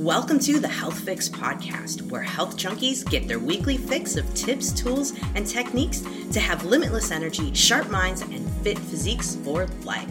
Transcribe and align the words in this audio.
Welcome 0.00 0.38
to 0.38 0.58
the 0.58 0.66
Health 0.66 0.98
Fix 0.98 1.28
Podcast, 1.28 2.10
where 2.10 2.22
health 2.22 2.56
junkies 2.56 3.04
get 3.04 3.28
their 3.28 3.38
weekly 3.38 3.76
fix 3.76 4.16
of 4.16 4.32
tips, 4.32 4.72
tools, 4.72 5.12
and 5.34 5.46
techniques 5.46 6.00
to 6.32 6.40
have 6.40 6.64
limitless 6.64 7.10
energy, 7.10 7.52
sharp 7.52 7.90
minds, 7.90 8.22
and 8.22 8.50
fit 8.62 8.78
physiques 8.78 9.36
for 9.44 9.66
life. 9.84 10.10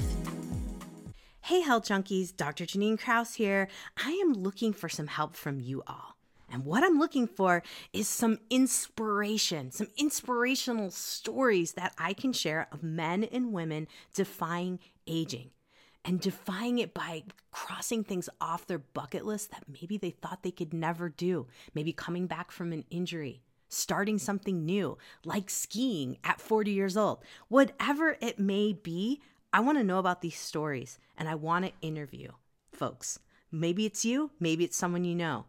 Hey, 1.42 1.62
health 1.62 1.86
junkies, 1.86 2.38
Dr. 2.38 2.68
Jannine 2.68 3.00
Krause 3.00 3.34
here. 3.34 3.68
I 3.98 4.12
am 4.24 4.34
looking 4.34 4.74
for 4.74 4.90
some 4.90 5.08
help 5.08 5.36
from 5.36 5.60
you 5.60 5.82
all. 5.88 6.18
And 6.52 6.66
what 6.66 6.84
I'm 6.84 7.00
looking 7.00 7.26
for 7.26 7.64
is 7.92 8.08
some 8.08 8.38
inspiration, 8.52 9.72
some 9.72 9.88
inspirational 9.98 10.92
stories 10.92 11.74
that 11.74 11.96
I 11.98 12.14
can 12.14 12.32
share 12.32 12.68
of 12.72 12.84
men 12.84 13.24
and 13.24 13.54
women 13.54 13.88
defying 14.14 14.78
aging 15.08 15.50
and 16.06 16.20
defying 16.20 16.80
it 16.80 16.94
by 16.94 17.24
crossing 17.52 18.04
things 18.04 18.30
off 18.40 18.68
their 18.68 18.80
bucket 18.80 19.26
list 19.26 19.52
that 19.52 19.64
maybe 19.68 19.98
they 19.98 20.12
thought 20.12 20.44
they 20.44 20.52
could 20.52 20.74
never 20.74 21.10
do. 21.10 21.48
Maybe 21.74 21.92
coming 21.94 22.28
back 22.28 22.52
from 22.52 22.72
an 22.72 22.86
injury, 22.90 23.42
starting 23.68 24.18
something 24.18 24.66
new, 24.66 24.98
like 25.26 25.50
skiing 25.50 26.18
at 26.24 26.42
40 26.42 26.72
years 26.72 26.96
old. 26.96 27.24
Whatever 27.48 28.18
it 28.22 28.40
may 28.40 28.74
be, 28.74 29.22
I 29.52 29.60
want 29.62 29.78
to 29.78 29.84
know 29.84 30.00
about 30.00 30.22
these 30.22 30.38
stories 30.38 31.00
and 31.18 31.28
I 31.28 31.36
want 31.36 31.66
to 31.66 31.72
interview 31.82 32.30
folks. 32.72 33.20
Maybe 33.52 33.86
it's 33.86 34.06
you, 34.06 34.32
maybe 34.40 34.64
it's 34.64 34.78
someone 34.78 35.04
you 35.04 35.16
know. 35.16 35.46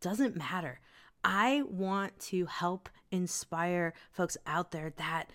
Doesn't 0.00 0.36
matter. 0.36 0.80
I 1.22 1.62
want 1.68 2.18
to 2.20 2.46
help 2.46 2.88
inspire 3.10 3.92
folks 4.10 4.36
out 4.46 4.72
there 4.72 4.92
that 4.96 5.30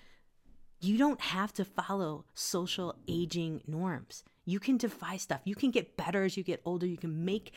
you 0.79 0.97
don't 0.97 1.21
have 1.21 1.53
to 1.53 1.65
follow 1.65 2.25
social 2.33 2.95
aging 3.07 3.61
norms. 3.65 4.23
You 4.47 4.61
can 4.61 4.77
defy 4.77 5.17
stuff. 5.17 5.41
You 5.43 5.55
can 5.55 5.71
get 5.71 5.97
better 5.97 6.23
as 6.23 6.37
you 6.37 6.43
get 6.43 6.61
older. 6.63 6.85
You 6.85 6.97
can 6.97 7.25
make 7.25 7.51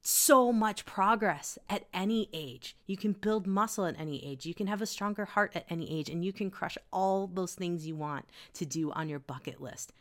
so 0.00 0.50
much 0.50 0.86
progress 0.86 1.58
at 1.68 1.84
any 1.92 2.30
age. 2.32 2.74
You 2.86 2.96
can 2.96 3.12
build 3.12 3.46
muscle 3.46 3.84
at 3.84 4.00
any 4.00 4.24
age. 4.24 4.46
You 4.46 4.54
can 4.54 4.66
have 4.66 4.80
a 4.80 4.86
stronger 4.86 5.26
heart 5.26 5.52
at 5.54 5.66
any 5.68 5.90
age, 5.90 6.08
and 6.08 6.24
you 6.24 6.32
can 6.32 6.50
crush 6.50 6.78
all 6.90 7.26
those 7.26 7.54
things 7.54 7.86
you 7.86 7.94
want 7.94 8.24
to 8.54 8.64
do 8.64 8.90
on 8.92 9.10
your 9.10 9.18
bucket 9.18 9.60
list. 9.60 9.92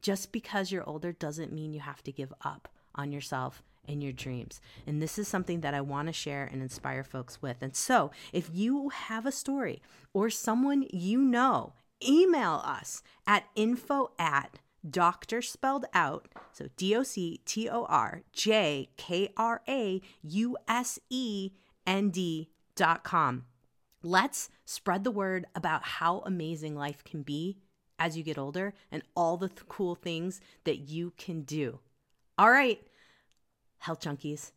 Just 0.00 0.30
because 0.30 0.70
you're 0.70 0.88
older 0.88 1.10
doesn't 1.10 1.52
mean 1.52 1.72
you 1.72 1.80
have 1.80 2.04
to 2.04 2.12
give 2.12 2.32
up 2.44 2.68
on 2.94 3.10
yourself 3.10 3.64
and 3.88 4.04
your 4.04 4.12
dreams. 4.12 4.60
And 4.86 5.02
this 5.02 5.18
is 5.18 5.26
something 5.26 5.62
that 5.62 5.74
I 5.74 5.80
want 5.80 6.06
to 6.06 6.12
share 6.12 6.44
and 6.44 6.62
inspire 6.62 7.02
folks 7.02 7.42
with. 7.42 7.56
And 7.60 7.74
so, 7.74 8.12
if 8.32 8.48
you 8.52 8.90
have 8.90 9.26
a 9.26 9.32
story 9.32 9.82
or 10.12 10.30
someone 10.30 10.86
you 10.92 11.18
know, 11.20 11.72
email 12.06 12.62
us 12.64 13.02
at 13.26 13.46
info 13.56 14.12
at 14.20 14.60
doctor 14.88 15.42
spelled 15.42 15.86
out. 15.94 16.28
So 16.52 16.68
D 16.76 16.94
O 16.96 17.02
C 17.02 17.40
T 17.44 17.68
O 17.68 17.84
R 17.84 18.22
J 18.32 18.90
K 18.96 19.32
R 19.36 19.62
A 19.68 20.00
U 20.22 20.56
S 20.68 20.98
E 21.10 21.52
N 21.86 22.10
D 22.10 22.50
dot 22.74 23.04
com. 23.04 23.44
Let's 24.02 24.50
spread 24.64 25.04
the 25.04 25.10
word 25.10 25.46
about 25.54 25.84
how 25.84 26.22
amazing 26.26 26.74
life 26.74 27.04
can 27.04 27.22
be 27.22 27.58
as 27.98 28.16
you 28.16 28.24
get 28.24 28.38
older 28.38 28.74
and 28.90 29.02
all 29.14 29.36
the 29.36 29.48
th- 29.48 29.68
cool 29.68 29.94
things 29.94 30.40
that 30.64 30.88
you 30.88 31.12
can 31.16 31.42
do. 31.42 31.78
All 32.36 32.50
right, 32.50 32.80
health 33.78 34.00
junkies, 34.00 34.50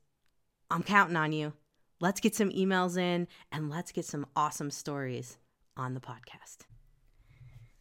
I'm 0.72 0.82
counting 0.82 1.16
on 1.16 1.32
you. 1.32 1.54
Let's 2.00 2.20
get 2.20 2.34
some 2.34 2.50
emails 2.50 2.98
in 2.98 3.28
and 3.52 3.70
let's 3.70 3.92
get 3.92 4.06
some 4.06 4.26
awesome 4.36 4.72
stories 4.72 5.38
on 5.78 5.94
the 5.94 6.00
podcast. 6.00 6.66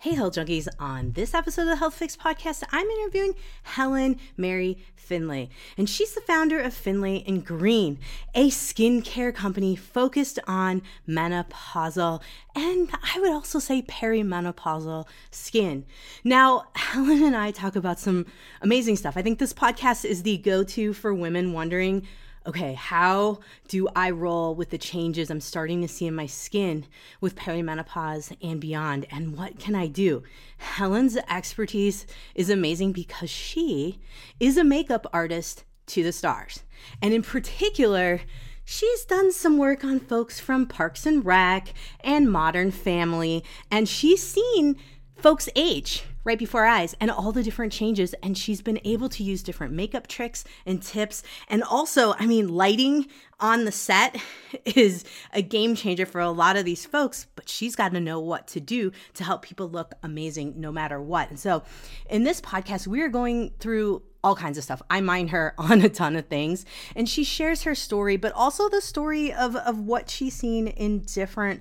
Hey, 0.04 0.16
Health 0.16 0.34
Junkies. 0.34 0.68
On 0.78 1.12
this 1.12 1.32
episode 1.32 1.62
of 1.62 1.68
the 1.68 1.76
Health 1.76 1.94
Fix 1.94 2.14
podcast, 2.14 2.62
I'm 2.70 2.86
interviewing 2.86 3.32
Helen 3.62 4.18
Mary 4.36 4.76
Finlay. 4.94 5.48
And 5.78 5.88
she's 5.88 6.12
the 6.12 6.20
founder 6.20 6.60
of 6.60 6.74
Finlay 6.74 7.24
and 7.26 7.42
Green, 7.42 7.98
a 8.34 8.50
skincare 8.50 9.34
company 9.34 9.74
focused 9.74 10.38
on 10.46 10.82
menopausal 11.08 12.20
and 12.54 12.90
I 13.14 13.18
would 13.18 13.30
also 13.30 13.58
say 13.58 13.80
perimenopausal 13.80 15.06
skin. 15.30 15.86
Now, 16.22 16.64
Helen 16.74 17.22
and 17.22 17.34
I 17.34 17.50
talk 17.50 17.74
about 17.74 17.98
some 17.98 18.26
amazing 18.60 18.96
stuff. 18.96 19.16
I 19.16 19.22
think 19.22 19.38
this 19.38 19.54
podcast 19.54 20.04
is 20.04 20.22
the 20.22 20.36
go 20.36 20.64
to 20.64 20.92
for 20.92 21.14
women 21.14 21.54
wondering 21.54 22.06
okay, 22.46 22.74
how 22.74 23.38
do 23.68 23.88
I 23.96 24.10
roll 24.10 24.54
with 24.54 24.70
the 24.70 24.78
changes 24.78 25.30
I'm 25.30 25.40
starting 25.40 25.80
to 25.82 25.88
see 25.88 26.06
in 26.06 26.14
my 26.14 26.26
skin 26.26 26.86
with 27.20 27.36
perimenopause 27.36 28.36
and 28.42 28.60
beyond? 28.60 29.06
And 29.10 29.36
what 29.36 29.58
can 29.58 29.74
I 29.74 29.86
do? 29.86 30.22
Helen's 30.58 31.16
expertise 31.28 32.06
is 32.34 32.50
amazing 32.50 32.92
because 32.92 33.30
she 33.30 34.00
is 34.38 34.56
a 34.56 34.64
makeup 34.64 35.06
artist 35.12 35.64
to 35.86 36.02
the 36.02 36.12
stars. 36.12 36.62
And 37.00 37.14
in 37.14 37.22
particular, 37.22 38.20
she's 38.64 39.04
done 39.04 39.32
some 39.32 39.58
work 39.58 39.84
on 39.84 40.00
folks 40.00 40.40
from 40.40 40.66
Parks 40.66 41.06
and 41.06 41.24
Rec 41.24 41.72
and 42.00 42.30
Modern 42.30 42.70
Family, 42.70 43.42
and 43.70 43.88
she's 43.88 44.22
seen 44.22 44.76
folks 45.16 45.48
age 45.56 46.04
right 46.24 46.38
before 46.38 46.62
our 46.62 46.66
eyes 46.66 46.94
and 47.00 47.10
all 47.10 47.32
the 47.32 47.42
different 47.42 47.72
changes 47.72 48.14
and 48.22 48.36
she's 48.36 48.62
been 48.62 48.80
able 48.84 49.08
to 49.08 49.22
use 49.22 49.42
different 49.42 49.72
makeup 49.72 50.06
tricks 50.06 50.44
and 50.66 50.82
tips 50.82 51.22
and 51.48 51.62
also 51.62 52.14
i 52.18 52.26
mean 52.26 52.48
lighting 52.48 53.06
on 53.40 53.64
the 53.64 53.72
set 53.72 54.16
is 54.64 55.04
a 55.32 55.42
game 55.42 55.74
changer 55.74 56.06
for 56.06 56.20
a 56.20 56.30
lot 56.30 56.56
of 56.56 56.64
these 56.64 56.84
folks 56.86 57.26
but 57.36 57.48
she's 57.48 57.76
got 57.76 57.92
to 57.92 58.00
know 58.00 58.18
what 58.18 58.46
to 58.46 58.60
do 58.60 58.90
to 59.12 59.24
help 59.24 59.42
people 59.42 59.68
look 59.68 59.94
amazing 60.02 60.54
no 60.56 60.72
matter 60.72 61.00
what 61.00 61.28
and 61.30 61.38
so 61.38 61.62
in 62.10 62.24
this 62.24 62.40
podcast 62.40 62.86
we're 62.86 63.08
going 63.08 63.52
through 63.58 64.02
all 64.24 64.34
kinds 64.34 64.56
of 64.56 64.64
stuff. 64.64 64.80
I 64.88 65.02
mind 65.02 65.30
her 65.30 65.54
on 65.58 65.82
a 65.82 65.88
ton 65.90 66.16
of 66.16 66.26
things. 66.26 66.64
And 66.96 67.08
she 67.08 67.22
shares 67.22 67.62
her 67.64 67.74
story, 67.74 68.16
but 68.16 68.32
also 68.32 68.70
the 68.70 68.80
story 68.80 69.32
of, 69.32 69.54
of 69.54 69.78
what 69.78 70.08
she's 70.08 70.34
seen 70.34 70.66
in 70.66 71.00
different 71.00 71.60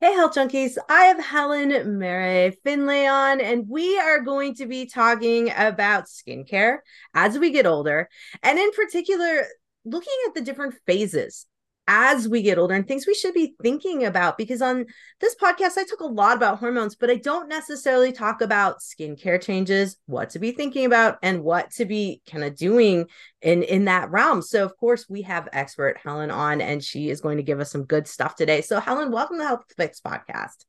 Hey, 0.00 0.12
health 0.14 0.34
junkies. 0.34 0.78
I 0.88 1.04
have 1.04 1.22
Helen 1.22 1.70
Marray-Finlay 1.70 3.06
on, 3.06 3.40
and 3.40 3.68
we 3.68 3.98
are 3.98 4.20
going 4.20 4.54
to 4.56 4.66
be 4.66 4.86
talking 4.86 5.50
about 5.56 6.04
skincare 6.04 6.78
as 7.14 7.38
we 7.38 7.50
get 7.50 7.66
older, 7.66 8.08
and 8.42 8.58
in 8.58 8.70
particular, 8.72 9.46
looking 9.84 10.12
at 10.28 10.34
the 10.34 10.42
different 10.42 10.74
phases 10.86 11.46
as 11.92 12.28
we 12.28 12.40
get 12.40 12.56
older 12.56 12.72
and 12.72 12.86
things 12.86 13.04
we 13.04 13.14
should 13.14 13.34
be 13.34 13.56
thinking 13.60 14.04
about 14.04 14.38
because 14.38 14.62
on 14.62 14.86
this 15.20 15.34
podcast 15.34 15.76
I 15.76 15.82
talk 15.82 15.98
a 15.98 16.06
lot 16.06 16.36
about 16.36 16.60
hormones 16.60 16.94
but 16.94 17.10
I 17.10 17.16
don't 17.16 17.48
necessarily 17.48 18.12
talk 18.12 18.42
about 18.42 18.78
skincare 18.78 19.42
changes 19.42 19.96
what 20.06 20.30
to 20.30 20.38
be 20.38 20.52
thinking 20.52 20.84
about 20.84 21.18
and 21.20 21.42
what 21.42 21.72
to 21.72 21.84
be 21.84 22.22
kind 22.30 22.44
of 22.44 22.54
doing 22.54 23.06
in 23.42 23.64
in 23.64 23.86
that 23.86 24.08
realm. 24.12 24.40
So 24.40 24.64
of 24.64 24.76
course 24.76 25.06
we 25.08 25.22
have 25.22 25.48
expert 25.52 25.98
Helen 25.98 26.30
on 26.30 26.60
and 26.60 26.82
she 26.82 27.10
is 27.10 27.20
going 27.20 27.38
to 27.38 27.42
give 27.42 27.58
us 27.58 27.72
some 27.72 27.84
good 27.84 28.06
stuff 28.06 28.36
today. 28.36 28.60
So 28.60 28.78
Helen 28.78 29.10
welcome 29.10 29.38
to 29.38 29.44
Health 29.44 29.64
Fix 29.76 30.00
podcast. 30.00 30.64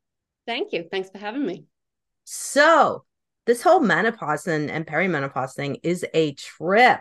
Thank 0.47 0.74
you. 0.74 0.88
Thanks 0.89 1.12
for 1.12 1.19
having 1.19 1.45
me. 1.45 1.65
So 2.24 3.06
this 3.45 3.61
whole 3.61 3.79
menopause 3.79 4.47
and, 4.47 4.69
and 4.69 4.85
perimenopause 4.85 5.53
thing 5.53 5.77
is 5.83 6.05
a 6.13 6.33
trip. 6.33 6.99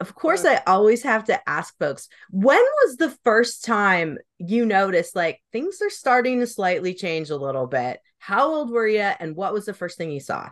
Of 0.00 0.14
course, 0.14 0.44
I 0.44 0.62
always 0.66 1.02
have 1.02 1.24
to 1.24 1.48
ask 1.48 1.76
folks, 1.78 2.08
when 2.30 2.58
was 2.58 2.96
the 2.96 3.16
first 3.24 3.64
time 3.64 4.18
you 4.38 4.64
noticed 4.64 5.14
like 5.14 5.42
things 5.52 5.82
are 5.82 5.90
starting 5.90 6.40
to 6.40 6.46
slightly 6.46 6.94
change 6.94 7.30
a 7.30 7.36
little 7.36 7.66
bit? 7.66 8.00
How 8.18 8.54
old 8.54 8.70
were 8.70 8.88
you 8.88 9.00
and 9.00 9.36
what 9.36 9.52
was 9.52 9.66
the 9.66 9.74
first 9.74 9.98
thing 9.98 10.10
you 10.10 10.20
saw? 10.20 10.50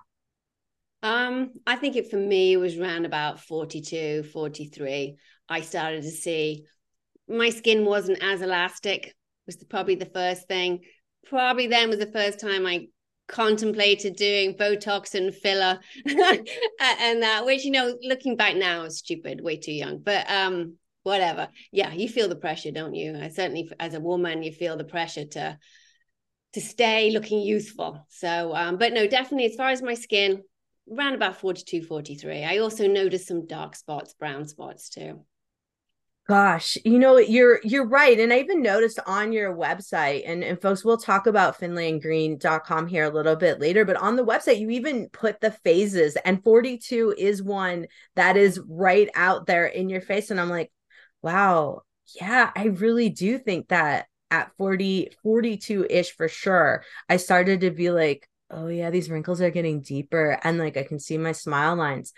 Um, 1.03 1.53
I 1.67 1.77
think 1.77 1.97
it 1.97 2.11
for 2.11 2.17
me 2.17 2.57
was 2.57 2.77
around 2.77 3.05
about 3.05 3.41
42, 3.41 4.25
43. 4.25 5.17
I 5.49 5.61
started 5.61 6.03
to 6.03 6.11
see 6.11 6.65
my 7.29 7.51
skin 7.51 7.85
wasn't 7.85 8.23
as 8.23 8.43
elastic, 8.43 9.15
was 9.47 9.57
the, 9.57 9.67
probably 9.67 9.95
the 9.95 10.07
first 10.07 10.49
thing. 10.49 10.81
Probably 11.27 11.67
then 11.67 11.89
was 11.89 11.99
the 11.99 12.07
first 12.07 12.41
time 12.41 12.67
I 12.67 12.89
contemplated 13.29 14.17
doing 14.17 14.55
Botox 14.55 15.15
and 15.15 15.35
filler 15.35 15.81
and 16.07 17.23
that, 17.23 17.43
which 17.45 17.65
you 17.65 17.71
know, 17.71 17.97
looking 18.03 18.37
back 18.37 18.57
now 18.57 18.83
is 18.83 18.99
stupid, 18.99 19.41
way 19.41 19.57
too 19.57 19.73
young. 19.73 19.99
But 19.99 20.31
um, 20.31 20.77
whatever. 21.03 21.49
Yeah, 21.71 21.93
you 21.93 22.09
feel 22.09 22.29
the 22.29 22.37
pressure, 22.37 22.73
don't 22.73 22.95
you? 22.95 23.17
I 23.17 23.29
certainly, 23.29 23.71
as 23.79 23.95
a 23.95 24.01
woman, 24.01 24.43
you 24.43 24.53
feel 24.53 24.77
the 24.77 24.85
pressure 24.85 25.25
to 25.25 25.59
to 26.53 26.61
stay 26.61 27.11
looking 27.11 27.41
youthful. 27.41 28.07
So, 28.09 28.55
um, 28.55 28.79
but 28.79 28.93
no, 28.93 29.07
definitely 29.07 29.47
as 29.47 29.57
far 29.57 29.69
as 29.69 29.83
my 29.83 29.93
skin, 29.95 30.43
around 30.91 31.15
about 31.15 31.39
42, 31.39 31.83
43. 31.83 32.45
I 32.45 32.59
also 32.59 32.89
noticed 32.89 33.29
some 33.29 33.47
dark 33.47 33.77
spots, 33.77 34.15
brown 34.15 34.47
spots 34.47 34.89
too. 34.89 35.25
Gosh, 36.29 36.77
you 36.85 36.99
know, 36.99 37.19
you're 37.19 37.61
you're 37.63 37.87
right. 37.87 38.19
And 38.19 38.33
I 38.33 38.41
even 38.41 38.61
noticed 38.61 38.99
on 39.07 39.33
your 39.33 39.55
website, 39.55 40.25
and, 40.27 40.43
and 40.43 40.61
folks, 40.61 40.85
we'll 40.85 40.97
talk 40.97 41.29
about 41.29 41.61
finlayandgreen.com 41.61 42.89
here 42.89 43.05
a 43.05 43.11
little 43.15 43.37
bit 43.37 43.61
later, 43.61 43.85
but 43.85 43.97
on 43.97 44.17
the 44.17 44.25
website, 44.25 44.59
you 44.59 44.71
even 44.71 45.09
put 45.11 45.41
the 45.41 45.53
phases, 45.53 46.17
and 46.25 46.43
42 46.43 47.15
is 47.17 47.45
one 47.45 47.87
that 48.17 48.37
is 48.37 48.61
right 48.69 49.09
out 49.15 49.47
there 49.47 49.67
in 49.67 49.89
your 49.89 50.01
face. 50.01 50.33
And 50.33 50.41
I'm 50.41 50.51
like, 50.51 50.73
wow, 51.23 51.83
yeah, 52.21 52.51
I 52.57 52.65
really 52.65 53.09
do 53.09 53.39
think 53.39 53.69
that 53.69 54.07
at 54.33 54.51
40, 54.59 55.11
42 55.23 55.87
ish 55.89 56.11
for 56.17 56.27
sure, 56.27 56.83
I 57.09 57.19
started 57.19 57.61
to 57.61 57.71
be 57.71 57.93
like, 57.93 58.29
oh 58.51 58.67
yeah, 58.67 58.91
these 58.91 59.11
wrinkles 59.11 59.41
are 59.41 59.51
getting 59.51 59.81
deeper. 59.81 60.41
And 60.43 60.59
like 60.59 60.77
I 60.77 60.83
can 60.83 60.99
see 60.99 61.19
my 61.19 61.33
smile 61.33 61.77
lines. 61.77 62.13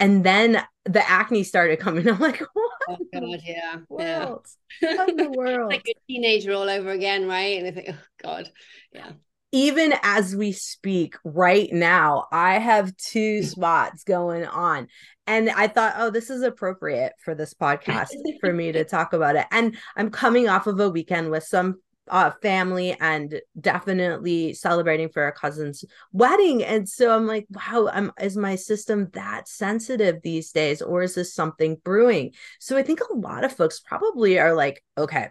And 0.00 0.24
then 0.24 0.62
the 0.84 1.08
acne 1.08 1.42
started 1.42 1.78
coming. 1.80 2.08
I'm 2.08 2.18
like, 2.18 2.40
what? 2.40 2.72
Oh 2.88 2.96
God, 3.12 3.40
yeah. 3.44 3.76
World? 3.88 4.46
Yeah. 4.82 5.06
the 5.06 5.32
world. 5.36 5.70
like 5.70 5.88
a 5.88 5.94
teenager 6.06 6.52
all 6.52 6.68
over 6.68 6.90
again, 6.90 7.26
right? 7.26 7.58
And 7.58 7.66
I 7.66 7.70
think, 7.72 7.88
oh 7.90 7.98
God. 8.22 8.50
Yeah. 8.92 9.12
Even 9.50 9.94
as 10.02 10.36
we 10.36 10.52
speak 10.52 11.16
right 11.24 11.72
now, 11.72 12.26
I 12.30 12.58
have 12.58 12.96
two 12.96 13.42
spots 13.42 14.04
going 14.04 14.44
on. 14.44 14.88
And 15.26 15.50
I 15.50 15.68
thought, 15.68 15.94
oh, 15.96 16.10
this 16.10 16.30
is 16.30 16.42
appropriate 16.42 17.12
for 17.24 17.34
this 17.34 17.54
podcast 17.54 18.08
for 18.40 18.52
me 18.52 18.72
to 18.72 18.84
talk 18.84 19.12
about 19.12 19.36
it. 19.36 19.46
And 19.50 19.76
I'm 19.96 20.10
coming 20.10 20.48
off 20.48 20.66
of 20.66 20.78
a 20.80 20.90
weekend 20.90 21.30
with 21.30 21.44
some 21.44 21.80
uh, 22.10 22.32
family 22.42 22.96
and 23.00 23.40
definitely 23.60 24.54
celebrating 24.54 25.08
for 25.08 25.26
a 25.26 25.32
cousin's 25.32 25.84
wedding. 26.12 26.64
And 26.64 26.88
so 26.88 27.14
I'm 27.14 27.26
like, 27.26 27.46
wow, 27.50 27.88
I'm, 27.92 28.12
is 28.20 28.36
my 28.36 28.56
system 28.56 29.08
that 29.12 29.48
sensitive 29.48 30.22
these 30.22 30.52
days, 30.52 30.82
or 30.82 31.02
is 31.02 31.14
this 31.14 31.34
something 31.34 31.76
brewing? 31.84 32.32
So 32.58 32.76
I 32.76 32.82
think 32.82 33.00
a 33.00 33.14
lot 33.14 33.44
of 33.44 33.52
folks 33.52 33.80
probably 33.80 34.38
are 34.38 34.54
like, 34.54 34.84
okay, 34.96 35.28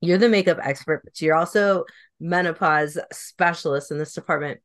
you're 0.00 0.18
the 0.18 0.28
makeup 0.28 0.58
expert, 0.62 1.02
but 1.04 1.20
you're 1.20 1.36
also 1.36 1.84
menopause 2.18 2.98
specialist 3.12 3.90
in 3.90 3.98
this 3.98 4.14
department. 4.14 4.60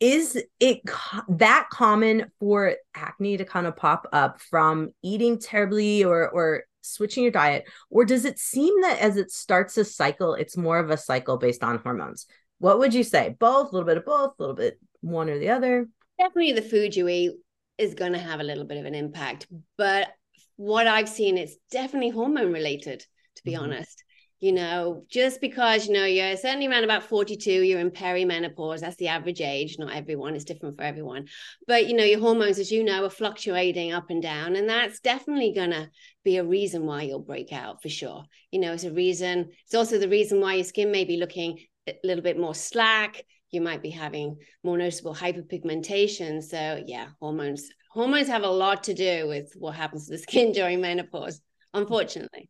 Is 0.00 0.42
it 0.60 0.80
co- 0.86 1.22
that 1.28 1.68
common 1.70 2.32
for 2.40 2.74
acne 2.94 3.36
to 3.36 3.44
kind 3.44 3.66
of 3.66 3.76
pop 3.76 4.08
up 4.12 4.40
from 4.40 4.92
eating 5.02 5.38
terribly 5.38 6.04
or 6.04 6.28
or 6.30 6.64
switching 6.82 7.22
your 7.22 7.32
diet 7.32 7.64
or 7.90 8.04
does 8.04 8.24
it 8.24 8.38
seem 8.38 8.80
that 8.82 8.98
as 9.00 9.16
it 9.16 9.30
starts 9.30 9.76
a 9.76 9.84
cycle 9.84 10.34
it's 10.34 10.56
more 10.56 10.78
of 10.78 10.90
a 10.90 10.96
cycle 10.96 11.36
based 11.36 11.62
on 11.62 11.78
hormones? 11.78 12.26
What 12.58 12.78
would 12.78 12.92
you 12.92 13.04
say? 13.04 13.36
Both 13.38 13.70
a 13.70 13.72
little 13.72 13.86
bit 13.86 13.96
of 13.96 14.04
both 14.04 14.32
a 14.38 14.42
little 14.42 14.56
bit 14.56 14.78
one 15.00 15.30
or 15.30 15.38
the 15.38 15.50
other? 15.50 15.88
Definitely 16.18 16.52
the 16.52 16.62
food 16.62 16.94
you 16.94 17.08
eat 17.08 17.32
is 17.80 17.94
going 17.94 18.12
to 18.12 18.18
have 18.18 18.40
a 18.40 18.44
little 18.44 18.64
bit 18.64 18.76
of 18.76 18.84
an 18.84 18.94
impact 18.94 19.46
but 19.78 20.08
what 20.56 20.86
i've 20.86 21.08
seen 21.08 21.38
is 21.38 21.56
definitely 21.70 22.10
hormone 22.10 22.52
related 22.52 23.04
to 23.34 23.42
be 23.42 23.52
mm-hmm. 23.52 23.64
honest 23.64 24.04
you 24.40 24.52
know, 24.52 25.04
just 25.10 25.38
because, 25.42 25.86
you 25.86 25.92
know, 25.92 26.06
you're 26.06 26.34
certainly 26.34 26.66
around 26.66 26.84
about 26.84 27.02
42, 27.02 27.50
you're 27.50 27.78
in 27.78 27.90
perimenopause, 27.90 28.80
that's 28.80 28.96
the 28.96 29.08
average 29.08 29.42
age. 29.42 29.76
Not 29.78 29.94
everyone 29.94 30.34
it's 30.34 30.46
different 30.46 30.76
for 30.76 30.82
everyone. 30.82 31.26
But, 31.66 31.88
you 31.88 31.94
know, 31.94 32.04
your 32.04 32.20
hormones, 32.20 32.58
as 32.58 32.72
you 32.72 32.82
know, 32.82 33.04
are 33.04 33.10
fluctuating 33.10 33.92
up 33.92 34.08
and 34.08 34.22
down. 34.22 34.56
And 34.56 34.66
that's 34.66 35.00
definitely 35.00 35.52
going 35.52 35.72
to 35.72 35.90
be 36.24 36.38
a 36.38 36.44
reason 36.44 36.86
why 36.86 37.02
you'll 37.02 37.20
break 37.20 37.52
out 37.52 37.82
for 37.82 37.90
sure. 37.90 38.24
You 38.50 38.60
know, 38.60 38.72
it's 38.72 38.84
a 38.84 38.92
reason. 38.92 39.50
It's 39.66 39.74
also 39.74 39.98
the 39.98 40.08
reason 40.08 40.40
why 40.40 40.54
your 40.54 40.64
skin 40.64 40.90
may 40.90 41.04
be 41.04 41.18
looking 41.18 41.58
a 41.86 41.94
little 42.02 42.24
bit 42.24 42.38
more 42.38 42.54
slack. 42.54 43.22
You 43.50 43.60
might 43.60 43.82
be 43.82 43.90
having 43.90 44.38
more 44.64 44.78
noticeable 44.78 45.14
hyperpigmentation. 45.14 46.42
So, 46.42 46.82
yeah, 46.86 47.08
hormones. 47.20 47.68
Hormones 47.90 48.28
have 48.28 48.44
a 48.44 48.50
lot 48.50 48.84
to 48.84 48.94
do 48.94 49.28
with 49.28 49.52
what 49.58 49.74
happens 49.74 50.06
to 50.06 50.12
the 50.12 50.18
skin 50.18 50.52
during 50.54 50.80
menopause, 50.80 51.42
unfortunately. 51.74 52.48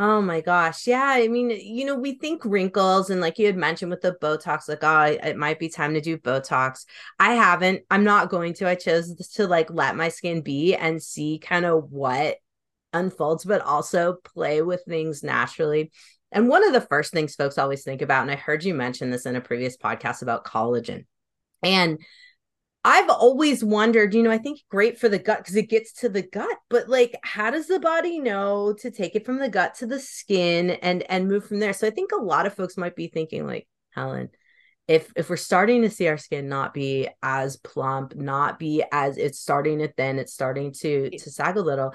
Oh 0.00 0.22
my 0.22 0.40
gosh. 0.40 0.86
Yeah. 0.86 1.02
I 1.02 1.26
mean, 1.26 1.50
you 1.50 1.84
know, 1.84 1.96
we 1.96 2.14
think 2.14 2.44
wrinkles 2.44 3.10
and 3.10 3.20
like 3.20 3.36
you 3.36 3.46
had 3.46 3.56
mentioned 3.56 3.90
with 3.90 4.00
the 4.00 4.16
Botox, 4.22 4.68
like, 4.68 4.84
oh, 4.84 5.18
it 5.28 5.36
might 5.36 5.58
be 5.58 5.68
time 5.68 5.94
to 5.94 6.00
do 6.00 6.16
Botox. 6.16 6.84
I 7.18 7.32
haven't. 7.32 7.82
I'm 7.90 8.04
not 8.04 8.30
going 8.30 8.54
to. 8.54 8.68
I 8.68 8.76
chose 8.76 9.12
to 9.34 9.48
like 9.48 9.72
let 9.72 9.96
my 9.96 10.08
skin 10.08 10.40
be 10.42 10.76
and 10.76 11.02
see 11.02 11.40
kind 11.40 11.66
of 11.66 11.90
what 11.90 12.36
unfolds, 12.92 13.44
but 13.44 13.60
also 13.60 14.14
play 14.24 14.62
with 14.62 14.84
things 14.86 15.24
naturally. 15.24 15.90
And 16.30 16.48
one 16.48 16.64
of 16.64 16.72
the 16.72 16.80
first 16.80 17.12
things 17.12 17.34
folks 17.34 17.58
always 17.58 17.82
think 17.82 18.00
about, 18.00 18.22
and 18.22 18.30
I 18.30 18.36
heard 18.36 18.62
you 18.62 18.74
mention 18.74 19.10
this 19.10 19.26
in 19.26 19.34
a 19.34 19.40
previous 19.40 19.76
podcast 19.76 20.22
about 20.22 20.44
collagen. 20.44 21.06
And 21.60 21.98
I've 22.84 23.10
always 23.10 23.64
wondered, 23.64 24.14
you 24.14 24.22
know, 24.22 24.30
I 24.30 24.38
think 24.38 24.60
great 24.70 24.98
for 24.98 25.08
the 25.08 25.18
gut 25.18 25.38
because 25.38 25.56
it 25.56 25.68
gets 25.68 25.92
to 25.94 26.08
the 26.08 26.22
gut, 26.22 26.56
but 26.70 26.88
like 26.88 27.14
how 27.22 27.50
does 27.50 27.66
the 27.66 27.80
body 27.80 28.18
know 28.20 28.74
to 28.80 28.90
take 28.90 29.14
it 29.14 29.26
from 29.26 29.38
the 29.38 29.48
gut 29.48 29.74
to 29.76 29.86
the 29.86 29.98
skin 29.98 30.70
and 30.70 31.02
and 31.10 31.28
move 31.28 31.44
from 31.44 31.58
there? 31.58 31.72
So 31.72 31.86
I 31.86 31.90
think 31.90 32.12
a 32.12 32.22
lot 32.22 32.46
of 32.46 32.54
folks 32.54 32.76
might 32.76 32.96
be 32.96 33.08
thinking 33.08 33.46
like, 33.46 33.66
Helen, 33.90 34.30
if 34.86 35.12
if 35.16 35.28
we're 35.28 35.36
starting 35.36 35.82
to 35.82 35.90
see 35.90 36.08
our 36.08 36.16
skin 36.16 36.48
not 36.48 36.72
be 36.72 37.08
as 37.22 37.56
plump, 37.56 38.14
not 38.14 38.58
be 38.58 38.84
as 38.90 39.18
it's 39.18 39.40
starting 39.40 39.80
to 39.80 39.92
thin, 39.92 40.18
it's 40.18 40.32
starting 40.32 40.72
to 40.80 41.10
to 41.10 41.30
sag 41.30 41.56
a 41.56 41.60
little, 41.60 41.92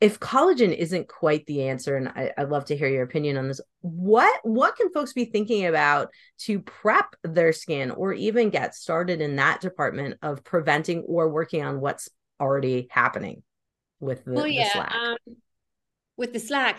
if 0.00 0.20
collagen 0.20 0.76
isn't 0.76 1.08
quite 1.08 1.46
the 1.46 1.68
answer 1.68 1.96
and 1.96 2.08
I, 2.08 2.32
would 2.38 2.50
love 2.50 2.64
to 2.66 2.76
hear 2.76 2.88
your 2.88 3.04
opinion 3.04 3.36
on 3.36 3.48
this 3.48 3.60
what 3.80 4.40
what 4.42 4.76
can 4.76 4.92
folks 4.92 5.12
be 5.12 5.24
thinking 5.24 5.66
about 5.66 6.08
to 6.40 6.60
prep 6.60 7.14
their 7.22 7.52
skin 7.52 7.90
or 7.90 8.12
even 8.12 8.50
get 8.50 8.74
started 8.74 9.20
in 9.20 9.36
that 9.36 9.60
department 9.60 10.18
of 10.22 10.44
preventing 10.44 11.00
or 11.02 11.28
working 11.28 11.64
on 11.64 11.80
what's 11.80 12.08
already 12.40 12.88
happening 12.90 13.42
with 14.00 14.24
the, 14.24 14.32
well, 14.32 14.46
yeah, 14.46 14.64
the 14.64 14.70
slack? 14.70 14.94
um, 14.94 15.16
with 16.16 16.32
the 16.32 16.40
slack 16.40 16.78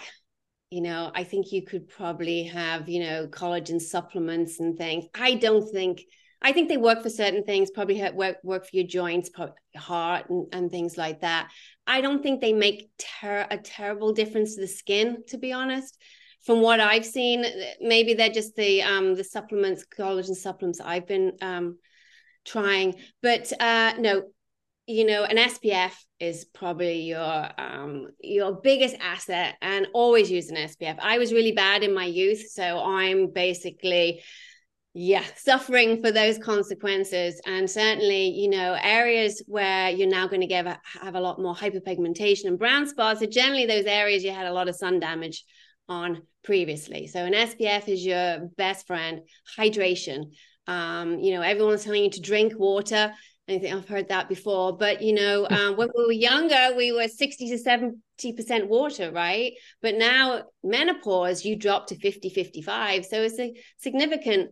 you 0.69 0.81
know 0.81 1.11
i 1.15 1.23
think 1.23 1.51
you 1.51 1.63
could 1.63 1.88
probably 1.88 2.44
have 2.44 2.89
you 2.89 3.00
know 3.00 3.27
collagen 3.27 3.81
supplements 3.81 4.59
and 4.59 4.77
things. 4.77 5.06
I 5.13 5.35
don't 5.35 5.68
think 5.71 6.01
I 6.41 6.51
think 6.51 6.69
they 6.69 6.77
work 6.77 7.01
for 7.01 7.09
certain 7.09 7.43
things, 7.43 7.71
probably 7.71 8.01
work 8.11 8.37
work 8.43 8.63
for 8.65 8.75
your 8.75 8.85
joints, 8.87 9.29
heart, 9.75 10.30
and, 10.30 10.47
and 10.51 10.71
things 10.71 10.97
like 10.97 11.21
that. 11.21 11.49
I 11.87 12.01
don't 12.01 12.21
think 12.21 12.42
they 12.42 12.54
make 12.54 12.89
ter- 12.97 13.47
a 13.49 13.57
terrible 13.57 14.13
difference 14.13 14.56
to 14.56 14.61
the 14.61 14.68
skin, 14.68 15.23
to 15.30 15.37
be 15.37 15.51
honest. 15.51 15.97
From 16.45 16.61
what 16.61 16.80
I've 16.80 17.06
seen, 17.06 17.44
maybe 17.81 18.13
they're 18.13 18.30
just 18.30 18.56
the 18.56 18.83
um, 18.83 19.15
the 19.15 19.23
supplements, 19.23 19.85
collagen 19.85 20.35
supplements 20.35 20.80
I've 20.80 21.07
been 21.07 21.33
um, 21.42 21.80
trying. 22.45 22.95
But 23.21 23.51
uh, 23.59 23.94
no, 23.97 24.23
you 24.87 25.06
know, 25.06 25.23
an 25.23 25.37
SPF 25.37 25.94
is 26.19 26.45
probably 26.45 27.01
your 27.01 27.49
um, 27.57 28.07
your 28.21 28.54
biggest 28.54 28.95
asset, 29.01 29.56
and 29.61 29.87
always 29.94 30.30
use 30.30 30.49
an 30.49 30.57
SPF. 30.57 30.99
I 30.99 31.18
was 31.18 31.33
really 31.33 31.54
bad 31.54 31.83
in 31.83 31.94
my 31.94 32.06
youth, 32.06 32.47
so 32.51 32.80
I'm 32.80 33.31
basically 33.31 34.21
yeah 34.97 35.23
suffering 35.35 36.02
for 36.02 36.09
those 36.09 36.37
consequences. 36.37 37.40
And 37.45 37.69
certainly 37.69 38.30
you 38.30 38.49
know 38.49 38.78
areas 38.81 39.44
where 39.45 39.90
you're 39.90 40.09
now 40.09 40.28
going 40.28 40.42
to 40.42 40.47
give 40.47 40.66
have 40.66 41.16
a 41.16 41.19
lot 41.19 41.40
more 41.40 41.54
hyperpigmentation 41.54 42.45
and 42.45 42.57
brown 42.57 42.87
spots 42.87 43.21
are 43.21 43.28
generally 43.28 43.66
those 43.66 43.85
areas 43.85 44.23
you 44.23 44.31
had 44.31 44.47
a 44.47 44.54
lot 44.54 44.69
of 44.69 44.75
sun 44.75 44.99
damage 44.99 45.44
on 45.90 46.23
previously. 46.44 47.07
So 47.07 47.25
an 47.25 47.33
spf 47.33 47.90
is 47.90 48.06
your 48.06 48.47
best 48.57 48.87
friend 48.87 49.21
hydration. 49.57 50.31
Um, 50.66 51.19
you 51.19 51.33
know 51.33 51.42
everyone's 51.42 51.83
telling 51.83 52.06
you 52.06 52.09
to 52.11 52.21
drink 52.21 52.54
water. 52.57 53.14
I 53.47 53.59
think 53.59 53.75
I've 53.75 53.87
heard 53.87 54.09
that 54.09 54.28
before, 54.28 54.75
but 54.75 55.02
you 55.02 55.14
know, 55.14 55.45
um, 55.47 55.75
when 55.78 55.90
we 55.95 56.06
were 56.06 56.11
younger, 56.11 56.75
we 56.75 56.92
were 56.92 57.07
60 57.07 57.49
to 57.49 57.57
70% 58.19 58.68
water, 58.68 59.11
right? 59.11 59.54
But 59.83 59.95
now, 59.95 60.45
menopause, 60.64 61.45
you 61.45 61.56
drop 61.56 61.85
to 61.87 61.95
50, 61.95 62.30
55. 62.30 63.06
So 63.06 63.21
it's 63.21 63.40
a 63.40 63.54
significant 63.78 64.49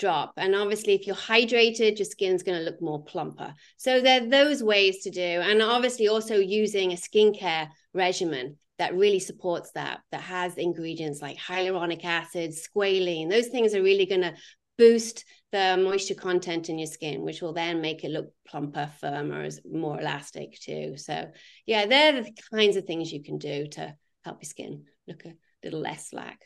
drop. 0.00 0.32
And 0.36 0.56
obviously, 0.56 0.94
if 0.94 1.06
you're 1.06 1.14
hydrated, 1.14 1.98
your 1.98 2.06
skin's 2.06 2.42
going 2.42 2.58
to 2.58 2.64
look 2.64 2.82
more 2.82 3.04
plumper. 3.04 3.54
So 3.76 4.00
there 4.00 4.22
are 4.22 4.28
those 4.28 4.62
ways 4.62 5.02
to 5.04 5.10
do. 5.10 5.20
And 5.20 5.62
obviously, 5.62 6.08
also 6.08 6.36
using 6.36 6.92
a 6.92 6.96
skincare 6.96 7.68
regimen 7.94 8.56
that 8.78 8.96
really 8.96 9.20
supports 9.20 9.70
that, 9.72 10.00
that 10.10 10.22
has 10.22 10.56
ingredients 10.56 11.20
like 11.20 11.36
hyaluronic 11.36 12.04
acid, 12.04 12.52
squalene. 12.52 13.30
Those 13.30 13.48
things 13.48 13.74
are 13.74 13.82
really 13.82 14.06
going 14.06 14.22
to 14.22 14.34
boost 14.78 15.24
the 15.52 15.76
moisture 15.76 16.14
content 16.14 16.70
in 16.70 16.78
your 16.78 16.86
skin, 16.86 17.20
which 17.22 17.42
will 17.42 17.52
then 17.52 17.82
make 17.82 18.02
it 18.02 18.10
look 18.10 18.32
plumper, 18.48 18.90
firmer, 19.00 19.46
more 19.70 20.00
elastic 20.00 20.58
too. 20.58 20.96
So, 20.96 21.30
yeah, 21.66 21.84
they're 21.86 22.22
the 22.22 22.32
kinds 22.50 22.76
of 22.76 22.84
things 22.84 23.12
you 23.12 23.22
can 23.22 23.36
do 23.36 23.66
to 23.72 23.94
help 24.24 24.38
your 24.40 24.48
skin 24.48 24.84
look 25.06 25.26
a 25.26 25.34
little 25.62 25.80
less 25.80 26.08
slack. 26.08 26.40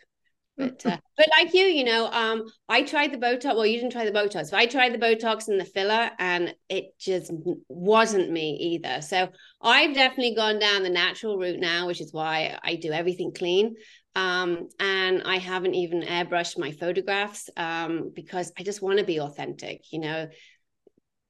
But 0.57 0.87
uh, 0.87 0.99
but 1.17 1.27
like 1.37 1.53
you, 1.53 1.65
you 1.65 1.85
know, 1.85 2.07
um, 2.13 2.45
I 2.69 2.83
tried 2.83 3.13
the 3.13 3.19
Botox. 3.19 3.57
Well, 3.57 3.67
you 3.67 3.79
didn't 3.79 3.93
try 3.93 4.05
the 4.05 4.13
Botox. 4.13 4.47
So 4.47 4.57
I 4.57 4.67
tried 4.67 4.95
the 4.95 4.99
Botox 4.99 5.49
and 5.49 5.61
the 5.61 5.65
filler, 5.65 6.11
and 6.19 6.55
it 6.69 6.97
just 6.99 7.33
wasn't 7.69 8.31
me 8.31 8.57
either. 8.61 9.03
So 9.03 9.29
I've 9.61 9.95
definitely 9.95 10.37
gone 10.37 10.61
down 10.61 10.85
the 10.85 10.91
natural 10.91 11.39
route 11.39 11.59
now, 11.59 11.89
which 11.89 12.01
is 12.01 12.13
why 12.13 12.57
I 12.63 12.77
do 12.77 12.93
everything 12.93 13.33
clean. 13.33 13.75
Um, 14.17 14.69
and 14.79 15.23
I 15.25 15.39
haven't 15.39 15.75
even 15.75 16.03
airbrushed 16.03 16.57
my 16.57 16.71
photographs 16.71 17.51
um, 17.57 18.13
because 18.15 18.53
I 18.57 18.63
just 18.63 18.81
want 18.81 19.01
to 19.01 19.05
be 19.05 19.19
authentic. 19.19 19.93
You 19.93 19.99
know, 20.01 20.29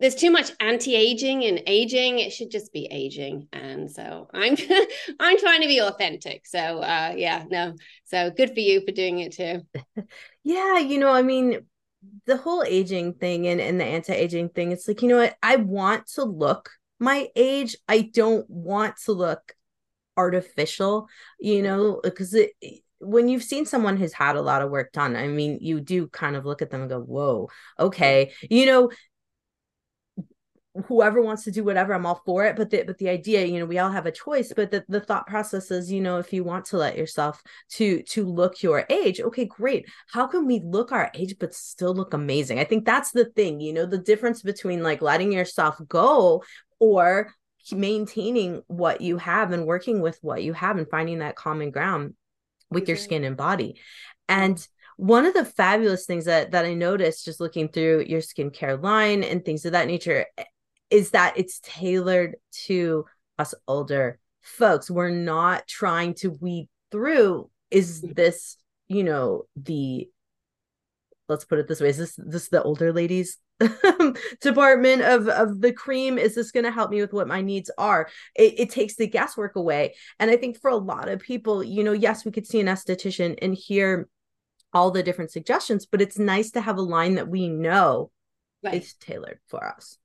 there's 0.05 0.15
too 0.15 0.31
much 0.31 0.51
anti-aging 0.61 1.47
and 1.47 1.63
aging. 1.67 2.19
It 2.19 2.31
should 2.31 2.51
just 2.51 2.75
be 2.75 2.87
aging. 2.91 3.49
And 3.55 3.91
so 3.91 4.29
i'm 4.35 4.55
i'm 5.21 5.39
trying 5.39 5.63
to 5.63 5.67
be 5.67 5.81
authentic. 5.81 6.47
So 6.47 6.59
uh 6.59 7.15
yeah 7.17 7.45
no. 7.51 7.75
So 8.05 8.31
good 8.31 8.53
for 8.53 8.61
you 8.61 8.85
for 8.85 8.93
doing 8.93 9.21
it 9.21 9.33
too. 9.33 9.63
Yeah 10.47 10.79
you 10.79 10.99
know 10.99 11.11
i 11.11 11.23
mean 11.23 11.61
the 12.27 12.37
whole 12.37 12.63
aging 12.65 13.15
thing 13.15 13.47
and, 13.47 13.63
and 13.63 13.81
the 13.81 13.85
anti-aging 13.87 14.51
thing 14.51 14.73
it's 14.73 14.87
like 14.87 15.01
you 15.01 15.09
know 15.09 15.17
what? 15.17 15.37
I 15.43 15.57
want 15.57 16.07
to 16.17 16.25
look 16.25 16.69
my 16.99 17.29
age. 17.35 17.75
I 17.89 18.03
don't 18.03 18.49
want 18.51 18.97
to 19.07 19.13
look 19.13 19.55
artificial 20.19 21.09
you 21.41 21.63
know 21.63 22.01
because 22.05 22.35
it 22.35 22.51
when 22.99 23.29
you've 23.29 23.43
seen 23.43 23.65
someone 23.65 23.97
who's 23.97 24.13
had 24.13 24.37
a 24.37 24.43
lot 24.43 24.63
of 24.63 24.71
work 24.71 24.93
done, 24.93 25.15
I 25.15 25.29
mean, 25.29 25.59
you 25.61 25.81
do 25.81 26.09
kind 26.09 26.37
of 26.37 26.47
look 26.47 26.63
at 26.63 26.71
them 26.71 26.83
and 26.83 26.91
go, 26.91 27.01
whoa, 27.01 27.51
okay. 27.79 28.33
You 28.49 28.65
know, 28.65 28.91
whoever 30.87 31.23
wants 31.23 31.45
to 31.45 31.53
do 31.53 31.63
whatever 31.63 31.95
i'm 31.95 32.07
all 32.07 32.21
for 32.27 32.45
it. 32.45 32.57
But 32.57 32.71
the 32.71 32.83
but 32.83 32.99
the 32.99 33.09
idea 33.09 33.45
you 33.45 33.59
know 33.59 33.67
we 33.67 33.79
all 33.79 33.91
have 33.91 34.07
a 34.07 34.13
choice 34.13 34.53
but 34.55 34.71
the, 34.71 34.85
the 34.89 35.01
thought 35.01 35.27
process 35.27 35.71
is 35.71 35.91
you 35.91 36.01
know 36.01 36.19
if 36.19 36.33
you 36.33 36.45
want 36.45 36.65
to 36.67 36.77
let 36.77 36.97
yourself 36.97 37.43
to 37.73 38.03
to 38.03 38.25
look 38.25 38.63
your 38.63 38.85
age 38.91 39.21
okay 39.21 39.45
great. 39.45 39.87
How 40.11 40.27
can 40.27 40.47
we 40.47 40.61
look 40.61 40.93
our 40.93 41.11
age 41.15 41.37
but 41.39 41.55
still 41.55 41.95
look 41.95 42.13
amazing? 42.13 42.59
I 42.59 42.65
think 42.65 42.85
that's 42.85 43.13
the 43.13 43.27
thing 43.27 43.61
you 43.61 43.73
know 43.73 43.87
the 43.87 43.99
difference 43.99 44.43
between 44.43 44.83
like 44.83 45.03
letting 45.03 45.33
yourself 45.33 45.81
go 45.89 46.43
or 46.81 47.33
maintaining 47.73 48.63
what 48.67 49.01
you 49.01 49.17
have 49.19 49.53
and 49.53 49.67
working 49.67 50.01
with 50.01 50.19
what 50.23 50.43
you 50.43 50.53
have 50.53 50.77
and 50.77 50.89
finding 50.91 51.21
that 51.21 51.37
common 51.37 51.71
ground 51.71 52.15
with 52.71 52.89
your 52.89 52.97
mm-hmm. 52.97 53.05
skin 53.05 53.25
and 53.25 53.37
body. 53.37 53.81
And 54.29 54.67
one 54.97 55.27
of 55.27 55.35
the 55.35 55.45
fabulous 55.45 56.07
things 56.07 56.27
that 56.27 56.53
that 56.53 56.65
I 56.65 56.75
noticed 56.75 57.25
just 57.25 57.41
looking 57.41 57.69
through 57.69 58.05
your 58.07 58.21
skincare 58.21 58.81
line 58.81 59.25
and 59.25 59.45
things 59.45 59.65
of 59.65 59.73
that 59.73 59.87
nature 59.87 60.27
is 60.91 61.11
that 61.11 61.39
it's 61.39 61.61
tailored 61.61 62.37
to 62.67 63.05
us 63.39 63.55
older 63.67 64.19
folks. 64.43 64.91
We're 64.91 65.11
not 65.11 65.67
trying 65.67 66.15
to 66.15 66.37
weed 66.41 66.69
through 66.91 67.51
is 67.71 68.03
this, 68.03 68.57
you 68.87 69.03
know, 69.03 69.45
the 69.57 70.09
let's 71.29 71.45
put 71.45 71.59
it 71.59 71.67
this 71.67 71.81
way, 71.81 71.89
is 71.89 71.97
this 71.97 72.19
this 72.19 72.49
the 72.49 72.63
older 72.63 72.93
ladies 72.93 73.39
department 74.41 75.03
of 75.03 75.29
of 75.29 75.61
the 75.61 75.73
cream 75.73 76.19
is 76.19 76.35
this 76.35 76.51
going 76.51 76.65
to 76.65 76.73
help 76.73 76.91
me 76.91 77.01
with 77.01 77.13
what 77.13 77.29
my 77.29 77.41
needs 77.41 77.71
are 77.79 78.09
it, 78.35 78.59
it 78.59 78.71
takes 78.71 78.97
the 78.97 79.07
guesswork 79.07 79.55
away 79.55 79.95
and 80.19 80.29
i 80.29 80.37
think 80.37 80.61
for 80.61 80.71
a 80.71 80.77
lot 80.77 81.09
of 81.09 81.21
people 81.21 81.63
you 81.63 81.85
know 81.85 81.93
yes 81.93 82.25
we 82.25 82.33
could 82.33 82.47
see 82.47 82.59
an 82.59 82.67
esthetician 82.67 83.39
and 83.41 83.55
hear 83.55 84.09
all 84.73 84.91
the 84.91 85.05
different 85.05 85.31
suggestions 85.31 85.87
but 85.87 86.03
it's 86.03 86.19
nice 86.19 86.51
to 86.51 86.61
have 86.61 86.79
a 86.79 86.83
line 86.83 87.15
that 87.15 87.29
we 87.29 87.49
know 87.49 88.11
right. 88.65 88.83
is 88.83 88.95
tailored 88.95 89.39
for 89.47 89.65
us 89.65 89.99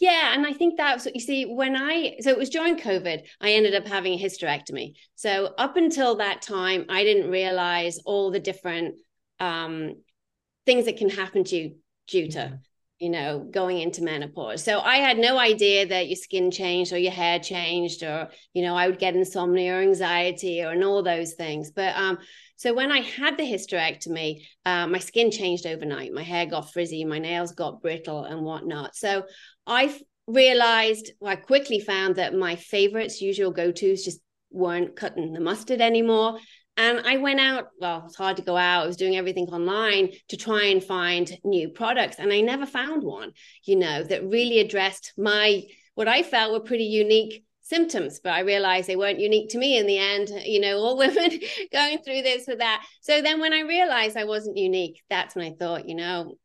yeah, 0.00 0.32
and 0.34 0.46
I 0.46 0.52
think 0.52 0.76
that's 0.76 1.04
what 1.04 1.14
you 1.14 1.20
see 1.20 1.44
when 1.44 1.76
I 1.76 2.16
so 2.20 2.30
it 2.30 2.38
was 2.38 2.50
during 2.50 2.76
COVID, 2.76 3.22
I 3.40 3.52
ended 3.52 3.74
up 3.74 3.86
having 3.86 4.14
a 4.14 4.22
hysterectomy. 4.22 4.94
So 5.16 5.52
up 5.58 5.76
until 5.76 6.16
that 6.16 6.42
time, 6.42 6.86
I 6.88 7.02
didn't 7.02 7.30
realize 7.30 7.98
all 8.04 8.30
the 8.30 8.40
different 8.40 8.94
um, 9.40 9.94
things 10.66 10.84
that 10.84 10.98
can 10.98 11.10
happen 11.10 11.44
to 11.44 11.56
you 11.56 11.76
due 12.06 12.28
to 12.30 12.38
mm-hmm. 12.38 12.54
You 12.98 13.10
know 13.10 13.40
going 13.50 13.78
into 13.78 14.02
menopause. 14.02 14.62
So 14.64 14.80
I 14.80 14.96
had 14.96 15.18
no 15.18 15.38
idea 15.38 15.86
that 15.86 16.08
your 16.08 16.16
skin 16.16 16.50
changed 16.50 16.92
or 16.92 16.98
your 16.98 17.12
hair 17.12 17.38
changed 17.38 18.02
or 18.02 18.28
you 18.54 18.62
know 18.62 18.76
I 18.76 18.86
would 18.86 18.98
get 18.98 19.16
insomnia 19.16 19.76
or 19.76 19.80
anxiety 19.80 20.62
or 20.62 20.70
and 20.72 20.84
all 20.84 21.02
those 21.02 21.34
things. 21.34 21.70
But 21.70 21.94
um 21.96 22.18
so 22.56 22.74
when 22.74 22.90
I 22.90 23.02
had 23.02 23.36
the 23.36 23.44
hysterectomy, 23.44 24.42
uh, 24.66 24.88
my 24.88 24.98
skin 24.98 25.30
changed 25.30 25.64
overnight. 25.64 26.12
My 26.12 26.24
hair 26.24 26.44
got 26.44 26.72
frizzy, 26.72 27.04
my 27.04 27.20
nails 27.20 27.52
got 27.52 27.80
brittle 27.80 28.24
and 28.24 28.42
whatnot. 28.42 28.96
So 28.96 29.26
I 29.64 29.96
realized, 30.26 31.12
well, 31.20 31.30
I 31.30 31.36
quickly 31.36 31.78
found 31.78 32.16
that 32.16 32.34
my 32.34 32.56
favorites, 32.56 33.22
usual 33.22 33.52
go 33.52 33.70
tos, 33.70 34.02
just 34.02 34.20
weren't 34.50 34.96
cutting 34.96 35.32
the 35.32 35.40
mustard 35.40 35.80
anymore. 35.80 36.40
And 36.78 37.00
I 37.04 37.16
went 37.16 37.40
out, 37.40 37.70
well, 37.80 38.04
it's 38.06 38.14
hard 38.14 38.36
to 38.36 38.42
go 38.42 38.56
out. 38.56 38.84
I 38.84 38.86
was 38.86 38.96
doing 38.96 39.16
everything 39.16 39.48
online 39.48 40.12
to 40.28 40.36
try 40.36 40.66
and 40.66 40.82
find 40.82 41.28
new 41.42 41.70
products. 41.70 42.20
And 42.20 42.32
I 42.32 42.40
never 42.40 42.66
found 42.66 43.02
one, 43.02 43.32
you 43.64 43.74
know, 43.74 44.04
that 44.04 44.24
really 44.24 44.60
addressed 44.60 45.12
my, 45.18 45.64
what 45.96 46.06
I 46.06 46.22
felt 46.22 46.52
were 46.52 46.60
pretty 46.60 46.84
unique 46.84 47.44
symptoms, 47.62 48.20
but 48.22 48.32
I 48.32 48.40
realized 48.40 48.88
they 48.88 48.94
weren't 48.94 49.18
unique 49.18 49.50
to 49.50 49.58
me 49.58 49.76
in 49.76 49.86
the 49.88 49.98
end. 49.98 50.30
You 50.46 50.60
know, 50.60 50.78
all 50.78 50.96
women 50.96 51.40
going 51.72 51.98
through 51.98 52.22
this 52.22 52.46
with 52.46 52.60
that. 52.60 52.86
So 53.00 53.22
then 53.22 53.40
when 53.40 53.52
I 53.52 53.62
realized 53.62 54.16
I 54.16 54.24
wasn't 54.24 54.56
unique, 54.56 55.02
that's 55.10 55.34
when 55.34 55.46
I 55.46 55.56
thought, 55.58 55.88
you 55.88 55.96
know, 55.96 56.36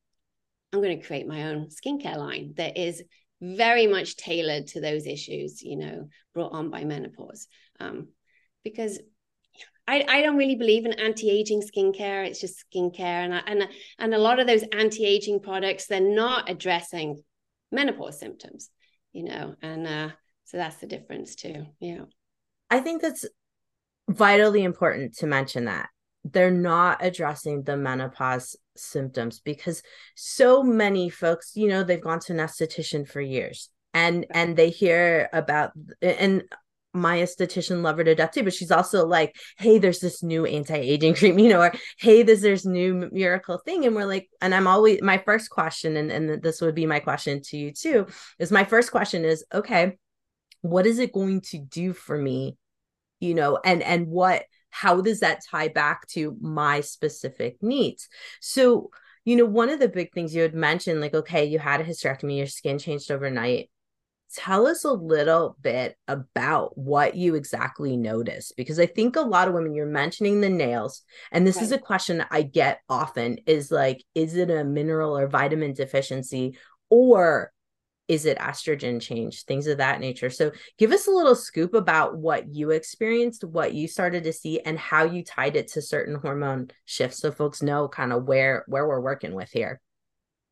I'm 0.74 0.82
going 0.82 1.00
to 1.00 1.06
create 1.06 1.28
my 1.28 1.44
own 1.50 1.68
skincare 1.68 2.18
line 2.18 2.56
that 2.58 2.76
is 2.76 3.04
very 3.40 3.86
much 3.86 4.18
tailored 4.18 4.66
to 4.68 4.82
those 4.82 5.06
issues, 5.06 5.62
you 5.62 5.78
know, 5.78 6.08
brought 6.34 6.54
on 6.54 6.72
by 6.72 6.86
menopause. 6.86 7.48
Um, 7.80 8.08
because 8.64 9.00
I, 9.88 10.06
I 10.08 10.22
don't 10.22 10.38
really 10.38 10.56
believe 10.56 10.86
in 10.86 10.94
anti-aging 10.94 11.62
skincare. 11.62 12.26
It's 12.26 12.40
just 12.40 12.64
skincare, 12.74 13.00
and 13.00 13.36
I, 13.36 13.42
and 13.46 13.68
and 14.00 14.14
a 14.14 14.18
lot 14.18 14.40
of 14.40 14.48
those 14.48 14.64
anti-aging 14.72 15.42
products 15.42 15.88
they're 15.88 16.00
not 16.00 16.50
addressing 16.50 17.22
menopause 17.72 18.20
symptoms, 18.20 18.70
you 19.12 19.24
know, 19.24 19.56
and 19.62 19.88
uh, 19.88 20.10
so 20.46 20.58
that's 20.58 20.78
the 20.78 20.88
difference 20.88 21.36
too. 21.36 21.66
Yeah, 21.80 22.06
I 22.70 22.80
think 22.80 23.02
that's 23.02 23.26
vitally 24.10 24.64
important 24.64 25.16
to 25.18 25.28
mention 25.28 25.66
that 25.66 25.90
they're 26.24 26.52
not 26.52 27.04
addressing 27.04 27.64
the 27.64 27.76
menopause 27.76 28.56
symptoms 28.76 29.40
because 29.40 29.84
so 30.16 30.64
many 30.64 31.10
folks 31.10 31.52
you 31.56 31.68
know 31.68 31.84
they've 31.84 32.02
gone 32.02 32.20
to 32.20 32.34
an 32.34 32.40
esthetician 32.40 33.08
for 33.08 33.22
years 33.22 33.70
and 33.94 34.26
and 34.32 34.58
they 34.58 34.70
hear 34.70 35.30
about 35.34 35.72
and 36.02 36.44
my 36.94 37.18
esthetician 37.18 37.82
love 37.82 37.98
her 37.98 38.04
to 38.04 38.14
death 38.14 38.32
too 38.32 38.44
but 38.44 38.54
she's 38.54 38.72
also 38.72 39.06
like 39.06 39.36
hey 39.58 39.80
there's 39.80 40.00
this 40.00 40.22
new 40.22 40.46
anti-aging 40.46 41.16
cream 41.16 41.40
you 41.40 41.50
know 41.50 41.62
or 41.62 41.74
hey 41.98 42.22
this 42.22 42.42
there's 42.42 42.66
new 42.66 43.10
miracle 43.12 43.58
thing 43.58 43.86
and 43.86 43.96
we're 43.96 44.06
like 44.06 44.30
and 44.42 44.54
i'm 44.54 44.68
always 44.68 45.02
my 45.02 45.18
first 45.18 45.50
question 45.50 45.98
and, 45.98 46.12
and 46.12 46.44
this 46.44 46.62
would 46.62 46.76
be 46.76 46.86
my 46.86 47.00
question 47.00 47.42
to 47.42 47.58
you 47.58 47.72
too 47.72 48.06
is 48.38 48.52
my 48.52 48.64
first 48.64 48.92
question 48.92 49.26
is 49.26 49.44
okay 49.54 49.98
what 50.64 50.88
is 50.88 50.98
it 50.98 51.12
going 51.12 51.42
to 51.42 51.60
do 51.60 51.94
for 51.94 52.18
me? 52.18 52.58
You 53.20 53.36
know 53.36 53.60
and 53.64 53.84
and 53.84 54.08
what 54.08 54.44
how 54.70 55.02
does 55.02 55.20
that 55.20 55.42
tie 55.50 55.68
back 55.68 56.08
to 56.08 56.36
my 56.42 56.82
specific 56.82 57.62
needs? 57.62 58.10
So 58.42 58.90
you 59.24 59.36
know 59.36 59.46
one 59.46 59.70
of 59.70 59.80
the 59.80 59.88
big 59.88 60.12
things 60.14 60.34
you 60.34 60.42
had 60.42 60.56
mentioned 60.56 61.00
like 61.00 61.14
okay 61.14 61.46
you 61.46 61.60
had 61.60 61.80
a 61.80 61.86
hysterectomy 61.86 62.38
your 62.38 62.48
skin 62.48 62.80
changed 62.80 63.10
overnight 63.10 63.70
tell 64.34 64.68
us 64.68 64.84
a 64.84 64.92
little 64.92 65.56
bit 65.62 65.96
about 66.08 66.78
what 66.78 67.16
you 67.16 67.36
exactly 67.36 67.96
noticed 67.96 68.54
because 68.58 68.80
i 68.80 68.86
think 68.86 69.16
a 69.16 69.22
lot 69.22 69.48
of 69.48 69.54
women 69.54 69.74
you're 69.74 69.86
mentioning 69.86 70.42
the 70.42 70.50
nails 70.50 71.04
and 71.32 71.46
this 71.46 71.58
right. 71.58 71.66
is 71.66 71.72
a 71.72 71.78
question 71.78 72.24
i 72.32 72.42
get 72.42 72.80
often 72.90 73.38
is 73.46 73.72
like 73.72 74.04
is 74.16 74.36
it 74.36 74.50
a 74.50 74.64
mineral 74.64 75.18
or 75.18 75.28
vitamin 75.28 75.74
deficiency 75.74 76.58
or 76.90 77.52
is 78.08 78.26
it 78.26 78.38
estrogen 78.40 79.02
change 79.02 79.44
things 79.44 79.68
of 79.68 79.78
that 79.78 80.00
nature 80.00 80.30
so 80.30 80.52
give 80.78 80.92
us 80.92 81.08
a 81.08 81.12
little 81.12 81.36
scoop 81.36 81.74
about 81.74 82.18
what 82.18 82.54
you 82.54 82.72
experienced 82.72 83.44
what 83.44 83.74
you 83.74 83.88
started 83.88 84.24
to 84.24 84.34
see 84.34 84.60
and 84.62 84.78
how 84.78 85.04
you 85.04 85.24
tied 85.24 85.56
it 85.56 85.70
to 85.70 85.82
certain 85.82 86.16
hormone 86.16 86.70
shifts 86.86 87.20
so 87.20 87.32
folks 87.32 87.62
know 87.62 87.88
kind 87.88 88.12
of 88.12 88.26
where 88.26 88.66
where 88.68 88.88
we're 88.88 89.00
working 89.00 89.34
with 89.34 89.50
here 89.52 89.80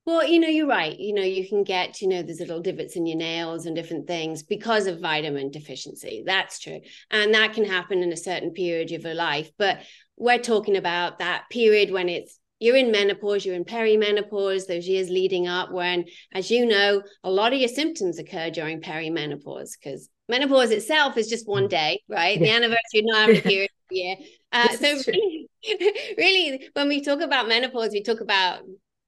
well, 0.06 0.26
you 0.26 0.40
know, 0.40 0.48
you're 0.48 0.68
right. 0.68 0.98
You 0.98 1.14
know, 1.14 1.22
you 1.22 1.48
can 1.48 1.64
get, 1.64 2.02
you 2.02 2.08
know, 2.08 2.24
there's 2.24 2.40
little 2.40 2.62
divots 2.62 2.96
in 2.96 3.06
your 3.06 3.18
nails 3.18 3.66
and 3.66 3.76
different 3.76 4.08
things 4.08 4.42
because 4.42 4.88
of 4.88 5.00
vitamin 5.00 5.52
deficiency. 5.52 6.24
That's 6.26 6.60
true. 6.60 6.82
And 7.12 7.34
that 7.36 7.54
can 7.54 7.66
happen 7.66 8.02
in 8.02 8.12
a 8.12 8.18
certain 8.18 8.52
period 8.52 8.92
of 8.92 9.04
your 9.04 9.14
life. 9.14 9.52
But 9.60 9.82
we're 10.18 10.40
talking 10.40 10.76
about 10.76 11.20
that 11.20 11.44
period 11.52 11.92
when 11.92 12.10
it's 12.10 12.40
you're 12.60 12.76
in 12.76 12.92
menopause, 12.92 13.44
you're 13.44 13.56
in 13.56 13.66
perimenopause, 13.66 14.68
those 14.68 14.88
years 14.88 15.10
leading 15.10 15.48
up 15.48 15.72
when, 15.72 16.06
as 16.32 16.52
you 16.52 16.66
know, 16.66 17.02
a 17.24 17.32
lot 17.32 17.54
of 17.54 17.60
your 17.60 17.68
symptoms 17.68 18.20
occur 18.20 18.52
during 18.52 18.82
perimenopause 18.82 19.72
because 19.80 20.10
menopause 20.30 20.70
itself 20.70 21.18
is 21.18 21.28
just 21.28 21.48
one 21.48 21.66
mm. 21.66 21.70
day, 21.70 22.02
right? 22.08 22.40
The 22.40 22.52
anniversary, 22.52 23.02
not 23.02 23.30
every 23.30 23.42
period 23.42 23.72
of 23.72 23.90
the 23.90 23.96
year. 23.96 24.16
Uh, 24.54 24.68
so 24.76 25.00
really, 25.08 25.48
really, 26.18 26.70
when 26.74 26.90
we 26.90 27.02
talk 27.02 27.22
about 27.22 27.48
menopause, 27.48 27.92
we 27.94 28.04
talk 28.04 28.20
about 28.20 28.60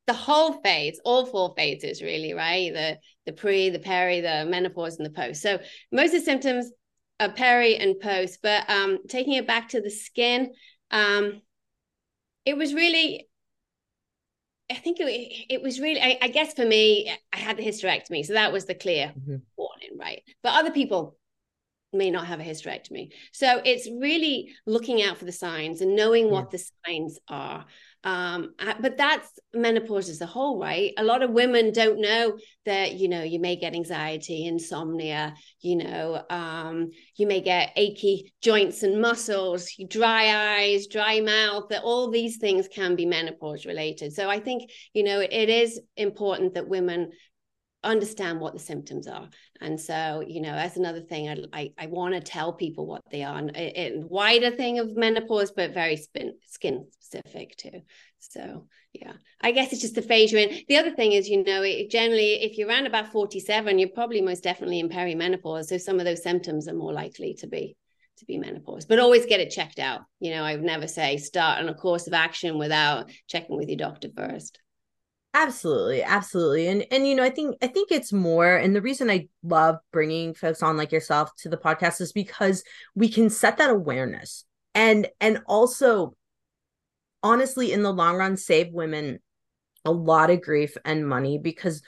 the 0.06 0.14
whole 0.14 0.62
phase, 0.62 1.00
all 1.06 1.26
four 1.26 1.54
phases, 1.56 2.02
really, 2.02 2.34
right? 2.34 2.74
The 2.74 2.98
the 3.26 3.34
pre, 3.34 3.70
the 3.70 3.80
peri, 3.80 4.22
the 4.22 4.46
menopause, 4.46 4.98
and 4.98 5.06
the 5.06 5.12
post. 5.12 5.42
So 5.42 5.60
most 5.92 6.14
of 6.14 6.20
the 6.20 6.26
symptoms 6.26 6.72
are 7.20 7.32
peri 7.32 7.78
and 7.78 8.00
post, 8.00 8.40
but 8.44 8.70
um, 8.70 9.00
taking 9.08 9.34
it 9.34 9.48
back 9.48 9.70
to 9.70 9.82
the 9.82 9.90
skin, 9.90 10.52
um, 10.92 11.42
it 12.46 12.58
was 12.58 12.74
really 12.74 13.28
I 14.70 14.76
think 14.76 15.00
it, 15.00 15.46
it 15.50 15.62
was 15.62 15.80
really, 15.80 16.02
I, 16.02 16.18
I, 16.22 16.28
guess 16.30 16.54
for 16.54 16.66
me, 16.66 17.14
I 17.32 17.38
had 17.38 17.58
the 17.58 17.64
hysterectomy. 17.64 18.26
So 18.26 18.34
that 18.34 18.54
was 18.54 18.66
the 18.66 18.74
clear 18.74 19.08
mm-hmm. 19.08 19.36
warning, 19.58 19.98
right? 20.00 20.24
But 20.42 20.54
other 20.54 20.72
people 20.72 21.18
may 21.92 22.10
not 22.10 22.28
have 22.28 22.40
a 22.40 22.44
hysterectomy. 22.44 23.10
So 23.32 23.62
it's 23.64 23.88
really 23.88 24.54
looking 24.66 25.04
out 25.04 25.18
for 25.18 25.26
the 25.26 25.32
signs 25.32 25.82
and 25.82 25.96
knowing 25.96 26.30
what 26.30 26.50
the 26.50 26.64
signs 26.86 27.20
are. 27.28 27.66
Um, 28.04 28.54
but 28.82 28.98
that's 28.98 29.30
menopause 29.54 30.10
as 30.10 30.20
a 30.20 30.26
whole, 30.26 30.60
right? 30.60 30.92
A 30.98 31.04
lot 31.04 31.22
of 31.22 31.32
women 31.32 31.72
don't 31.72 32.02
know 32.02 32.38
that, 32.66 32.94
you 32.94 33.08
know, 33.08 33.24
you 33.24 33.40
may 33.40 33.56
get 33.56 33.74
anxiety, 33.74 34.46
insomnia, 34.46 35.34
you 35.62 35.78
know, 35.78 36.22
um, 36.30 36.90
you 37.16 37.28
may 37.28 37.40
get 37.40 37.72
achy 37.78 38.34
joints 38.42 38.84
and 38.84 39.00
muscles, 39.00 39.70
dry 39.88 40.60
eyes, 40.60 40.88
dry 40.88 41.22
mouth, 41.22 41.70
that 41.70 41.84
all 41.84 42.10
these 42.10 42.38
things 42.38 42.68
can 42.68 42.96
be 42.96 43.06
menopause 43.06 43.66
related. 43.66 44.14
So 44.14 44.30
I 44.30 44.40
think, 44.40 44.70
you 44.94 45.04
know, 45.04 45.22
it, 45.22 45.32
it 45.32 45.50
is 45.50 45.80
important 45.96 46.56
that 46.56 46.68
women 46.68 47.12
understand 47.84 48.40
what 48.40 48.54
the 48.54 48.60
symptoms 48.60 49.08
are 49.08 49.30
and 49.64 49.80
so 49.80 50.24
you 50.28 50.42
know 50.42 50.54
that's 50.54 50.78
another 50.78 51.00
thing 51.00 51.30
i 51.30 51.38
i, 51.54 51.72
I 51.78 51.86
want 51.88 52.14
to 52.14 52.20
tell 52.20 52.54
people 52.54 52.86
what 52.86 53.02
they 53.12 53.24
are 53.24 53.38
and 53.38 54.10
wider 54.10 54.52
thing 54.52 54.80
of 54.80 54.96
menopause 54.96 55.52
but 55.52 55.74
very 55.74 55.96
spin, 55.98 56.34
skin 56.46 56.88
specific 57.00 57.56
too. 57.58 57.82
So 58.20 58.68
yeah 58.94 59.14
i 59.42 59.52
guess 59.52 59.74
it's 59.74 59.82
just 59.82 59.96
the 59.96 60.02
phase 60.02 60.32
you're 60.32 60.42
in 60.42 60.64
the 60.68 60.78
other 60.78 60.92
thing 60.92 61.14
is 61.14 61.28
you 61.28 61.44
know 61.44 61.64
it, 61.64 61.90
generally 61.90 62.44
if 62.44 62.58
you're 62.58 62.68
around 62.68 62.86
about 62.86 63.12
47 63.12 63.80
you're 63.80 63.90
probably 63.90 64.22
most 64.22 64.44
definitely 64.44 64.80
in 64.80 64.90
perimenopause 64.90 65.66
so 65.66 65.78
some 65.78 66.00
of 66.00 66.06
those 66.06 66.24
symptoms 66.24 66.68
are 66.68 66.74
more 66.74 66.94
likely 66.94 67.34
to 67.36 67.48
be 67.48 67.76
to 68.18 68.26
be 68.26 68.38
menopause 68.38 68.86
but 68.86 69.00
always 69.00 69.26
get 69.26 69.40
it 69.40 69.50
checked 69.50 69.80
out. 69.80 70.02
You 70.20 70.32
know 70.32 70.44
i 70.44 70.56
would 70.56 70.64
never 70.64 70.88
say 70.88 71.18
start 71.18 71.60
on 71.60 71.70
a 71.70 71.74
course 71.74 72.08
of 72.08 72.14
action 72.14 72.58
without 72.60 73.10
checking 73.28 73.58
with 73.58 73.70
your 73.70 73.78
doctor 73.78 74.10
first 74.16 74.60
absolutely 75.34 76.04
absolutely 76.04 76.68
and 76.68 76.86
and 76.92 77.08
you 77.08 77.16
know 77.16 77.24
i 77.24 77.30
think 77.30 77.56
i 77.62 77.68
think 77.68 77.92
it's 77.92 78.14
more 78.14 78.56
and 78.56 78.76
the 78.76 78.82
reason 78.82 79.10
i 79.10 79.28
love 79.42 79.78
bringing 79.92 80.34
folks 80.34 80.62
on 80.62 80.78
like 80.78 80.92
yourself 80.92 81.36
to 81.36 81.50
the 81.50 81.58
podcast 81.58 82.00
is 82.02 82.12
because 82.12 82.64
we 82.94 83.10
can 83.10 83.30
set 83.30 83.58
that 83.58 83.72
awareness 83.72 84.46
and 84.76 85.08
and 85.20 85.42
also 85.48 86.16
honestly 87.24 87.72
in 87.72 87.82
the 87.82 87.92
long 87.92 88.16
run 88.16 88.38
save 88.38 88.72
women 88.72 89.20
a 89.86 89.92
lot 89.92 90.30
of 90.30 90.42
grief 90.42 90.78
and 90.86 91.08
money 91.08 91.40
because 91.40 91.82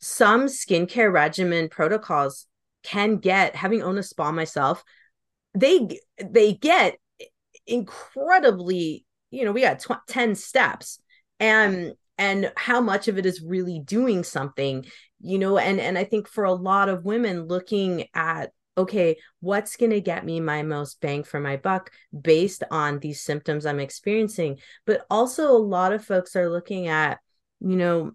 some 0.00 0.46
skincare 0.46 1.12
regimen 1.12 1.68
protocols 1.68 2.46
can 2.84 3.16
get 3.16 3.56
having 3.56 3.82
owned 3.82 3.98
a 3.98 4.02
spa 4.02 4.30
myself 4.30 4.84
they 5.54 5.98
they 6.22 6.52
get 6.52 6.96
incredibly 7.66 9.04
you 9.30 9.44
know 9.44 9.52
we 9.52 9.62
got 9.62 9.80
tw- 9.80 10.06
10 10.06 10.36
steps 10.36 11.00
and 11.40 11.94
and 12.18 12.52
how 12.56 12.80
much 12.80 13.08
of 13.08 13.18
it 13.18 13.26
is 13.26 13.42
really 13.42 13.80
doing 13.80 14.22
something 14.22 14.84
you 15.20 15.38
know 15.38 15.58
and 15.58 15.80
and 15.80 15.98
i 15.98 16.04
think 16.04 16.28
for 16.28 16.44
a 16.44 16.52
lot 16.52 16.88
of 16.88 17.04
women 17.04 17.46
looking 17.46 18.06
at 18.14 18.50
okay 18.76 19.16
what's 19.40 19.76
going 19.76 19.90
to 19.90 20.00
get 20.00 20.24
me 20.24 20.40
my 20.40 20.62
most 20.62 21.00
bang 21.00 21.22
for 21.22 21.38
my 21.38 21.56
buck 21.56 21.90
based 22.18 22.64
on 22.70 22.98
these 22.98 23.22
symptoms 23.22 23.66
i'm 23.66 23.80
experiencing? 23.80 24.58
But 24.84 25.06
also 25.10 25.50
a 25.50 25.58
lot 25.58 25.92
of 25.92 26.04
folks 26.04 26.36
are 26.36 26.50
looking 26.50 26.88
at 26.88 27.18
you 27.60 27.76
know 27.76 28.12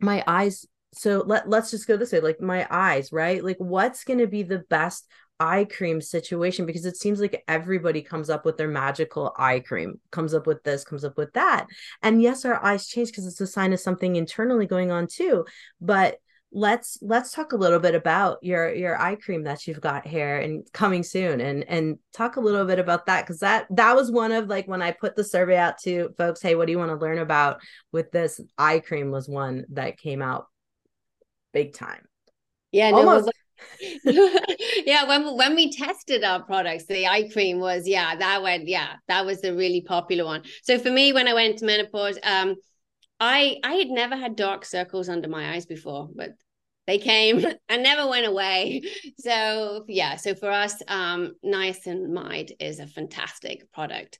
my 0.00 0.22
eyes. 0.26 0.66
So 0.92 1.24
let, 1.26 1.48
let's 1.48 1.70
just 1.70 1.88
go 1.88 1.96
this 1.96 2.12
way 2.12 2.20
like 2.20 2.40
my 2.40 2.66
eyes 2.70 3.10
right? 3.12 3.42
Like 3.42 3.56
what's 3.58 4.04
going 4.04 4.20
to 4.20 4.26
be 4.26 4.42
the 4.42 4.60
best 4.70 5.06
eye 5.40 5.64
cream 5.64 6.00
situation 6.00 6.64
because 6.66 6.86
it 6.86 6.96
seems 6.96 7.20
like 7.20 7.42
everybody 7.48 8.02
comes 8.02 8.30
up 8.30 8.44
with 8.44 8.56
their 8.56 8.68
magical 8.68 9.34
eye 9.36 9.60
cream 9.60 10.00
comes 10.10 10.32
up 10.32 10.46
with 10.46 10.62
this 10.62 10.84
comes 10.84 11.04
up 11.04 11.16
with 11.16 11.32
that. 11.32 11.66
And 12.02 12.22
yes 12.22 12.44
our 12.44 12.62
eyes 12.64 12.86
change 12.86 13.08
because 13.08 13.26
it's 13.26 13.40
a 13.40 13.46
sign 13.46 13.72
of 13.72 13.80
something 13.80 14.16
internally 14.16 14.66
going 14.66 14.90
on 14.90 15.06
too. 15.06 15.44
But 15.80 16.18
let's 16.56 16.98
let's 17.02 17.32
talk 17.32 17.52
a 17.52 17.56
little 17.56 17.80
bit 17.80 17.96
about 17.96 18.38
your 18.42 18.72
your 18.72 18.96
eye 19.00 19.16
cream 19.16 19.42
that 19.42 19.66
you've 19.66 19.80
got 19.80 20.06
here 20.06 20.36
and 20.36 20.64
coming 20.72 21.02
soon 21.02 21.40
and 21.40 21.64
and 21.68 21.98
talk 22.12 22.36
a 22.36 22.40
little 22.40 22.64
bit 22.64 22.78
about 22.78 23.06
that 23.06 23.26
because 23.26 23.40
that 23.40 23.66
that 23.70 23.96
was 23.96 24.08
one 24.08 24.30
of 24.30 24.46
like 24.46 24.68
when 24.68 24.80
i 24.80 24.92
put 24.92 25.16
the 25.16 25.24
survey 25.24 25.56
out 25.56 25.76
to 25.78 26.14
folks 26.16 26.40
hey 26.40 26.54
what 26.54 26.66
do 26.66 26.70
you 26.70 26.78
want 26.78 26.92
to 26.92 27.04
learn 27.04 27.18
about 27.18 27.60
with 27.90 28.12
this 28.12 28.40
eye 28.56 28.78
cream? 28.78 29.10
was 29.10 29.28
one 29.28 29.64
that 29.70 29.98
came 29.98 30.22
out 30.22 30.46
big 31.54 31.72
time. 31.72 32.04
Yeah 32.72 32.90
no, 32.90 32.98
almost 32.98 33.30
yeah, 34.04 35.06
when 35.06 35.36
when 35.36 35.54
we 35.54 35.72
tested 35.72 36.24
our 36.24 36.42
products, 36.42 36.86
the 36.86 37.06
eye 37.06 37.28
cream 37.32 37.58
was 37.58 37.86
yeah, 37.86 38.16
that 38.16 38.42
went 38.42 38.68
yeah, 38.68 38.94
that 39.08 39.24
was 39.24 39.40
the 39.40 39.54
really 39.54 39.80
popular 39.80 40.24
one. 40.24 40.42
So 40.62 40.78
for 40.78 40.90
me, 40.90 41.12
when 41.12 41.28
I 41.28 41.34
went 41.34 41.58
to 41.58 41.64
menopause, 41.64 42.18
um, 42.22 42.56
I 43.20 43.58
I 43.62 43.74
had 43.74 43.88
never 43.88 44.16
had 44.16 44.36
dark 44.36 44.64
circles 44.64 45.08
under 45.08 45.28
my 45.28 45.54
eyes 45.54 45.66
before, 45.66 46.08
but 46.14 46.30
they 46.86 46.98
came 46.98 47.44
and 47.68 47.82
never 47.82 48.08
went 48.08 48.26
away. 48.26 48.82
So 49.18 49.84
yeah, 49.88 50.16
so 50.16 50.34
for 50.34 50.50
us, 50.50 50.82
um, 50.88 51.34
niacinamide 51.44 52.52
is 52.60 52.78
a 52.78 52.86
fantastic 52.86 53.72
product 53.72 54.18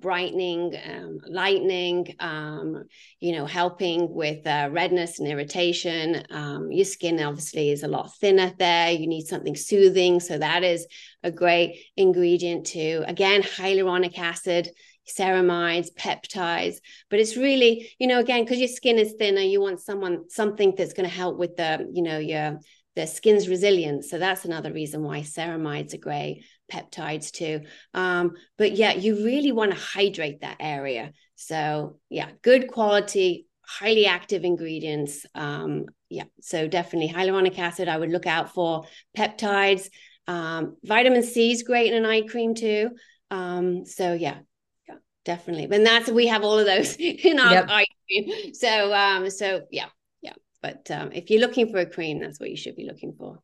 brightening, 0.00 0.74
um, 0.84 1.18
lightening, 1.26 2.14
um, 2.20 2.84
you 3.20 3.32
know, 3.32 3.46
helping 3.46 4.12
with 4.12 4.46
uh, 4.46 4.68
redness 4.70 5.18
and 5.18 5.28
irritation. 5.28 6.24
Um, 6.30 6.70
your 6.70 6.84
skin 6.84 7.20
obviously 7.20 7.70
is 7.70 7.82
a 7.82 7.88
lot 7.88 8.14
thinner 8.16 8.52
there. 8.58 8.90
You 8.90 9.06
need 9.06 9.26
something 9.26 9.56
soothing. 9.56 10.20
So 10.20 10.38
that 10.38 10.62
is 10.62 10.86
a 11.22 11.30
great 11.30 11.84
ingredient 11.96 12.66
too. 12.66 13.04
Again, 13.06 13.42
hyaluronic 13.42 14.18
acid, 14.18 14.70
ceramides, 15.08 15.92
peptides. 15.94 16.76
But 17.10 17.20
it's 17.20 17.36
really, 17.36 17.90
you 17.98 18.06
know, 18.06 18.20
again, 18.20 18.44
because 18.44 18.58
your 18.58 18.68
skin 18.68 18.98
is 18.98 19.14
thinner, 19.18 19.40
you 19.40 19.60
want 19.60 19.80
someone, 19.80 20.30
something 20.30 20.74
that's 20.76 20.92
going 20.94 21.08
to 21.08 21.14
help 21.14 21.38
with 21.38 21.56
the, 21.56 21.88
you 21.92 22.02
know, 22.02 22.18
your 22.18 22.58
the 22.94 23.06
skin's 23.06 23.48
resilience. 23.48 24.10
So 24.10 24.18
that's 24.18 24.44
another 24.44 24.72
reason 24.72 25.02
why 25.02 25.20
ceramides 25.20 25.94
are 25.94 25.98
great 25.98 26.44
peptides 26.72 27.30
too. 27.30 27.60
Um, 27.94 28.32
but 28.56 28.72
yeah, 28.72 28.94
you 28.94 29.24
really 29.24 29.52
want 29.52 29.72
to 29.72 29.78
hydrate 29.78 30.40
that 30.40 30.56
area. 30.60 31.12
So 31.36 31.98
yeah, 32.08 32.30
good 32.42 32.68
quality, 32.68 33.46
highly 33.66 34.06
active 34.06 34.44
ingredients. 34.44 35.26
Um, 35.34 35.86
yeah, 36.08 36.24
so 36.40 36.68
definitely 36.68 37.12
hyaluronic 37.12 37.58
acid. 37.58 37.88
I 37.88 37.98
would 37.98 38.10
look 38.10 38.26
out 38.26 38.54
for 38.54 38.84
peptides. 39.16 39.88
Um, 40.26 40.76
vitamin 40.84 41.22
C 41.22 41.52
is 41.52 41.62
great 41.62 41.92
in 41.92 42.04
an 42.04 42.10
eye 42.10 42.22
cream 42.22 42.54
too. 42.54 42.90
Um, 43.30 43.84
so 43.84 44.14
yeah, 44.14 44.38
yeah, 44.88 44.96
definitely. 45.24 45.74
And 45.74 45.86
that's 45.86 46.10
we 46.10 46.26
have 46.28 46.44
all 46.44 46.58
of 46.58 46.66
those 46.66 46.96
in 46.98 47.38
our 47.38 47.52
yep. 47.52 47.66
eye 47.68 47.86
cream. 48.06 48.54
So 48.54 48.94
um, 48.94 49.30
so 49.30 49.62
yeah, 49.70 49.88
yeah. 50.22 50.34
But 50.62 50.90
um, 50.90 51.12
if 51.12 51.30
you're 51.30 51.40
looking 51.40 51.70
for 51.70 51.78
a 51.78 51.86
cream, 51.86 52.20
that's 52.20 52.40
what 52.40 52.50
you 52.50 52.56
should 52.56 52.76
be 52.76 52.86
looking 52.86 53.14
for. 53.18 53.40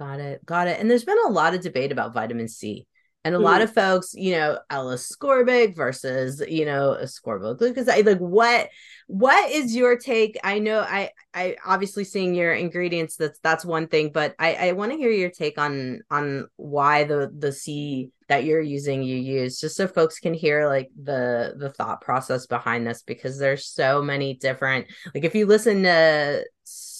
Got 0.00 0.18
it. 0.18 0.44
Got 0.44 0.66
it. 0.66 0.80
And 0.80 0.90
there's 0.90 1.04
been 1.04 1.24
a 1.26 1.30
lot 1.30 1.54
of 1.54 1.60
debate 1.60 1.92
about 1.92 2.14
vitamin 2.14 2.48
C. 2.48 2.88
And 3.22 3.34
a 3.34 3.38
mm. 3.38 3.42
lot 3.42 3.60
of 3.60 3.74
folks, 3.74 4.14
you 4.14 4.32
know, 4.32 4.58
L-ascorbic 4.70 5.76
versus, 5.76 6.42
you 6.48 6.64
know, 6.64 6.96
ascorbyl 6.98 7.58
glucoside. 7.58 8.06
Like, 8.06 8.16
what, 8.18 8.70
what 9.08 9.50
is 9.50 9.76
your 9.76 9.98
take? 9.98 10.38
I 10.42 10.58
know, 10.58 10.80
I, 10.80 11.10
I 11.34 11.56
obviously 11.66 12.04
seeing 12.04 12.34
your 12.34 12.54
ingredients. 12.54 13.16
That's 13.16 13.38
that's 13.40 13.62
one 13.62 13.88
thing, 13.88 14.10
but 14.10 14.34
I, 14.38 14.54
I 14.54 14.72
want 14.72 14.92
to 14.92 14.96
hear 14.96 15.10
your 15.10 15.28
take 15.28 15.58
on 15.58 16.00
on 16.10 16.48
why 16.56 17.04
the 17.04 17.30
the 17.36 17.52
C 17.52 18.08
that 18.30 18.44
you're 18.44 18.62
using 18.62 19.02
you 19.02 19.16
use, 19.16 19.60
just 19.60 19.76
so 19.76 19.86
folks 19.86 20.18
can 20.18 20.32
hear 20.32 20.66
like 20.66 20.88
the 21.00 21.54
the 21.58 21.68
thought 21.68 22.00
process 22.00 22.46
behind 22.46 22.86
this, 22.86 23.02
because 23.02 23.38
there's 23.38 23.66
so 23.66 24.00
many 24.00 24.32
different. 24.34 24.86
Like, 25.14 25.24
if 25.24 25.34
you 25.34 25.44
listen 25.44 25.82
to 25.82 26.46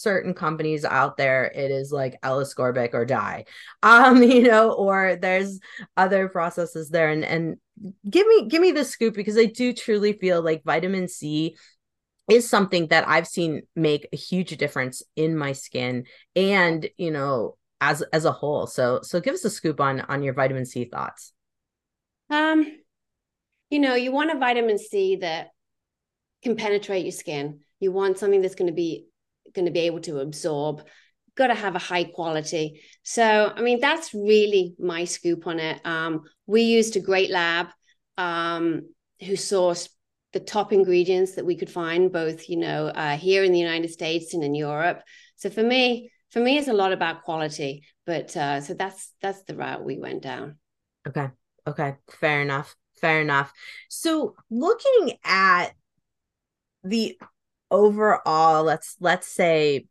certain 0.00 0.34
companies 0.34 0.84
out 0.84 1.16
there 1.16 1.44
it 1.44 1.70
is 1.70 1.92
like 1.92 2.18
L-ascorbic 2.22 2.94
or 2.94 3.04
die. 3.04 3.44
Um 3.82 4.22
you 4.22 4.42
know 4.42 4.72
or 4.72 5.16
there's 5.16 5.60
other 5.96 6.28
processes 6.28 6.90
there. 6.90 7.10
And 7.10 7.24
and 7.24 7.56
give 8.08 8.26
me 8.26 8.48
give 8.48 8.60
me 8.60 8.72
the 8.72 8.84
scoop 8.84 9.14
because 9.14 9.38
i 9.38 9.46
do 9.46 9.72
truly 9.72 10.12
feel 10.12 10.42
like 10.42 10.62
vitamin 10.64 11.08
c 11.08 11.56
is 12.28 12.46
something 12.46 12.88
that 12.88 13.08
i've 13.08 13.26
seen 13.26 13.62
make 13.74 14.06
a 14.12 14.16
huge 14.18 14.54
difference 14.58 15.02
in 15.16 15.34
my 15.34 15.52
skin 15.52 16.04
and 16.36 16.90
you 16.98 17.10
know 17.10 17.56
as 17.80 18.02
as 18.12 18.24
a 18.24 18.32
whole. 18.32 18.66
So 18.66 19.00
so 19.02 19.20
give 19.20 19.34
us 19.34 19.44
a 19.44 19.50
scoop 19.50 19.80
on 19.80 20.00
on 20.02 20.22
your 20.22 20.34
vitamin 20.34 20.66
c 20.66 20.84
thoughts. 20.84 21.32
Um 22.28 22.66
you 23.70 23.78
know 23.78 23.94
you 23.94 24.12
want 24.12 24.34
a 24.34 24.38
vitamin 24.38 24.78
c 24.78 25.16
that 25.16 25.48
can 26.42 26.56
penetrate 26.56 27.04
your 27.04 27.12
skin. 27.12 27.60
You 27.80 27.92
want 27.92 28.18
something 28.18 28.42
that's 28.42 28.54
going 28.54 28.70
to 28.70 28.74
be 28.74 29.06
going 29.54 29.66
to 29.66 29.72
be 29.72 29.80
able 29.80 30.00
to 30.00 30.20
absorb 30.20 30.82
got 31.36 31.46
to 31.46 31.54
have 31.54 31.76
a 31.76 31.78
high 31.78 32.04
quality. 32.04 32.82
So 33.02 33.52
i 33.56 33.62
mean 33.62 33.80
that's 33.80 34.12
really 34.12 34.74
my 34.78 35.04
scoop 35.04 35.46
on 35.46 35.58
it. 35.58 35.84
Um, 35.86 36.22
we 36.46 36.62
used 36.62 36.96
a 36.96 37.00
great 37.00 37.30
lab 37.30 37.68
um, 38.18 38.88
who 39.20 39.32
sourced 39.32 39.88
the 40.32 40.40
top 40.40 40.72
ingredients 40.72 41.34
that 41.34 41.46
we 41.46 41.56
could 41.56 41.70
find 41.70 42.12
both 42.12 42.48
you 42.48 42.56
know 42.56 42.86
uh, 42.86 43.16
here 43.16 43.42
in 43.42 43.52
the 43.52 43.58
united 43.58 43.90
states 43.90 44.34
and 44.34 44.44
in 44.44 44.54
europe. 44.54 45.02
So 45.36 45.50
for 45.50 45.62
me 45.62 46.10
for 46.30 46.40
me 46.40 46.58
it's 46.58 46.68
a 46.68 46.72
lot 46.72 46.92
about 46.92 47.22
quality 47.22 47.84
but 48.06 48.36
uh, 48.36 48.60
so 48.60 48.74
that's 48.74 49.12
that's 49.22 49.42
the 49.44 49.56
route 49.56 49.84
we 49.84 49.98
went 49.98 50.22
down. 50.22 50.58
Okay. 51.06 51.28
Okay. 51.66 51.94
Fair 52.20 52.42
enough. 52.42 52.74
Fair 53.00 53.20
enough. 53.20 53.52
So 53.88 54.34
looking 54.50 55.18
at 55.24 55.68
the 56.82 57.16
overall, 57.70 58.64
let's 58.64 58.96
let's 59.00 59.28
say 59.28 59.86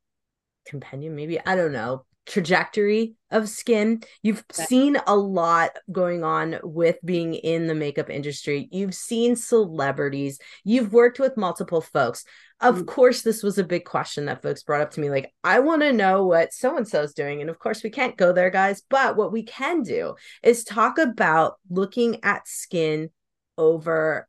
compendium, 0.65 1.15
maybe 1.15 1.39
I 1.46 1.56
don't 1.56 1.72
know, 1.72 2.06
trajectory 2.30 3.15
of 3.32 3.50
skin. 3.50 4.02
You've 4.22 4.44
seen 4.52 4.98
a 5.08 5.15
lot 5.15 5.72
going 5.92 6.24
on 6.24 6.60
with 6.63 6.98
being 7.04 7.34
in 7.34 7.68
the 7.68 7.76
makeup 7.76 8.10
industry. 8.10 8.70
You've 8.72 8.96
seen 8.96 9.36
celebrities, 9.36 10.39
you've 10.63 10.94
worked 10.94 11.20
with 11.20 11.38
multiple 11.38 11.82
folks. 11.82 12.24
Of 12.62 12.76
mm-hmm. 12.76 12.86
course, 12.86 13.22
this 13.22 13.42
was 13.42 13.58
a 13.58 13.63
big 13.63 13.86
question 13.86 14.26
that 14.26 14.42
folks 14.42 14.63
brought 14.63 14.82
up 14.82 14.92
to 14.92 15.00
me 15.00 15.10
like, 15.10 15.34
I 15.44 15.60
want 15.60 15.82
to 15.82 15.94
know 15.94 16.26
what 16.26 16.54
so 16.54 16.78
and 16.78 16.88
so 16.88 17.02
is 17.04 17.13
doing. 17.13 17.42
And 17.42 17.50
of 17.50 17.58
course, 17.58 17.84
we 17.84 17.89
can't 17.89 18.18
go 18.18 18.34
there, 18.34 18.50
guys. 18.50 18.84
But 18.89 19.15
what 19.15 19.32
we 19.32 19.44
can 19.44 19.82
do 19.82 20.15
is 20.44 20.63
talk 20.63 20.98
about 20.98 21.56
looking 21.70 22.24
at 22.24 22.48
skin 22.48 23.10
over 23.58 24.28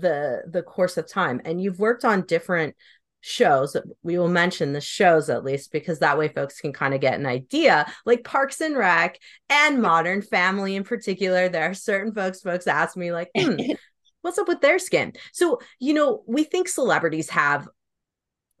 the 0.00 0.42
the 0.50 0.62
course 0.62 0.96
of 0.96 1.08
time. 1.08 1.40
And 1.44 1.60
you've 1.60 1.78
worked 1.78 2.04
on 2.04 2.22
different 2.22 2.74
shows. 3.20 3.76
We 4.02 4.18
will 4.18 4.28
mention 4.28 4.72
the 4.72 4.80
shows 4.80 5.28
at 5.28 5.44
least 5.44 5.72
because 5.72 5.98
that 5.98 6.16
way 6.16 6.28
folks 6.28 6.60
can 6.60 6.72
kind 6.72 6.94
of 6.94 7.00
get 7.00 7.18
an 7.18 7.26
idea 7.26 7.86
like 8.04 8.24
parks 8.24 8.60
and 8.60 8.76
rec 8.76 9.18
and 9.48 9.82
modern 9.82 10.22
family 10.22 10.76
in 10.76 10.84
particular. 10.84 11.48
There 11.48 11.68
are 11.68 11.74
certain 11.74 12.14
folks 12.14 12.40
folks 12.40 12.66
ask 12.66 12.96
me 12.96 13.12
like 13.12 13.30
hmm, 13.36 13.56
what's 14.22 14.38
up 14.38 14.48
with 14.48 14.60
their 14.60 14.78
skin? 14.78 15.12
So 15.32 15.60
you 15.80 15.94
know 15.94 16.22
we 16.26 16.44
think 16.44 16.68
celebrities 16.68 17.30
have 17.30 17.68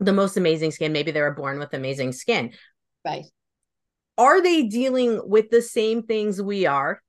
the 0.00 0.12
most 0.12 0.36
amazing 0.36 0.72
skin. 0.72 0.92
Maybe 0.92 1.10
they 1.10 1.22
were 1.22 1.30
born 1.34 1.58
with 1.58 1.72
amazing 1.72 2.12
skin. 2.12 2.52
Right. 3.04 3.24
Are 4.18 4.42
they 4.42 4.64
dealing 4.64 5.20
with 5.28 5.50
the 5.50 5.62
same 5.62 6.02
things 6.02 6.40
we 6.40 6.66
are? 6.66 7.00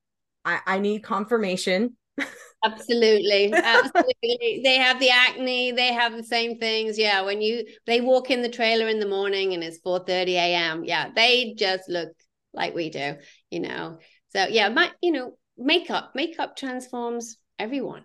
I, 0.46 0.60
I 0.66 0.80
need 0.80 1.04
confirmation 1.04 1.98
Absolutely. 2.64 3.54
Absolutely. 3.54 4.62
they 4.64 4.76
have 4.76 5.00
the 5.00 5.10
acne, 5.10 5.72
they 5.72 5.94
have 5.94 6.16
the 6.16 6.24
same 6.24 6.58
things. 6.58 6.98
Yeah. 6.98 7.22
When 7.22 7.42
you 7.42 7.66
they 7.86 8.02
walk 8.02 8.32
in 8.32 8.42
the 8.42 8.50
trailer 8.50 8.88
in 8.88 9.00
the 9.00 9.08
morning 9.08 9.54
and 9.54 9.64
it's 9.64 9.78
4 9.80 10.00
30 10.00 10.36
a.m. 10.36 10.84
Yeah, 10.84 11.10
they 11.16 11.54
just 11.58 11.90
look 11.90 12.10
like 12.54 12.74
we 12.74 12.90
do, 12.90 13.16
you 13.52 13.60
know. 13.60 14.00
So 14.30 14.48
yeah, 14.48 14.70
my 14.70 14.92
you 15.02 15.12
know, 15.12 15.34
makeup, 15.58 16.12
makeup 16.16 16.56
transforms 16.56 17.38
everyone, 17.60 18.04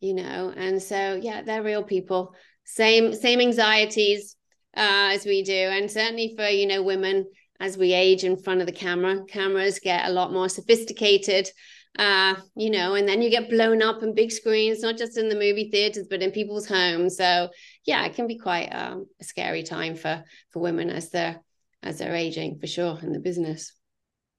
you 0.00 0.14
know, 0.14 0.52
and 0.56 0.82
so 0.82 1.18
yeah, 1.20 1.42
they're 1.42 1.62
real 1.62 1.82
people. 1.82 2.34
Same, 2.64 3.14
same 3.14 3.40
anxieties 3.40 4.36
uh, 4.76 5.10
as 5.12 5.24
we 5.24 5.42
do. 5.42 5.52
And 5.52 5.90
certainly 5.90 6.34
for, 6.36 6.46
you 6.46 6.66
know, 6.66 6.82
women 6.82 7.26
as 7.58 7.76
we 7.76 7.92
age 7.92 8.24
in 8.24 8.36
front 8.36 8.60
of 8.60 8.66
the 8.66 8.72
camera, 8.72 9.24
cameras 9.26 9.80
get 9.80 10.08
a 10.08 10.12
lot 10.12 10.32
more 10.32 10.48
sophisticated 10.48 11.50
uh, 11.98 12.36
you 12.56 12.70
know, 12.70 12.94
and 12.94 13.08
then 13.08 13.20
you 13.20 13.30
get 13.30 13.50
blown 13.50 13.82
up 13.82 14.02
in 14.02 14.14
big 14.14 14.30
screens, 14.30 14.80
not 14.80 14.96
just 14.96 15.18
in 15.18 15.28
the 15.28 15.34
movie 15.34 15.70
theaters, 15.70 16.06
but 16.08 16.22
in 16.22 16.30
people's 16.30 16.66
homes. 16.66 17.16
So 17.16 17.50
yeah, 17.84 18.04
it 18.04 18.14
can 18.14 18.26
be 18.26 18.38
quite 18.38 18.68
um, 18.68 19.06
a 19.20 19.24
scary 19.24 19.62
time 19.62 19.96
for 19.96 20.24
for 20.50 20.60
women 20.60 20.90
as 20.90 21.10
they're 21.10 21.40
as 21.82 21.98
they're 21.98 22.14
aging 22.14 22.58
for 22.58 22.66
sure 22.66 22.98
in 23.02 23.12
the 23.12 23.18
business. 23.18 23.72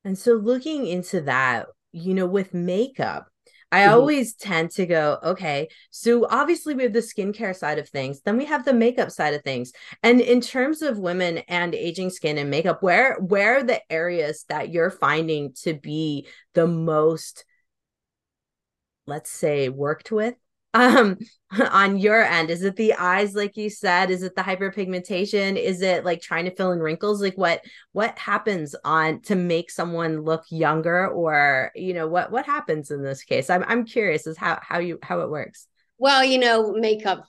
And 0.04 0.18
so 0.18 0.34
looking 0.34 0.88
into 0.88 1.22
that, 1.22 1.68
you 1.92 2.14
know, 2.14 2.26
with 2.26 2.54
makeup, 2.54 3.28
I 3.72 3.82
mm-hmm. 3.82 3.94
always 3.94 4.36
tend 4.36 4.72
to 4.72 4.86
go, 4.86 5.18
okay, 5.24 5.70
so 5.90 6.28
obviously 6.30 6.76
we 6.76 6.84
have 6.84 6.94
the 6.94 7.00
skincare 7.00 7.56
side 7.56 7.80
of 7.80 7.88
things, 7.90 8.22
then 8.22 8.38
we 8.38 8.46
have 8.46 8.66
the 8.66 8.74
makeup 8.74 9.12
side 9.12 9.34
of 9.34 9.44
things. 9.44 9.72
And 10.04 10.20
in 10.20 10.42
terms 10.42 10.82
of 10.82 11.00
women 11.00 11.40
and 11.48 11.74
aging 11.74 12.10
skin 12.10 12.38
and 12.38 12.50
makeup, 12.50 12.84
where 12.84 13.18
where 13.20 13.58
are 13.58 13.64
the 13.64 13.82
areas 13.92 14.46
that 14.50 14.72
you're 14.72 14.92
finding 14.92 15.54
to 15.64 15.74
be 15.74 16.28
the 16.54 16.68
most 16.68 17.46
let's 19.08 19.32
say 19.32 19.68
worked 19.68 20.12
with 20.12 20.36
um 20.74 21.18
on 21.72 21.98
your 21.98 22.24
end 22.24 22.50
is 22.50 22.64
it 22.64 22.76
the 22.78 22.94
eyes 22.94 23.36
like 23.36 23.58
you 23.58 23.70
said? 23.70 24.10
Is 24.10 24.24
it 24.24 24.36
the 24.36 24.42
hyperpigmentation? 24.42 25.58
Is 25.58 25.82
it 25.82 26.06
like 26.06 26.22
trying 26.22 26.46
to 26.46 26.56
fill 26.56 26.72
in 26.72 26.80
wrinkles? 26.80 27.22
Like 27.22 27.38
what 27.38 27.62
what 27.92 28.18
happens 28.18 28.76
on 28.86 29.22
to 29.24 29.36
make 29.36 29.70
someone 29.70 30.22
look 30.22 30.44
younger 30.50 31.08
or 31.08 31.72
you 31.76 31.94
know 31.94 32.08
what 32.08 32.32
what 32.32 32.46
happens 32.46 32.92
in 32.92 33.04
this 33.04 33.24
case? 33.24 33.50
I'm, 33.50 33.64
I'm 33.68 33.86
curious 33.86 34.28
as 34.28 34.38
how 34.38 34.60
how 34.62 34.80
you 34.80 35.00
how 35.04 35.22
it 35.22 35.30
works. 35.30 35.68
Well 35.98 36.24
you 36.24 36.38
know 36.38 36.72
makeup 36.72 37.26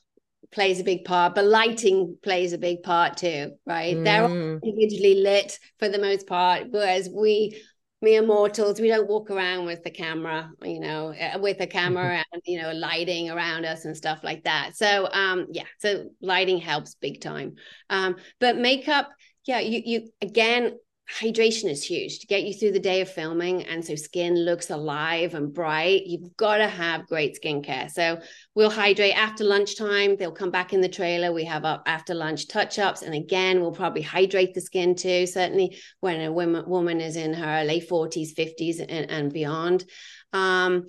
plays 0.53 0.79
a 0.81 0.85
big 0.85 1.05
part 1.05 1.35
but 1.35 1.47
lighting 1.47 2.17
plays 2.23 2.53
a 2.53 2.59
big 2.59 2.83
part 2.83 3.17
too 3.17 3.53
right? 3.67 3.97
Mm. 3.97 4.05
they're 4.05 4.61
individually 4.63 5.15
lit 5.23 5.59
for 5.79 5.89
the 5.89 5.99
most 5.99 6.27
part 6.27 6.67
whereas 6.71 7.09
we 7.09 7.59
mere 8.03 8.23
mortals 8.27 8.81
we 8.81 8.89
don't 8.89 9.09
walk 9.09 9.31
around 9.31 9.65
with 9.65 9.83
the 9.85 9.91
camera 9.91 10.51
you 10.63 10.81
know 10.81 11.15
uh, 11.15 11.39
with 11.39 11.61
a 11.61 11.67
camera 11.67 12.05
mm-hmm. 12.05 12.23
and 12.33 12.43
you 12.45 12.61
know 12.61 12.73
lighting 12.73 13.31
around 13.31 13.65
us 13.65 13.85
and 13.85 13.97
stuff 13.97 14.21
like 14.23 14.43
that 14.45 14.77
so 14.77 15.09
um 15.13 15.47
yeah 15.51 15.65
so 15.79 16.09
lighting 16.21 16.59
helps 16.59 16.97
big 16.97 17.21
time 17.21 17.55
um 17.91 18.17
but 18.41 18.57
makeup 18.57 19.09
yeah 19.47 19.61
you 19.61 19.81
you 19.85 20.11
again 20.21 20.77
hydration 21.13 21.69
is 21.69 21.85
huge. 21.85 22.21
To 22.21 22.27
get 22.27 22.45
you 22.45 22.55
through 22.55 22.73
the 22.73 22.81
day 22.81 23.01
of 23.01 23.11
filming 23.11 23.65
and 23.65 23.85
so 23.85 23.95
skin 23.95 24.35
looks 24.35 24.71
alive 24.71 25.35
and 25.35 25.53
bright 25.53 26.07
you've 26.07 26.37
got 26.37 26.57
to 26.57 26.69
have 26.69 27.07
great 27.07 27.39
skincare. 27.41 27.91
So 27.91 28.21
we'll 28.55 28.71
hydrate 28.71 29.17
after 29.17 29.45
lunchtime. 29.45 30.17
They'll 30.17 30.33
come 30.33 30.51
back 30.51 30.73
in 30.73 30.81
the 30.81 30.89
trailer. 30.89 31.33
We 31.33 31.45
have 31.45 31.65
up 31.65 31.83
after 31.87 32.15
lunch 32.15 32.49
touch 32.49 32.79
ups 32.79 33.03
and 33.03 33.15
again 33.15 33.61
we'll 33.61 33.73
probably 33.73 34.03
hydrate 34.03 34.55
the 34.55 34.61
skin 34.61 34.95
too 34.95 35.27
certainly 35.27 35.77
when 36.01 36.21
a 36.21 36.33
woman, 36.33 36.69
woman 36.69 37.01
is 37.01 37.17
in 37.17 37.35
her 37.35 37.65
late 37.65 37.89
40s 37.89 38.35
50s 38.35 38.81
and, 38.81 39.11
and 39.11 39.33
beyond. 39.33 39.85
Um, 40.33 40.89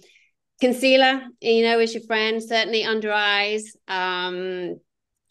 concealer 0.61 1.23
you 1.41 1.63
know 1.63 1.79
is 1.79 1.93
your 1.93 2.03
friend 2.03 2.41
certainly 2.41 2.85
under 2.85 3.11
eyes. 3.11 3.75
Um, 3.87 4.79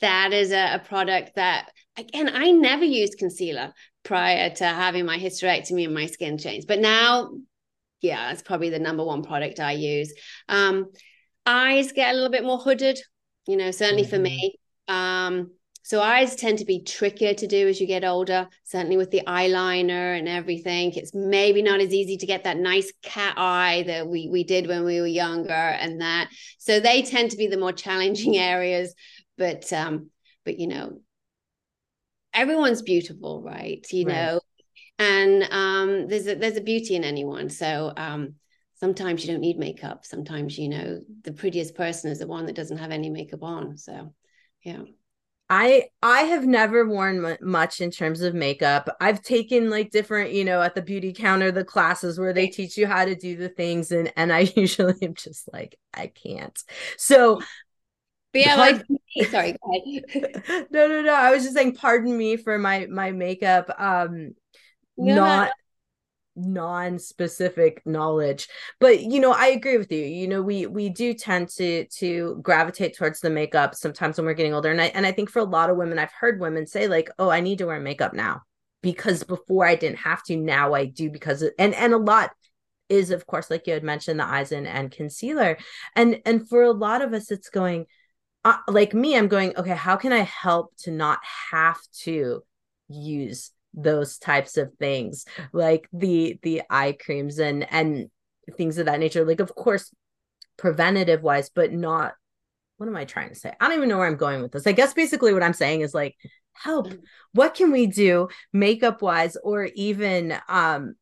that 0.03 0.33
is 0.33 0.53
a, 0.53 0.75
a 0.75 0.79
product 0.81 1.37
that 1.37 1.71
again 1.97 2.31
i 2.35 2.51
never 2.51 2.85
used 2.85 3.19
concealer 3.19 3.73
prior 4.05 4.51
to 4.51 4.65
having 4.65 5.07
my 5.07 5.19
hysterectomy 5.19 5.85
and 5.85 5.95
my 5.95 6.07
skin 6.07 6.39
change. 6.39 6.67
But 6.67 6.81
now, 6.81 7.31
yeah, 8.01 8.33
it's 8.33 8.43
probably 8.43 8.71
the 8.71 8.79
number 8.79 9.05
one 9.05 9.23
product 9.23 9.61
I 9.61 9.73
use. 9.73 10.13
Um, 10.49 10.87
eyes 11.47 11.93
get 11.93 12.11
a 12.11 12.15
little 12.15 12.31
bit 12.31 12.45
more 12.45 12.59
hooded, 12.59 12.99
you 13.47 13.57
know, 13.57 13.71
certainly 13.71 14.03
mm-hmm. 14.03 14.11
for 14.11 14.19
me. 14.19 14.59
Um, 14.89 15.53
so 15.85 16.01
eyes 16.01 16.37
tend 16.37 16.59
to 16.59 16.65
be 16.65 16.83
trickier 16.83 17.35
to 17.35 17.47
do 17.47 17.67
as 17.69 17.81
you 17.81 17.89
get 17.89 18.05
older, 18.05 18.49
certainly 18.65 18.97
with 18.97 19.11
the 19.11 19.23
eyeliner 19.27 20.17
and 20.17 20.29
everything. 20.29 20.93
It's 20.93 21.13
maybe 21.13 21.61
not 21.61 21.81
as 21.81 21.93
easy 21.93 22.17
to 22.19 22.27
get 22.27 22.45
that 22.45 22.57
nice 22.57 22.93
cat 23.03 23.35
eye 23.37 23.85
that 23.89 24.07
we 24.07 24.29
we 24.29 24.45
did 24.45 24.69
when 24.69 24.85
we 24.85 25.01
were 25.01 25.09
younger 25.09 25.53
and 25.53 26.01
that. 26.01 26.31
So 26.59 26.79
they 26.79 27.03
tend 27.03 27.33
to 27.33 27.37
be 27.37 27.49
the 27.49 27.57
more 27.57 27.73
challenging 27.73 28.37
areas, 28.39 28.95
but 29.37 29.73
um 29.73 30.11
but 30.45 30.61
you 30.61 30.69
know, 30.69 31.01
everyone's 32.35 32.83
beautiful, 32.83 33.43
right? 33.43 33.85
You 33.91 34.07
right. 34.07 34.15
know, 34.15 34.41
and 34.99 35.43
um, 35.51 36.09
there's 36.09 36.27
a 36.27 36.35
there's 36.35 36.57
a 36.57 36.63
beauty 36.63 36.95
in 36.95 37.05
anyone. 37.05 37.49
So 37.49 37.93
um, 37.97 38.35
sometimes 38.75 39.25
you 39.25 39.33
don't 39.33 39.41
need 39.41 39.59
makeup. 39.59 40.05
Sometimes 40.05 40.59
you 40.59 40.69
know 40.69 41.01
the 41.23 41.33
prettiest 41.33 41.75
person 41.75 42.11
is 42.11 42.19
the 42.19 42.27
one 42.27 42.47
that 42.47 42.57
doesn't 42.57 42.79
have 42.79 42.91
any 42.91 43.11
makeup 43.11 43.43
on. 43.43 43.77
So 43.77 44.15
yeah. 44.65 44.83
I 45.53 45.89
I 46.03 46.23
have 46.23 46.47
never 46.47 46.89
worn 46.89 47.37
much 47.43 47.83
in 47.83 47.91
terms 47.91 48.23
of 48.23 48.35
makeup. 48.35 48.89
I've 49.03 49.21
taken 49.21 49.69
like 49.69 49.91
different, 49.91 50.33
you 50.33 50.45
know, 50.45 50.63
at 50.63 50.75
the 50.75 50.81
beauty 50.81 51.13
counter 51.13 51.53
the 51.53 51.63
classes 51.63 52.19
where 52.19 52.33
they 52.33 52.47
teach 52.47 52.79
you 52.79 52.87
how 52.87 53.05
to 53.05 53.15
do 53.15 53.37
the 53.37 53.51
things 53.51 53.93
and 53.93 54.11
and 54.17 54.33
I 54.33 54.51
usually 54.57 54.95
am 55.03 55.15
just 55.15 55.53
like 55.53 55.79
I 55.93 56.07
can't. 56.07 56.59
So 56.97 57.43
but 58.33 58.41
yeah, 58.41 58.55
like 58.57 58.85
sorry, 59.31 59.57
go 59.63 59.73
ahead. 59.73 60.67
no, 60.71 60.87
no, 60.87 61.03
no. 61.03 61.15
I 61.15 61.31
was 61.31 61.43
just 61.43 61.55
saying, 61.55 61.75
pardon 61.75 62.17
me 62.17 62.37
for 62.37 62.59
my 62.59 62.87
my 62.87 63.11
makeup. 63.11 63.75
Um, 63.79 64.35
no, 64.97 65.15
not 65.15 65.53
non-specific 66.35 67.83
knowledge 67.85 68.49
but 68.81 69.03
you 69.03 69.21
know 69.21 69.33
i 69.33 69.49
agree 69.49 69.77
with 69.77 69.93
you 69.93 70.03
you 70.03 70.27
know 70.27 70.41
we 70.41 70.65
we 70.65 70.89
do 70.89 71.13
tend 71.13 71.47
to 71.47 71.85
to 71.89 72.39
gravitate 72.41 72.97
towards 72.97 73.21
the 73.21 73.29
makeup 73.29 73.75
sometimes 73.75 74.17
when 74.17 74.25
we're 74.25 74.33
getting 74.33 74.55
older 74.55 74.71
and 74.71 74.81
i 74.81 74.87
and 74.87 75.05
i 75.05 75.13
think 75.13 75.29
for 75.29 75.41
a 75.41 75.45
lot 75.45 75.69
of 75.69 75.77
women 75.77 75.99
i've 75.99 76.13
heard 76.13 76.41
women 76.41 76.67
say 76.67 76.89
like 76.89 77.11
oh 77.19 77.29
i 77.29 77.41
need 77.41 77.59
to 77.59 77.67
wear 77.67 77.79
makeup 77.79 78.15
now 78.15 78.41
because 78.81 79.23
before 79.25 79.67
i 79.67 79.75
didn't 79.75 79.99
have 79.99 80.23
to 80.23 80.35
now 80.35 80.73
i 80.73 80.87
do 80.87 81.11
because 81.11 81.43
of, 81.43 81.51
and 81.59 81.75
and 81.75 81.93
a 81.93 81.99
lot 81.99 82.31
is 82.89 83.11
of 83.11 83.27
course 83.27 83.51
like 83.51 83.67
you 83.67 83.75
had 83.75 83.85
mentioned 83.85 84.19
the 84.19 84.27
eyes 84.27 84.53
and 84.53 84.67
and 84.67 84.91
concealer 84.91 85.59
and 85.95 86.19
and 86.25 86.49
for 86.49 86.63
a 86.63 86.73
lot 86.73 87.03
of 87.03 87.13
us 87.13 87.31
it's 87.31 87.51
going 87.51 87.85
uh, 88.45 88.59
like 88.69 88.93
me, 88.95 89.17
I'm 89.17 89.29
going, 89.29 89.57
okay, 89.57 89.75
how 89.75 89.97
can 89.97 90.13
I 90.13 90.21
help 90.21 90.77
to 90.79 90.91
not 90.91 91.21
have 91.51 91.81
to 92.03 92.43
use 92.89 93.51
those 93.75 94.19
types 94.19 94.57
of 94.57 94.73
things? 94.79 95.25
Like 95.53 95.89
the 95.93 96.39
the 96.43 96.63
eye 96.69 96.97
creams 96.99 97.39
and 97.39 97.71
and 97.73 98.11
things 98.57 98.79
of 98.79 98.87
that 98.87 99.01
nature 99.01 99.25
like 99.25 99.41
of 99.41 99.55
course 99.55 99.95
preventative 100.57 101.23
wise 101.23 101.49
but 101.49 101.73
not 101.73 102.15
what 102.77 102.89
am 102.89 102.97
i 102.97 103.05
trying 103.05 103.29
to 103.29 103.35
say? 103.35 103.53
I 103.61 103.69
don't 103.69 103.77
even 103.77 103.89
know 103.89 103.99
where 103.99 104.07
i'm 104.07 104.17
going 104.17 104.43
with 104.43 104.53
this. 104.53 104.67
I 104.67 104.73
guess 104.73 104.93
basically 104.95 105.33
what 105.33 105.43
i'm 105.43 105.53
saying 105.53 105.83
is 105.83 105.95
like 105.95 106.17
help. 106.53 106.89
Mm. 106.89 107.01
what 107.33 107.55
can 107.55 107.71
we 107.71 107.87
do 107.87 108.29
makeup 108.53 109.01
wise 109.01 109.37
or 109.43 109.69
even 109.75 110.37
um 110.49 110.97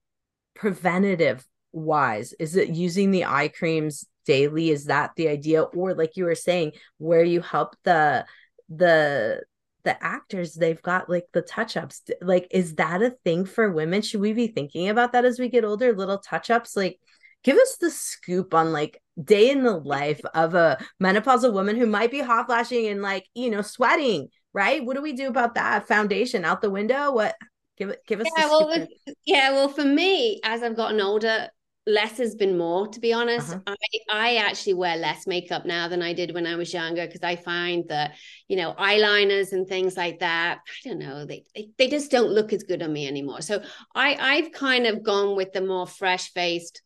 preventative 0.55 1.45
wise 1.73 2.35
is 2.35 2.57
it 2.57 2.69
using 2.69 3.11
the 3.11 3.25
eye 3.25 3.49
creams 3.49 4.05
daily? 4.27 4.71
Is 4.71 4.87
that 4.87 5.13
the 5.17 5.29
idea? 5.29 5.63
Or 5.63 5.95
like 5.95 6.17
you 6.17 6.25
were 6.25 6.35
saying 6.35 6.73
where 6.99 7.25
you 7.25 7.41
help 7.41 7.77
the 7.85 8.27
the 8.69 9.43
the 9.83 10.03
actors 10.05 10.55
they've 10.55 10.83
got 10.83 11.09
like 11.09 11.25
the 11.33 11.41
touch 11.41 11.75
ups 11.75 12.03
like 12.21 12.47
is 12.51 12.75
that 12.77 13.03
a 13.03 13.11
thing 13.25 13.45
for 13.45 13.71
women? 13.71 14.03
Should 14.03 14.21
we 14.21 14.33
be 14.33 14.49
thinking 14.49 14.89
about 14.89 15.13
that 15.13 15.25
as 15.25 15.39
we 15.39 15.49
get 15.49 15.65
older? 15.65 15.93
Little 15.93 16.19
touch 16.19 16.51
ups 16.51 16.77
like 16.77 16.99
give 17.43 17.57
us 17.57 17.77
the 17.81 17.91
scoop 17.91 18.55
on 18.55 18.73
like 18.73 19.01
day 19.23 19.51
in 19.51 19.63
the 19.63 19.77
life 19.77 20.21
of 20.35 20.55
a 20.55 20.79
menopausal 21.03 21.53
woman 21.53 21.77
who 21.77 21.87
might 21.87 22.11
be 22.11 22.21
hot 22.21 22.47
flashing 22.47 22.87
and 22.87 23.03
like 23.03 23.27
you 23.35 23.51
know 23.51 23.63
sweating 23.63 24.29
right? 24.53 24.85
What 24.85 24.97
do 24.97 25.03
we 25.03 25.13
do 25.13 25.29
about 25.29 25.55
that? 25.55 25.87
Foundation 25.87 26.45
out 26.45 26.61
the 26.61 26.71
window? 26.71 27.13
What? 27.13 27.37
Give 27.79 27.91
it 27.91 28.03
give 28.07 28.21
us 28.21 28.27
yeah 28.37 28.47
well 28.47 28.87
yeah 29.25 29.51
well 29.53 29.71
for 29.71 29.87
me 29.87 30.39
as 30.45 30.63
i've 30.63 30.77
gotten 30.77 31.01
older 31.01 31.49
less 31.91 32.19
has 32.19 32.35
been 32.35 32.57
more 32.57 32.87
to 32.89 33.01
be 33.01 33.13
honest. 33.13 33.53
Uh-huh. 33.53 33.75
i 33.75 33.99
i 34.11 34.37
actually 34.37 34.75
wear 34.75 34.97
less 34.97 35.27
makeup 35.27 35.67
now 35.67 35.89
than 35.89 36.03
i 36.03 36.13
did 36.13 36.33
when 36.33 36.47
i 36.47 36.55
was 36.55 36.73
younger 36.73 37.07
because 37.07 37.23
i 37.23 37.37
find 37.37 37.89
that 37.89 38.15
you 38.49 38.57
know 38.57 38.75
eyeliners 38.79 39.53
and 39.53 39.67
things 39.67 39.97
like 39.97 40.21
that 40.21 40.59
i 40.69 40.89
don't 40.89 40.99
know 40.99 41.25
they, 41.25 41.45
they 41.55 41.69
they 41.79 41.89
just 41.89 42.11
don't 42.11 42.31
look 42.31 42.53
as 42.53 42.63
good 42.63 42.83
on 42.83 42.93
me 42.93 43.07
anymore. 43.07 43.41
So 43.43 43.63
i 43.95 44.17
i've 44.21 44.53
kind 44.53 44.87
of 44.87 45.03
gone 45.03 45.37
with 45.37 45.53
the 45.53 45.61
more 45.61 45.87
fresh 45.87 46.33
faced 46.33 46.83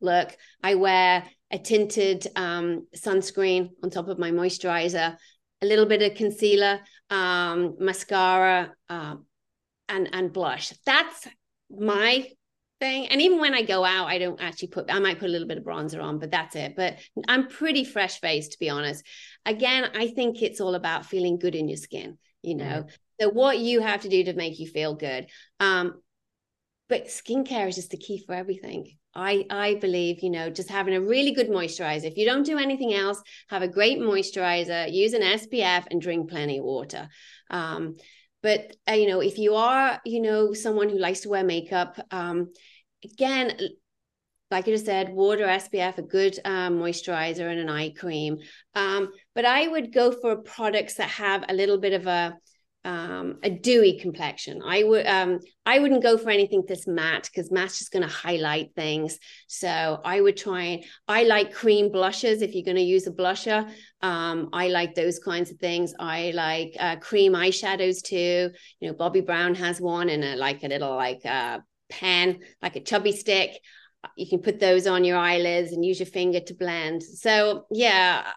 look. 0.00 0.36
I 0.62 0.74
wear 0.74 1.24
a 1.50 1.58
tinted 1.58 2.26
um, 2.36 2.86
sunscreen 2.96 3.70
on 3.82 3.90
top 3.90 4.08
of 4.08 4.18
my 4.18 4.30
moisturizer 4.30 5.16
a 5.62 5.66
little 5.66 5.86
bit 5.86 6.02
of 6.02 6.16
concealer 6.16 6.80
um, 7.10 7.76
mascara 7.78 8.72
uh, 8.88 9.16
and 9.88 10.08
and 10.12 10.32
blush. 10.32 10.72
That's 10.84 11.28
my 11.70 12.28
thing. 12.80 13.06
And 13.08 13.20
even 13.22 13.40
when 13.40 13.54
I 13.54 13.62
go 13.62 13.84
out, 13.84 14.06
I 14.06 14.18
don't 14.18 14.40
actually 14.40 14.68
put, 14.68 14.92
I 14.92 14.98
might 14.98 15.18
put 15.18 15.28
a 15.28 15.32
little 15.32 15.48
bit 15.48 15.58
of 15.58 15.64
bronzer 15.64 16.02
on, 16.02 16.18
but 16.18 16.30
that's 16.30 16.56
it. 16.56 16.74
But 16.76 16.98
I'm 17.28 17.48
pretty 17.48 17.84
fresh 17.84 18.20
faced, 18.20 18.52
to 18.52 18.58
be 18.58 18.70
honest. 18.70 19.04
Again, 19.44 19.90
I 19.94 20.08
think 20.08 20.42
it's 20.42 20.60
all 20.60 20.74
about 20.74 21.06
feeling 21.06 21.38
good 21.38 21.54
in 21.54 21.68
your 21.68 21.78
skin, 21.78 22.18
you 22.42 22.54
know? 22.54 22.84
Mm. 22.84 22.90
So 23.20 23.30
what 23.30 23.58
you 23.58 23.80
have 23.80 24.02
to 24.02 24.08
do 24.08 24.24
to 24.24 24.34
make 24.34 24.58
you 24.58 24.66
feel 24.66 24.94
good. 24.94 25.26
Um, 25.60 26.00
but 26.88 27.06
skincare 27.06 27.68
is 27.68 27.76
just 27.76 27.90
the 27.90 27.96
key 27.96 28.22
for 28.24 28.34
everything. 28.34 28.96
I 29.14 29.46
I 29.50 29.74
believe, 29.76 30.22
you 30.22 30.30
know, 30.30 30.50
just 30.50 30.70
having 30.70 30.94
a 30.94 31.00
really 31.00 31.32
good 31.32 31.48
moisturizer. 31.48 32.04
If 32.04 32.16
you 32.16 32.26
don't 32.26 32.44
do 32.44 32.58
anything 32.58 32.92
else, 32.92 33.20
have 33.48 33.62
a 33.62 33.68
great 33.68 33.98
moisturizer, 33.98 34.92
use 34.92 35.14
an 35.14 35.22
SPF 35.22 35.86
and 35.90 36.00
drink 36.00 36.30
plenty 36.30 36.58
of 36.58 36.64
water. 36.64 37.08
Um, 37.50 37.96
but 38.42 38.76
uh, 38.88 38.92
you 38.92 39.08
know, 39.08 39.20
if 39.20 39.38
you 39.38 39.54
are, 39.54 40.00
you 40.04 40.20
know, 40.20 40.52
someone 40.52 40.88
who 40.88 40.98
likes 40.98 41.20
to 41.20 41.28
wear 41.28 41.44
makeup, 41.44 41.98
um, 42.10 42.52
again, 43.04 43.56
like 44.50 44.68
I 44.68 44.70
just 44.70 44.86
said, 44.86 45.10
water, 45.12 45.44
SPF, 45.44 45.98
a 45.98 46.02
good 46.02 46.38
um, 46.44 46.78
moisturizer, 46.78 47.50
and 47.50 47.58
an 47.58 47.68
eye 47.68 47.90
cream. 47.90 48.38
Um, 48.74 49.10
but 49.34 49.44
I 49.44 49.66
would 49.66 49.92
go 49.92 50.12
for 50.12 50.36
products 50.36 50.94
that 50.94 51.10
have 51.10 51.44
a 51.48 51.54
little 51.54 51.78
bit 51.78 51.94
of 51.94 52.06
a 52.06 52.36
um, 52.86 53.40
a 53.42 53.50
dewy 53.50 53.98
complexion. 53.98 54.62
I 54.64 54.84
would 54.84 55.06
um, 55.06 55.40
I 55.66 55.80
wouldn't 55.80 56.04
go 56.04 56.16
for 56.16 56.30
anything 56.30 56.62
that's 56.66 56.86
matte 56.86 57.24
because 57.24 57.50
matte's 57.50 57.80
just 57.80 57.90
going 57.90 58.04
to 58.04 58.14
highlight 58.14 58.74
things. 58.76 59.18
So 59.48 60.00
I 60.04 60.20
would 60.20 60.36
try 60.36 60.62
and 60.62 60.84
I 61.08 61.24
like 61.24 61.52
cream 61.52 61.90
blushes 61.90 62.42
if 62.42 62.54
you're 62.54 62.64
going 62.64 62.76
to 62.76 62.82
use 62.82 63.08
a 63.08 63.10
blusher. 63.10 63.68
Um, 64.02 64.50
I 64.52 64.68
like 64.68 64.94
those 64.94 65.18
kinds 65.18 65.50
of 65.50 65.58
things. 65.58 65.94
I 65.98 66.30
like 66.32 66.76
uh, 66.78 66.96
cream 66.96 67.32
eyeshadows 67.32 68.04
too. 68.04 68.50
You 68.78 68.88
know, 68.88 68.94
Bobbi 68.94 69.26
Brown 69.26 69.56
has 69.56 69.80
one 69.80 70.08
and 70.08 70.22
a, 70.22 70.36
like 70.36 70.62
a 70.62 70.68
little 70.68 70.94
like 70.94 71.26
uh, 71.26 71.58
pen, 71.90 72.38
like 72.62 72.76
a 72.76 72.80
chubby 72.80 73.12
stick. 73.12 73.50
You 74.16 74.28
can 74.28 74.38
put 74.38 74.60
those 74.60 74.86
on 74.86 75.02
your 75.02 75.18
eyelids 75.18 75.72
and 75.72 75.84
use 75.84 75.98
your 75.98 76.06
finger 76.06 76.38
to 76.38 76.54
blend. 76.54 77.02
So 77.02 77.66
yeah, 77.72 78.30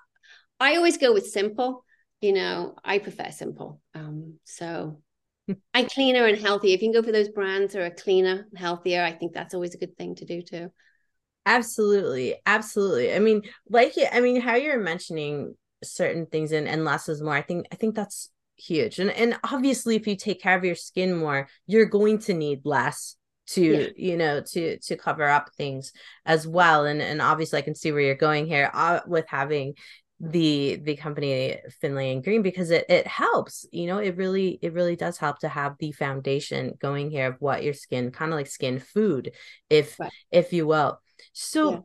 I 0.59 0.75
always 0.75 0.97
go 0.97 1.13
with 1.13 1.27
simple 1.27 1.85
you 2.21 2.33
know, 2.33 2.75
I 2.83 2.99
prefer 2.99 3.31
simple. 3.31 3.81
Um, 3.95 4.35
so 4.43 5.01
I 5.73 5.83
cleaner 5.83 6.25
and 6.25 6.37
healthy. 6.37 6.73
If 6.73 6.81
you 6.81 6.91
can 6.91 7.01
go 7.01 7.05
for 7.05 7.11
those 7.11 7.29
brands 7.29 7.73
that 7.73 7.81
are 7.81 7.89
cleaner, 7.95 8.47
healthier, 8.55 9.03
I 9.03 9.11
think 9.11 9.33
that's 9.33 9.53
always 9.53 9.73
a 9.73 9.77
good 9.77 9.97
thing 9.97 10.15
to 10.15 10.25
do 10.25 10.41
too. 10.41 10.71
Absolutely. 11.45 12.35
Absolutely. 12.45 13.13
I 13.13 13.19
mean, 13.19 13.43
like 13.69 13.93
I 14.11 14.19
mean, 14.19 14.41
how 14.41 14.55
you're 14.55 14.79
mentioning 14.79 15.55
certain 15.83 16.25
things 16.25 16.51
and, 16.51 16.67
and 16.67 16.83
less 16.83 17.09
is 17.09 17.21
more, 17.21 17.33
I 17.33 17.41
think 17.41 17.67
I 17.71 17.75
think 17.75 17.95
that's 17.95 18.29
huge. 18.57 18.99
And 18.99 19.09
and 19.11 19.37
obviously 19.43 19.95
if 19.95 20.05
you 20.05 20.15
take 20.15 20.41
care 20.41 20.57
of 20.57 20.65
your 20.65 20.75
skin 20.75 21.15
more, 21.15 21.47
you're 21.65 21.85
going 21.85 22.19
to 22.19 22.33
need 22.33 22.61
less 22.65 23.15
to 23.47 23.63
yeah. 23.63 23.87
you 23.95 24.15
know 24.15 24.41
to 24.41 24.77
to 24.77 24.95
cover 24.95 25.27
up 25.27 25.49
things 25.57 25.91
as 26.25 26.45
well 26.45 26.85
and 26.85 27.01
and 27.01 27.19
obviously 27.19 27.57
i 27.57 27.63
can 27.63 27.73
see 27.73 27.91
where 27.91 28.01
you're 28.01 28.13
going 28.13 28.45
here 28.45 28.69
uh, 28.75 28.99
with 29.07 29.25
having 29.27 29.73
the 30.19 30.79
the 30.83 30.97
company 30.97 31.57
Finlay 31.79 32.11
and 32.11 32.23
Green 32.23 32.41
because 32.41 32.71
it 32.71 32.85
it 32.89 33.07
helps 33.07 33.65
you 33.71 33.87
know 33.87 33.99
it 33.99 34.17
really 34.17 34.59
it 34.61 34.73
really 34.73 34.97
does 34.97 35.17
help 35.17 35.39
to 35.39 35.47
have 35.47 35.75
the 35.79 35.93
foundation 35.93 36.73
going 36.79 37.09
here 37.09 37.27
of 37.27 37.35
what 37.39 37.63
your 37.63 37.73
skin 37.73 38.11
kind 38.11 38.31
of 38.31 38.37
like 38.37 38.47
skin 38.47 38.79
food 38.79 39.31
if 39.69 39.97
right. 39.99 40.11
if 40.29 40.51
you 40.51 40.67
will 40.67 40.99
so 41.31 41.71
yeah. 41.71 41.79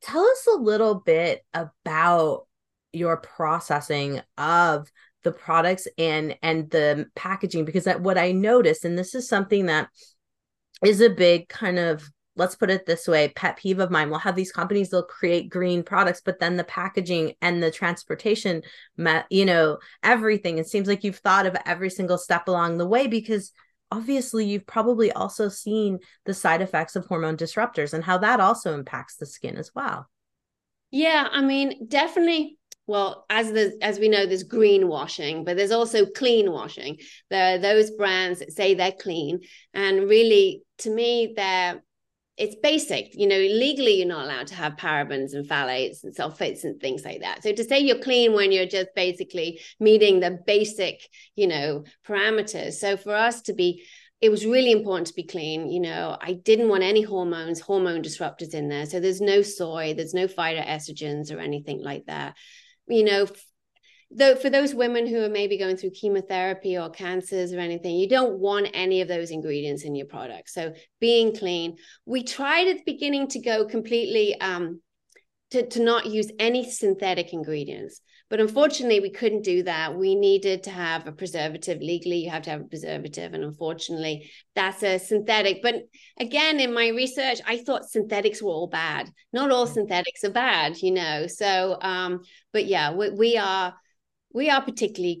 tell 0.00 0.24
us 0.24 0.48
a 0.52 0.58
little 0.58 0.96
bit 0.96 1.44
about 1.54 2.46
your 2.92 3.16
processing 3.16 4.20
of 4.36 4.90
the 5.22 5.32
products 5.32 5.86
and 5.98 6.36
and 6.42 6.68
the 6.70 7.06
packaging 7.14 7.64
because 7.64 7.84
that 7.84 8.00
what 8.00 8.18
I 8.18 8.32
noticed 8.32 8.84
and 8.84 8.98
this 8.98 9.14
is 9.14 9.28
something 9.28 9.66
that 9.66 9.88
is 10.84 11.00
a 11.00 11.10
big 11.10 11.48
kind 11.48 11.78
of 11.78 12.10
let's 12.36 12.54
put 12.54 12.70
it 12.70 12.86
this 12.86 13.08
way 13.08 13.28
pet 13.28 13.56
peeve 13.56 13.78
of 13.78 13.90
mine 13.90 14.10
we'll 14.10 14.18
have 14.18 14.36
these 14.36 14.52
companies 14.52 14.90
they'll 14.90 15.02
create 15.02 15.48
green 15.50 15.82
products 15.82 16.22
but 16.24 16.38
then 16.38 16.56
the 16.56 16.64
packaging 16.64 17.32
and 17.40 17.62
the 17.62 17.70
transportation 17.70 18.62
you 19.30 19.44
know 19.44 19.78
everything 20.02 20.58
it 20.58 20.68
seems 20.68 20.86
like 20.86 21.02
you've 21.02 21.16
thought 21.16 21.46
of 21.46 21.56
every 21.66 21.90
single 21.90 22.18
step 22.18 22.46
along 22.48 22.78
the 22.78 22.86
way 22.86 23.06
because 23.06 23.52
obviously 23.90 24.44
you've 24.44 24.66
probably 24.66 25.12
also 25.12 25.48
seen 25.48 25.98
the 26.24 26.34
side 26.34 26.60
effects 26.60 26.96
of 26.96 27.06
hormone 27.06 27.36
disruptors 27.36 27.92
and 27.92 28.04
how 28.04 28.18
that 28.18 28.40
also 28.40 28.74
impacts 28.74 29.16
the 29.16 29.26
skin 29.26 29.56
as 29.56 29.70
well. 29.74 30.08
Yeah 30.90 31.28
i 31.30 31.40
mean 31.40 31.86
definitely 31.88 32.58
well 32.86 33.26
as 33.28 33.52
the 33.52 33.76
as 33.82 33.98
we 33.98 34.08
know 34.08 34.26
there's 34.26 34.44
greenwashing 34.44 35.44
but 35.44 35.56
there's 35.56 35.72
also 35.72 36.06
clean 36.06 36.50
washing. 36.52 36.98
There 37.30 37.56
are 37.56 37.58
those 37.58 37.90
brands 37.90 38.38
that 38.38 38.52
say 38.52 38.74
they're 38.74 38.92
clean 38.92 39.40
and 39.74 40.08
really 40.08 40.62
to 40.78 40.90
me 40.90 41.34
they're 41.36 41.82
it's 42.36 42.56
basic 42.62 43.14
you 43.14 43.26
know 43.26 43.38
legally 43.38 43.98
you're 43.98 44.06
not 44.06 44.24
allowed 44.24 44.46
to 44.46 44.54
have 44.54 44.76
parabens 44.76 45.32
and 45.32 45.48
phthalates 45.48 46.04
and 46.04 46.14
sulfates 46.14 46.64
and 46.64 46.80
things 46.80 47.04
like 47.04 47.20
that. 47.20 47.42
So 47.42 47.52
to 47.52 47.64
say 47.64 47.80
you're 47.80 47.98
clean 47.98 48.34
when 48.34 48.52
you're 48.52 48.66
just 48.66 48.88
basically 48.94 49.60
meeting 49.80 50.20
the 50.20 50.38
basic 50.46 51.00
you 51.34 51.46
know 51.46 51.84
parameters. 52.06 52.74
So 52.74 52.96
for 52.96 53.14
us 53.14 53.42
to 53.42 53.54
be 53.54 53.84
it 54.20 54.30
was 54.30 54.46
really 54.46 54.72
important 54.72 55.08
to 55.08 55.14
be 55.14 55.24
clean. 55.24 55.70
You 55.70 55.80
know 55.80 56.16
i 56.20 56.34
didn't 56.34 56.68
want 56.68 56.82
any 56.82 57.02
hormones. 57.02 57.60
Hormone 57.60 58.02
disruptors 58.02 58.54
in 58.54 58.68
there. 58.68 58.86
So 58.86 59.00
there's 59.00 59.20
no 59.20 59.42
soy 59.42 59.94
there's 59.94 60.14
no 60.14 60.26
phytoestrogens 60.26 61.34
or 61.34 61.40
anything 61.40 61.82
like 61.82 62.06
that. 62.06 62.36
You 62.86 63.04
know 63.04 63.26
though 64.10 64.36
for 64.36 64.50
those 64.50 64.74
women 64.74 65.06
who 65.06 65.22
are 65.22 65.28
maybe 65.28 65.58
going 65.58 65.76
through 65.76 65.90
chemotherapy 65.90 66.76
or 66.78 66.90
cancers 66.90 67.52
or 67.52 67.58
anything 67.58 67.96
you 67.96 68.08
don't 68.08 68.38
want 68.38 68.68
any 68.72 69.00
of 69.00 69.08
those 69.08 69.30
ingredients 69.30 69.84
in 69.84 69.94
your 69.94 70.06
product. 70.06 70.50
So 70.50 70.72
being 71.00 71.34
clean. 71.34 71.76
We 72.04 72.22
tried 72.22 72.68
at 72.68 72.78
the 72.78 72.92
beginning 72.92 73.28
to 73.28 73.40
go 73.40 73.66
completely 73.66 74.40
um, 74.40 74.80
to, 75.50 75.66
to 75.68 75.82
not 75.82 76.06
use 76.06 76.30
any 76.38 76.68
synthetic 76.68 77.32
ingredients 77.32 78.00
but 78.28 78.40
unfortunately 78.40 79.00
we 79.00 79.10
couldn't 79.10 79.42
do 79.42 79.62
that. 79.62 79.96
We 79.96 80.16
needed 80.16 80.64
to 80.64 80.70
have 80.70 81.06
a 81.06 81.12
preservative. 81.12 81.80
Legally 81.80 82.16
you 82.16 82.30
have 82.30 82.42
to 82.42 82.50
have 82.50 82.60
a 82.60 82.64
preservative 82.64 83.34
and 83.34 83.44
unfortunately 83.44 84.30
that's 84.54 84.82
a 84.82 84.98
synthetic. 84.98 85.62
But 85.62 85.84
again 86.18 86.58
in 86.58 86.74
my 86.74 86.88
research 86.88 87.38
i 87.46 87.58
thought 87.58 87.88
synthetics 87.88 88.42
were 88.42 88.50
all 88.50 88.66
bad. 88.66 89.10
Not 89.32 89.52
all 89.52 89.66
synthetics 89.66 90.24
are 90.24 90.30
bad 90.30 90.82
you 90.82 90.90
know? 90.90 91.26
So 91.26 91.78
um 91.80 92.20
but 92.52 92.66
yeah 92.66 92.92
we, 92.92 93.10
we 93.10 93.36
are 93.36 93.74
we 94.36 94.50
are 94.50 94.60
particularly 94.60 95.18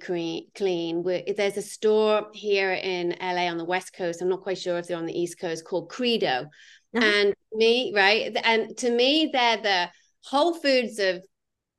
clean. 0.54 1.02
We're, 1.02 1.22
there's 1.34 1.56
a 1.56 1.62
store 1.62 2.26
here 2.34 2.74
in 2.74 3.16
LA 3.18 3.48
on 3.48 3.56
the 3.56 3.64
West 3.64 3.94
Coast. 3.94 4.20
I'm 4.20 4.28
not 4.28 4.42
quite 4.42 4.58
sure 4.58 4.76
if 4.76 4.86
they're 4.88 4.98
on 4.98 5.06
the 5.06 5.18
East 5.18 5.40
Coast 5.40 5.64
called 5.64 5.88
Credo. 5.88 6.50
Uh-huh. 6.94 7.02
And 7.02 7.34
me, 7.54 7.94
right? 7.96 8.36
And 8.44 8.76
to 8.76 8.90
me, 8.90 9.30
they're 9.32 9.56
the 9.56 9.88
Whole 10.26 10.52
Foods 10.52 10.98
of 10.98 11.22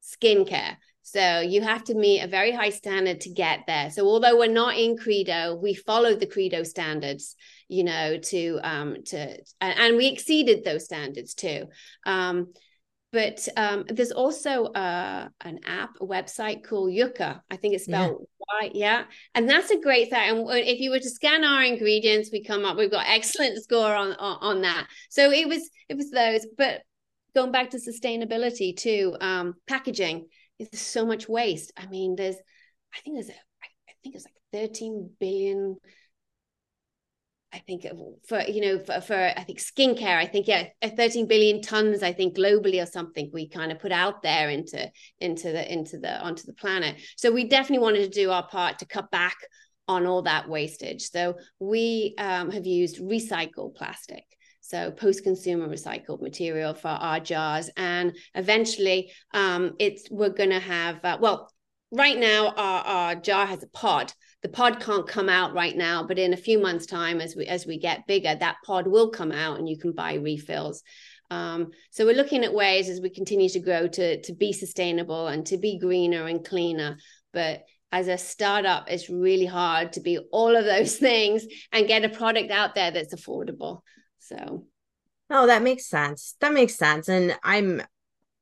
skincare. 0.01 0.77
So 1.03 1.41
you 1.41 1.61
have 1.61 1.83
to 1.85 1.93
meet 1.93 2.21
a 2.21 2.27
very 2.27 2.51
high 2.51 2.71
standard 2.71 3.21
to 3.21 3.29
get 3.29 3.65
there. 3.67 3.91
So 3.91 4.07
although 4.07 4.39
we're 4.39 4.51
not 4.51 4.75
in 4.75 4.97
Credo, 4.97 5.53
we 5.61 5.75
followed 5.75 6.19
the 6.19 6.25
Credo 6.25 6.63
standards, 6.63 7.35
you 7.67 7.83
know, 7.83 8.17
to 8.17 8.59
um 8.63 8.95
to 9.05 9.37
and, 9.61 9.79
and 9.79 9.97
we 9.97 10.07
exceeded 10.07 10.63
those 10.63 10.85
standards 10.85 11.35
too. 11.35 11.67
Um, 12.03 12.51
but 13.17 13.47
um, 13.57 13.83
there's 13.87 14.11
also 14.11 14.65
uh, 14.65 15.27
an 15.41 15.59
app, 15.65 15.95
a 15.99 16.05
website 16.05 16.63
called 16.63 16.91
Yuka. 16.91 17.41
I 17.49 17.55
think 17.55 17.73
it's 17.73 17.85
spelled 17.85 18.27
yeah. 18.51 18.59
Y, 18.61 18.71
yeah. 18.75 19.03
And 19.33 19.49
that's 19.49 19.71
a 19.71 19.79
great 19.79 20.11
thing. 20.11 20.29
And 20.29 20.47
if 20.51 20.79
you 20.79 20.91
were 20.91 20.99
to 20.99 21.09
scan 21.09 21.43
our 21.43 21.63
ingredients, 21.63 22.29
we 22.31 22.43
come 22.43 22.63
up. 22.63 22.77
We've 22.77 22.91
got 22.91 23.07
excellent 23.07 23.63
score 23.63 23.95
on, 23.95 24.11
on 24.19 24.37
on 24.41 24.61
that. 24.61 24.85
So 25.09 25.31
it 25.31 25.47
was 25.47 25.67
it 25.89 25.97
was 25.97 26.11
those. 26.11 26.45
But 26.55 26.83
going 27.33 27.51
back 27.51 27.71
to 27.71 27.77
sustainability 27.77 28.77
too, 28.77 29.17
um, 29.19 29.55
packaging. 29.65 30.27
There's 30.59 30.79
so 30.79 31.03
much 31.03 31.27
waste. 31.27 31.73
I 31.75 31.87
mean, 31.87 32.15
there's, 32.15 32.35
I 32.93 32.99
think 32.99 33.15
there's, 33.15 33.29
a, 33.29 33.33
I 33.33 33.93
think 34.03 34.13
it's 34.13 34.25
like 34.25 34.35
13 34.53 35.09
billion 35.19 35.77
I 37.53 37.59
think 37.59 37.85
for 38.27 38.41
you 38.41 38.61
know 38.61 38.79
for, 38.79 38.99
for 39.01 39.15
I 39.15 39.43
think 39.43 39.59
skincare 39.59 40.17
I 40.17 40.25
think 40.25 40.47
yeah 40.47 40.67
13 40.83 41.27
billion 41.27 41.61
tons 41.61 42.03
I 42.03 42.11
think 42.11 42.35
globally 42.35 42.81
or 42.81 42.85
something 42.85 43.29
we 43.33 43.47
kind 43.47 43.71
of 43.71 43.79
put 43.79 43.91
out 43.91 44.21
there 44.21 44.49
into 44.49 44.91
into 45.19 45.51
the 45.51 45.71
into 45.71 45.97
the 45.97 46.19
onto 46.19 46.43
the 46.45 46.53
planet. 46.53 46.97
So 47.15 47.31
we 47.31 47.45
definitely 47.45 47.83
wanted 47.83 48.03
to 48.03 48.19
do 48.19 48.31
our 48.31 48.47
part 48.47 48.79
to 48.79 48.85
cut 48.85 49.09
back 49.11 49.37
on 49.87 50.05
all 50.05 50.23
that 50.23 50.49
wastage. 50.49 51.09
So 51.09 51.35
we 51.59 52.15
um, 52.17 52.51
have 52.51 52.65
used 52.65 52.99
recycled 52.99 53.75
plastic 53.75 54.25
so 54.67 54.91
post-consumer 54.91 55.69
recycled 55.69 56.21
material 56.21 56.73
for 56.73 56.89
our 56.89 57.21
jars. 57.21 57.69
And 57.77 58.17
eventually 58.35 59.13
um, 59.33 59.75
it's 59.79 60.09
we're 60.11 60.29
going 60.29 60.49
to 60.49 60.59
have 60.59 61.03
uh, 61.05 61.17
well 61.21 61.49
right 61.91 62.17
now 62.17 62.49
our, 62.49 62.83
our 62.83 63.15
jar 63.15 63.45
has 63.45 63.63
a 63.63 63.67
pod 63.67 64.11
the 64.47 64.53
pod 64.53 64.79
can't 64.79 65.07
come 65.07 65.27
out 65.27 65.53
right 65.53 65.75
now 65.75 66.03
but 66.03 66.17
in 66.17 66.31
a 66.31 66.37
few 66.37 66.57
months 66.57 66.85
time 66.85 67.19
as 67.19 67.35
we 67.35 67.45
as 67.47 67.65
we 67.65 67.77
get 67.77 68.07
bigger 68.07 68.33
that 68.33 68.55
pod 68.65 68.87
will 68.87 69.09
come 69.09 69.31
out 69.31 69.59
and 69.59 69.67
you 69.67 69.77
can 69.77 69.91
buy 69.91 70.13
refills 70.13 70.83
um, 71.29 71.71
so 71.91 72.05
we're 72.05 72.15
looking 72.15 72.45
at 72.45 72.53
ways 72.53 72.87
as 72.87 73.01
we 73.01 73.09
continue 73.09 73.49
to 73.49 73.59
grow 73.59 73.87
to 73.89 74.21
to 74.21 74.33
be 74.33 74.53
sustainable 74.53 75.27
and 75.27 75.45
to 75.47 75.57
be 75.57 75.77
greener 75.77 76.27
and 76.27 76.45
cleaner 76.45 76.97
but 77.33 77.63
as 77.91 78.07
a 78.07 78.17
startup 78.17 78.89
it's 78.89 79.09
really 79.09 79.45
hard 79.45 79.91
to 79.91 79.99
be 79.99 80.17
all 80.31 80.55
of 80.55 80.63
those 80.63 80.95
things 81.09 81.45
and 81.73 81.87
get 81.87 82.05
a 82.05 82.09
product 82.09 82.49
out 82.49 82.73
there 82.73 82.91
that's 82.91 83.13
affordable 83.13 83.81
so 84.19 84.65
Oh, 85.29 85.47
that 85.47 85.61
makes 85.61 85.85
sense. 85.87 86.37
That 86.39 86.53
makes 86.53 86.75
sense. 86.75 87.09
And 87.09 87.37
I'm 87.43 87.81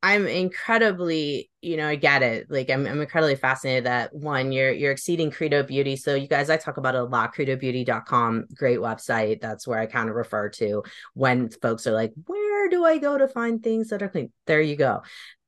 I'm 0.06 0.28
incredibly, 0.28 1.50
you 1.62 1.78
know, 1.78 1.88
I 1.88 1.96
get 1.96 2.22
it. 2.22 2.46
Like 2.48 2.70
I'm, 2.70 2.86
I'm 2.86 3.02
incredibly 3.02 3.36
fascinated 3.36 3.86
that 3.86 4.14
one, 4.14 4.52
you're 4.52 4.72
you're 4.72 4.92
exceeding 4.92 5.32
Credo 5.32 5.64
Beauty. 5.64 5.96
So 5.96 6.14
you 6.14 6.28
guys, 6.28 6.52
I 6.52 6.58
talk 6.58 6.78
about 6.78 6.94
it 6.94 7.02
a 7.02 7.06
lot, 7.06 7.34
credobeauty.com, 7.34 8.46
great 8.54 8.78
website. 8.78 9.42
That's 9.42 9.66
where 9.66 9.80
I 9.80 9.88
kind 9.88 10.08
of 10.08 10.16
refer 10.16 10.50
to 10.50 10.84
when 11.16 11.50
folks 11.50 11.88
are 11.88 11.92
like, 11.92 12.14
where 12.28 12.70
do 12.70 12.86
I 12.86 13.00
go 13.00 13.18
to 13.18 13.28
find 13.28 13.64
things 13.64 13.90
that 13.90 14.04
are 14.04 14.10
clean? 14.10 14.32
There 14.46 14.62
you 14.62 14.76
go. 14.76 15.02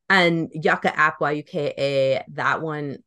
And 0.09 0.51
Yuka 0.51 0.91
app, 0.91 1.21
Y-U-K-A, 1.21 2.23
that 2.33 2.59
one 2.63 2.97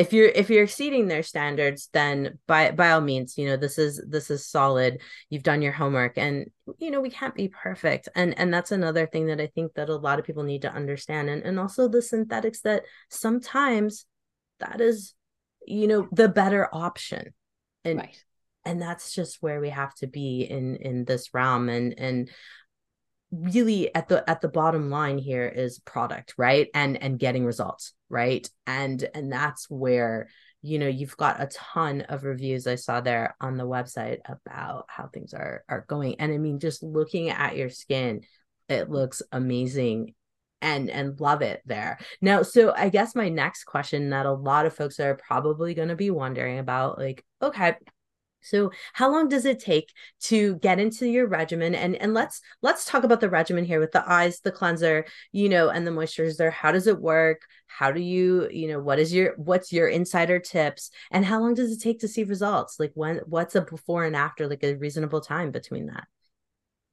if 0.00 0.14
you're 0.14 0.30
if 0.30 0.48
you're 0.48 0.62
exceeding 0.62 1.08
their 1.08 1.22
standards 1.22 1.90
then 1.92 2.38
by 2.46 2.70
by 2.70 2.92
all 2.92 3.02
means 3.02 3.36
you 3.36 3.46
know 3.46 3.58
this 3.58 3.76
is 3.76 4.02
this 4.08 4.30
is 4.30 4.46
solid. 4.46 5.02
You've 5.28 5.42
done 5.42 5.60
your 5.60 5.72
homework 5.72 6.16
and 6.16 6.50
you 6.78 6.90
know 6.90 7.02
we 7.02 7.10
can't 7.10 7.34
be 7.34 7.48
perfect. 7.48 8.08
And 8.14 8.36
and 8.38 8.52
that's 8.52 8.72
another 8.72 9.06
thing 9.06 9.26
that 9.26 9.42
i 9.42 9.46
think 9.48 9.74
that 9.74 9.90
a 9.90 9.96
lot 9.96 10.18
of 10.18 10.24
people 10.24 10.42
need 10.42 10.62
to 10.62 10.72
understand. 10.72 11.28
And 11.28 11.42
and 11.42 11.60
also 11.60 11.86
the 11.86 12.00
synthetics 12.00 12.62
that 12.62 12.84
sometimes 13.10 14.06
that 14.58 14.80
is 14.80 15.14
you 15.66 15.86
know 15.86 16.08
the 16.12 16.30
better 16.30 16.66
option. 16.72 17.34
And 17.84 17.98
right. 17.98 18.24
and 18.64 18.80
that's 18.80 19.14
just 19.14 19.42
where 19.42 19.60
we 19.60 19.68
have 19.68 19.94
to 19.96 20.06
be 20.06 20.46
in 20.48 20.76
in 20.76 21.04
this 21.04 21.34
realm. 21.34 21.68
And 21.68 21.94
and 21.98 22.30
really 23.30 23.94
at 23.94 24.08
the 24.08 24.28
at 24.28 24.40
the 24.40 24.48
bottom 24.48 24.90
line 24.90 25.18
here 25.18 25.46
is 25.46 25.78
product 25.78 26.34
right? 26.36 26.68
And 26.74 27.00
and 27.02 27.18
getting 27.18 27.44
results 27.44 27.94
right? 28.08 28.48
And 28.66 29.08
and 29.14 29.32
that's 29.32 29.70
where 29.70 30.28
you 30.62 30.78
know 30.78 30.88
you've 30.88 31.16
got 31.16 31.40
a 31.40 31.46
ton 31.46 32.02
of 32.02 32.22
reviews 32.22 32.66
i 32.66 32.74
saw 32.74 33.00
there 33.00 33.34
on 33.40 33.56
the 33.56 33.66
website 33.66 34.18
about 34.26 34.84
how 34.88 35.06
things 35.06 35.32
are 35.32 35.64
are 35.68 35.84
going. 35.88 36.16
And 36.20 36.32
i 36.32 36.38
mean 36.38 36.58
just 36.58 36.82
looking 36.82 37.30
at 37.30 37.56
your 37.56 37.70
skin 37.70 38.22
it 38.68 38.90
looks 38.90 39.22
amazing 39.32 40.14
and 40.62 40.90
and 40.90 41.18
love 41.20 41.42
it 41.42 41.62
there. 41.64 41.98
Now 42.20 42.42
so 42.42 42.74
i 42.76 42.88
guess 42.88 43.14
my 43.14 43.28
next 43.28 43.64
question 43.64 44.10
that 44.10 44.26
a 44.26 44.32
lot 44.32 44.66
of 44.66 44.74
folks 44.74 45.00
are 45.00 45.14
probably 45.26 45.74
going 45.74 45.88
to 45.88 45.96
be 45.96 46.10
wondering 46.10 46.58
about 46.58 46.98
like 46.98 47.24
okay 47.40 47.76
so 48.40 48.70
how 48.92 49.10
long 49.10 49.28
does 49.28 49.44
it 49.44 49.58
take 49.58 49.92
to 50.20 50.56
get 50.56 50.78
into 50.78 51.06
your 51.06 51.26
regimen 51.26 51.74
and 51.74 51.96
and 51.96 52.14
let's 52.14 52.40
let's 52.62 52.84
talk 52.84 53.04
about 53.04 53.20
the 53.20 53.30
regimen 53.30 53.64
here 53.64 53.80
with 53.80 53.92
the 53.92 54.10
eyes 54.10 54.40
the 54.40 54.52
cleanser 54.52 55.04
you 55.32 55.48
know 55.48 55.68
and 55.68 55.86
the 55.86 55.90
moisturizer 55.90 56.50
how 56.50 56.72
does 56.72 56.86
it 56.86 57.00
work 57.00 57.42
how 57.66 57.90
do 57.90 58.00
you 58.00 58.48
you 58.50 58.68
know 58.68 58.80
what 58.80 58.98
is 58.98 59.12
your 59.12 59.34
what's 59.36 59.72
your 59.72 59.88
insider 59.88 60.38
tips 60.38 60.90
and 61.10 61.24
how 61.24 61.40
long 61.40 61.54
does 61.54 61.72
it 61.72 61.80
take 61.80 62.00
to 62.00 62.08
see 62.08 62.24
results 62.24 62.76
like 62.78 62.92
when 62.94 63.20
what's 63.26 63.54
a 63.54 63.60
before 63.60 64.04
and 64.04 64.16
after 64.16 64.48
like 64.48 64.62
a 64.62 64.74
reasonable 64.76 65.20
time 65.20 65.50
between 65.50 65.86
that 65.86 66.06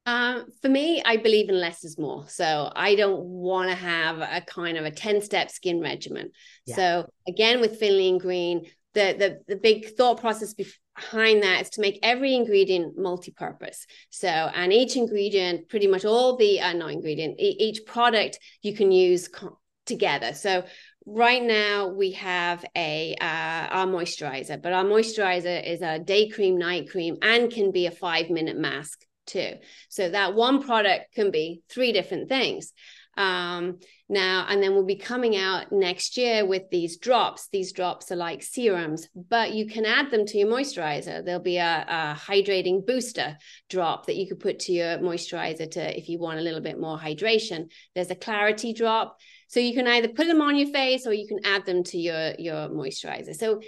um, 0.08 0.46
for 0.62 0.70
me, 0.70 1.04
I 1.04 1.18
believe 1.18 1.50
in 1.50 1.60
less 1.60 1.84
is 1.84 2.00
more. 2.00 2.30
So 2.30 2.72
I 2.74 2.96
don't 2.96 3.26
want 3.26 3.70
to 3.70 3.76
have 3.76 4.20
a 4.20 4.42
kind 4.48 4.78
of 4.78 4.86
a 4.86 4.92
10 4.92 5.22
step 5.22 5.52
skin 5.52 5.82
regimen. 5.82 6.32
Yeah. 6.66 6.76
So 6.78 7.10
again, 7.28 7.60
with 7.60 7.78
Finlay 7.78 8.08
and 8.08 8.22
Green, 8.22 8.68
the, 8.98 9.16
the, 9.18 9.54
the 9.54 9.60
big 9.70 9.96
thought 9.96 10.20
process 10.20 10.56
behind 10.56 11.44
that 11.44 11.62
is 11.62 11.70
to 11.72 11.82
make 11.82 12.00
every 12.02 12.34
ingredient 12.34 12.98
multi-purpose. 12.98 13.86
So, 14.10 14.28
and 14.28 14.74
each 14.74 14.96
ingredient, 14.96 15.70
pretty 15.70 15.88
much 15.88 16.04
all 16.04 16.36
the, 16.38 16.60
uh, 16.60 16.74
not 16.74 16.92
ingredient, 16.92 17.40
e- 17.40 17.58
each 17.60 17.86
product 17.86 18.40
you 18.64 18.74
can 18.74 18.92
use 18.92 19.28
co- 19.28 19.60
together. 19.86 20.34
So 20.34 20.64
right 21.06 21.44
now 21.44 21.90
we 21.90 22.12
have 22.14 22.66
a 22.76 23.16
uh, 23.22 23.68
our 23.78 23.88
moisturizer, 23.88 24.62
but 24.62 24.74
our 24.74 24.84
moisturizer 24.84 25.58
is 25.66 25.82
a 25.82 26.00
day 26.00 26.28
cream, 26.30 26.58
night 26.58 26.90
cream, 26.90 27.18
and 27.22 27.52
can 27.52 27.72
be 27.72 27.86
a 27.86 27.92
five 27.92 28.30
minute 28.30 28.58
mask 28.58 29.06
too. 29.28 29.54
So 29.90 30.10
that 30.10 30.34
one 30.34 30.64
product 30.64 31.14
can 31.14 31.32
be 31.32 31.62
three 31.70 31.92
different 31.92 32.28
things. 32.30 32.74
Um, 33.18 33.80
now, 34.10 34.46
and 34.48 34.64
then 34.64 34.74
we'll 34.74 34.86
be 34.86 34.96
coming 34.96 35.36
out 35.36 35.72
next 35.72 36.16
year 36.16 36.46
with 36.46 36.70
these 36.72 36.98
drops. 36.98 37.50
These 37.52 37.74
drops 37.74 38.12
are 38.12 38.16
like 38.16 38.42
serums, 38.44 39.10
but 39.16 39.54
you 39.54 39.68
can 39.68 39.86
add 39.86 40.12
them 40.12 40.26
to 40.28 40.38
your 40.38 40.48
moisturizer. 40.48 41.26
There'll 41.26 41.42
be 41.42 41.58
a, 41.58 41.86
a 41.88 42.18
hydrating 42.18 42.86
booster 42.86 43.38
drop 43.70 44.06
that 44.06 44.16
you 44.16 44.28
could 44.28 44.40
put 44.40 44.60
to 44.60 44.72
your 44.72 45.00
moisturizer 45.00 45.70
to 45.72 45.98
if 45.98 46.08
you 46.08 46.20
want 46.20 46.40
a 46.40 46.44
little 46.44 46.62
bit 46.62 46.80
more 46.80 46.98
hydration. 46.98 47.70
There's 47.96 48.12
a 48.12 48.16
clarity 48.16 48.72
drop. 48.72 49.18
So 49.50 49.60
you 49.60 49.74
can 49.74 49.88
either 49.88 50.10
put 50.10 50.28
them 50.28 50.42
on 50.42 50.56
your 50.56 50.70
face 50.70 51.06
or 51.08 51.14
you 51.14 51.28
can 51.28 51.40
add 51.44 51.66
them 51.66 51.84
to 51.86 51.98
your, 51.98 52.34
your 52.38 52.70
moisturizer. 52.70 53.36
So 53.36 53.62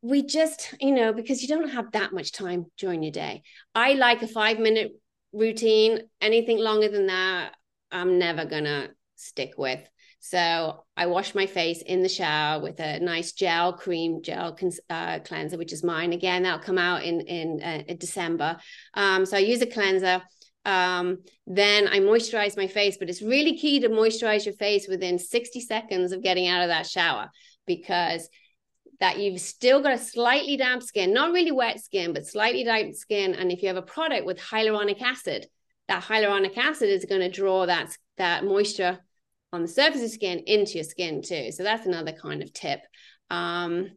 we 0.00 0.22
just, 0.22 0.74
you 0.80 0.92
know, 0.92 1.12
because 1.12 1.42
you 1.42 1.48
don't 1.48 1.70
have 1.70 1.92
that 1.92 2.12
much 2.12 2.32
time 2.32 2.66
during 2.78 3.02
your 3.02 3.12
day. 3.12 3.42
I 3.74 3.94
like 3.94 4.22
a 4.22 4.28
five 4.28 4.58
minute 4.58 4.92
routine. 5.32 6.00
Anything 6.20 6.58
longer 6.58 6.88
than 6.88 7.06
that, 7.06 7.54
I'm 7.90 8.18
never 8.18 8.44
gonna 8.44 8.88
stick 9.16 9.54
with. 9.56 9.80
So 10.20 10.84
I 10.96 11.06
wash 11.06 11.34
my 11.34 11.46
face 11.46 11.80
in 11.82 12.02
the 12.02 12.08
shower 12.08 12.60
with 12.60 12.80
a 12.80 12.98
nice 13.00 13.32
gel 13.32 13.72
cream 13.72 14.20
gel 14.22 14.58
uh, 14.90 15.20
cleanser, 15.20 15.56
which 15.56 15.72
is 15.72 15.84
mine. 15.84 16.12
Again, 16.12 16.42
that'll 16.42 16.58
come 16.58 16.78
out 16.78 17.04
in 17.04 17.20
in, 17.22 17.62
uh, 17.62 17.82
in 17.86 17.98
December. 17.98 18.56
Um, 18.94 19.26
so 19.26 19.36
I 19.36 19.40
use 19.40 19.62
a 19.62 19.66
cleanser. 19.66 20.22
Um, 20.64 21.18
then 21.46 21.88
I 21.88 22.00
moisturize 22.00 22.56
my 22.56 22.66
face, 22.66 22.98
but 22.98 23.08
it's 23.08 23.22
really 23.22 23.56
key 23.56 23.80
to 23.80 23.88
moisturize 23.88 24.44
your 24.44 24.54
face 24.54 24.86
within 24.86 25.18
60 25.18 25.60
seconds 25.60 26.12
of 26.12 26.22
getting 26.22 26.46
out 26.46 26.62
of 26.62 26.68
that 26.68 26.86
shower 26.86 27.30
because 27.66 28.28
that 29.00 29.18
you've 29.18 29.40
still 29.40 29.80
got 29.80 29.94
a 29.94 29.98
slightly 29.98 30.56
damp 30.56 30.82
skin, 30.82 31.14
not 31.14 31.32
really 31.32 31.52
wet 31.52 31.80
skin, 31.80 32.12
but 32.12 32.26
slightly 32.26 32.64
damp 32.64 32.94
skin. 32.94 33.34
And 33.34 33.52
if 33.52 33.62
you 33.62 33.68
have 33.68 33.76
a 33.76 33.82
product 33.82 34.26
with 34.26 34.38
hyaluronic 34.38 35.00
acid, 35.00 35.46
that 35.88 36.04
hyaluronic 36.04 36.56
acid 36.56 36.88
is 36.88 37.04
going 37.04 37.20
to 37.20 37.30
draw 37.30 37.66
that, 37.66 37.96
that 38.18 38.44
moisture 38.44 38.98
on 39.52 39.62
the 39.62 39.68
surface 39.68 40.02
of 40.02 40.10
skin 40.10 40.40
into 40.46 40.74
your 40.74 40.84
skin 40.84 41.22
too. 41.22 41.50
So 41.50 41.62
that's 41.62 41.86
another 41.86 42.12
kind 42.12 42.42
of 42.42 42.52
tip. 42.52 42.80
Um, 43.30 43.90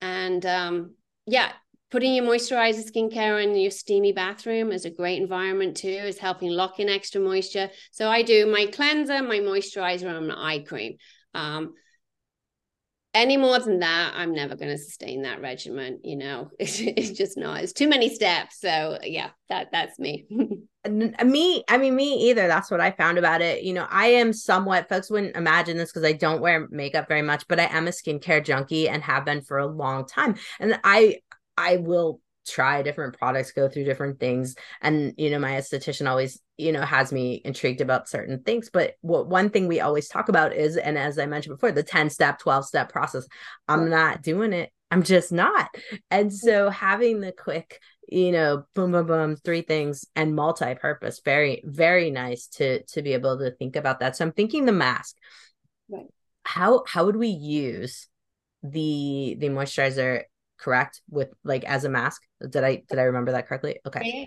and 0.00 0.44
um, 0.44 0.94
yeah, 1.26 1.52
putting 1.90 2.14
your 2.14 2.24
moisturizer 2.24 2.84
skincare 2.90 3.42
in 3.42 3.56
your 3.56 3.70
steamy 3.70 4.12
bathroom 4.12 4.72
is 4.72 4.84
a 4.84 4.90
great 4.90 5.20
environment 5.20 5.76
too, 5.76 5.88
is 5.88 6.18
helping 6.18 6.50
lock 6.50 6.78
in 6.78 6.88
extra 6.88 7.20
moisture. 7.20 7.70
So 7.92 8.10
I 8.10 8.22
do 8.22 8.46
my 8.46 8.66
cleanser, 8.66 9.22
my 9.22 9.38
moisturizer, 9.38 10.14
and 10.14 10.28
my 10.28 10.54
eye 10.54 10.64
cream. 10.66 10.96
Um, 11.34 11.74
any 13.16 13.36
more 13.36 13.58
than 13.58 13.80
that, 13.80 14.12
I'm 14.14 14.32
never 14.32 14.54
going 14.54 14.70
to 14.70 14.78
sustain 14.78 15.22
that 15.22 15.40
regimen. 15.40 16.00
You 16.04 16.16
know, 16.16 16.50
it's, 16.58 16.78
it's 16.80 17.10
just 17.10 17.36
not. 17.36 17.62
It's 17.62 17.72
too 17.72 17.88
many 17.88 18.14
steps. 18.14 18.60
So 18.60 18.98
yeah, 19.02 19.30
that 19.48 19.68
that's 19.72 19.98
me. 19.98 20.26
Uh, 20.86 21.24
me, 21.24 21.64
I 21.68 21.78
mean, 21.78 21.96
me 21.96 22.30
either. 22.30 22.46
That's 22.46 22.70
what 22.70 22.80
I 22.80 22.92
found 22.92 23.18
about 23.18 23.42
it. 23.42 23.64
You 23.64 23.72
know, 23.72 23.88
I 23.90 24.06
am 24.06 24.32
somewhat. 24.32 24.88
Folks 24.88 25.10
wouldn't 25.10 25.34
imagine 25.34 25.76
this 25.76 25.90
because 25.90 26.08
I 26.08 26.12
don't 26.12 26.40
wear 26.40 26.68
makeup 26.70 27.08
very 27.08 27.22
much, 27.22 27.44
but 27.48 27.58
I 27.58 27.64
am 27.64 27.88
a 27.88 27.90
skincare 27.90 28.44
junkie 28.44 28.88
and 28.88 29.02
have 29.02 29.24
been 29.24 29.42
for 29.42 29.58
a 29.58 29.66
long 29.66 30.06
time. 30.06 30.36
And 30.60 30.78
I, 30.84 31.22
I 31.56 31.78
will 31.78 32.20
try 32.46 32.82
different 32.82 33.18
products, 33.18 33.52
go 33.52 33.68
through 33.68 33.84
different 33.84 34.20
things. 34.20 34.54
And, 34.80 35.14
you 35.16 35.30
know, 35.30 35.38
my 35.38 35.52
esthetician 35.52 36.08
always, 36.08 36.40
you 36.56 36.72
know, 36.72 36.82
has 36.82 37.12
me 37.12 37.40
intrigued 37.44 37.80
about 37.80 38.08
certain 38.08 38.42
things. 38.42 38.70
But 38.72 38.94
what 39.00 39.28
one 39.28 39.50
thing 39.50 39.66
we 39.68 39.80
always 39.80 40.08
talk 40.08 40.28
about 40.28 40.54
is, 40.54 40.76
and 40.76 40.96
as 40.96 41.18
I 41.18 41.26
mentioned 41.26 41.56
before, 41.56 41.72
the 41.72 41.82
10 41.82 42.10
step, 42.10 42.38
12 42.38 42.66
step 42.66 42.90
process. 42.90 43.26
I'm 43.68 43.90
not 43.90 44.22
doing 44.22 44.52
it 44.52 44.70
I'm 44.90 45.02
just 45.02 45.32
not. 45.32 45.68
And 46.10 46.32
so 46.32 46.70
having 46.70 47.20
the 47.20 47.32
quick, 47.32 47.80
you 48.08 48.32
know, 48.32 48.64
boom, 48.74 48.92
boom, 48.92 49.06
boom, 49.06 49.36
three 49.36 49.62
things 49.62 50.04
and 50.14 50.34
multi-purpose, 50.34 51.20
very, 51.24 51.62
very 51.64 52.10
nice 52.10 52.46
to 52.48 52.82
to 52.84 53.02
be 53.02 53.12
able 53.14 53.38
to 53.38 53.50
think 53.50 53.76
about 53.76 54.00
that. 54.00 54.16
So 54.16 54.24
I'm 54.24 54.32
thinking 54.32 54.64
the 54.64 54.72
mask. 54.72 55.16
Right. 55.88 56.06
How 56.44 56.84
how 56.86 57.06
would 57.06 57.16
we 57.16 57.28
use 57.28 58.08
the 58.62 59.36
the 59.38 59.48
moisturizer 59.48 60.22
correct 60.58 61.02
with 61.10 61.32
like 61.44 61.64
as 61.64 61.84
a 61.84 61.88
mask? 61.88 62.22
Did 62.48 62.64
I 62.64 62.82
did 62.88 62.98
I 62.98 63.02
remember 63.02 63.32
that 63.32 63.48
correctly? 63.48 63.78
Okay. 63.86 64.26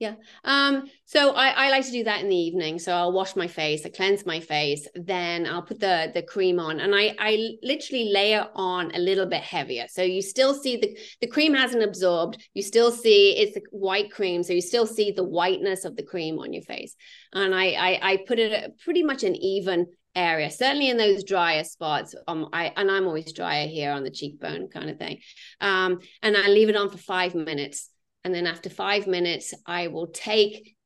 Yeah. 0.00 0.14
Um, 0.44 0.90
so 1.04 1.32
I, 1.32 1.66
I 1.66 1.70
like 1.70 1.84
to 1.84 1.92
do 1.92 2.04
that 2.04 2.22
in 2.22 2.30
the 2.30 2.34
evening. 2.34 2.78
So 2.78 2.90
I'll 2.90 3.12
wash 3.12 3.36
my 3.36 3.46
face, 3.46 3.84
I 3.84 3.90
cleanse 3.90 4.24
my 4.24 4.40
face, 4.40 4.88
then 4.94 5.46
I'll 5.46 5.60
put 5.60 5.78
the 5.78 6.10
the 6.14 6.22
cream 6.22 6.58
on 6.58 6.80
and 6.80 6.94
I 6.94 7.14
I 7.18 7.50
literally 7.62 8.10
layer 8.10 8.48
on 8.54 8.94
a 8.94 8.98
little 8.98 9.26
bit 9.26 9.42
heavier. 9.42 9.88
So 9.90 10.00
you 10.02 10.22
still 10.22 10.54
see 10.54 10.78
the 10.78 10.98
the 11.20 11.26
cream 11.26 11.52
hasn't 11.52 11.82
absorbed. 11.82 12.42
You 12.54 12.62
still 12.62 12.90
see 12.90 13.36
it's 13.36 13.52
the 13.52 13.62
white 13.72 14.10
cream. 14.10 14.42
So 14.42 14.54
you 14.54 14.62
still 14.62 14.86
see 14.86 15.12
the 15.12 15.22
whiteness 15.22 15.84
of 15.84 15.96
the 15.96 16.02
cream 16.02 16.38
on 16.38 16.54
your 16.54 16.62
face. 16.62 16.96
And 17.34 17.54
I 17.54 17.72
I, 17.72 18.12
I 18.12 18.16
put 18.26 18.38
it 18.38 18.78
pretty 18.82 19.02
much 19.02 19.22
an 19.22 19.36
even 19.36 19.86
area 20.14 20.50
certainly 20.50 20.88
in 20.88 20.96
those 20.96 21.24
drier 21.24 21.64
spots 21.64 22.14
um 22.26 22.48
i 22.52 22.72
and 22.76 22.90
i'm 22.90 23.06
always 23.06 23.32
drier 23.32 23.66
here 23.66 23.92
on 23.92 24.02
the 24.02 24.10
cheekbone 24.10 24.68
kind 24.68 24.90
of 24.90 24.98
thing 24.98 25.18
um 25.60 25.98
and 26.22 26.36
i 26.36 26.48
leave 26.48 26.68
it 26.68 26.76
on 26.76 26.90
for 26.90 26.98
five 26.98 27.34
minutes 27.34 27.90
and 28.24 28.34
then 28.34 28.46
after 28.46 28.68
five 28.68 29.06
minutes 29.06 29.54
i 29.66 29.86
will 29.86 30.08
take 30.08 30.76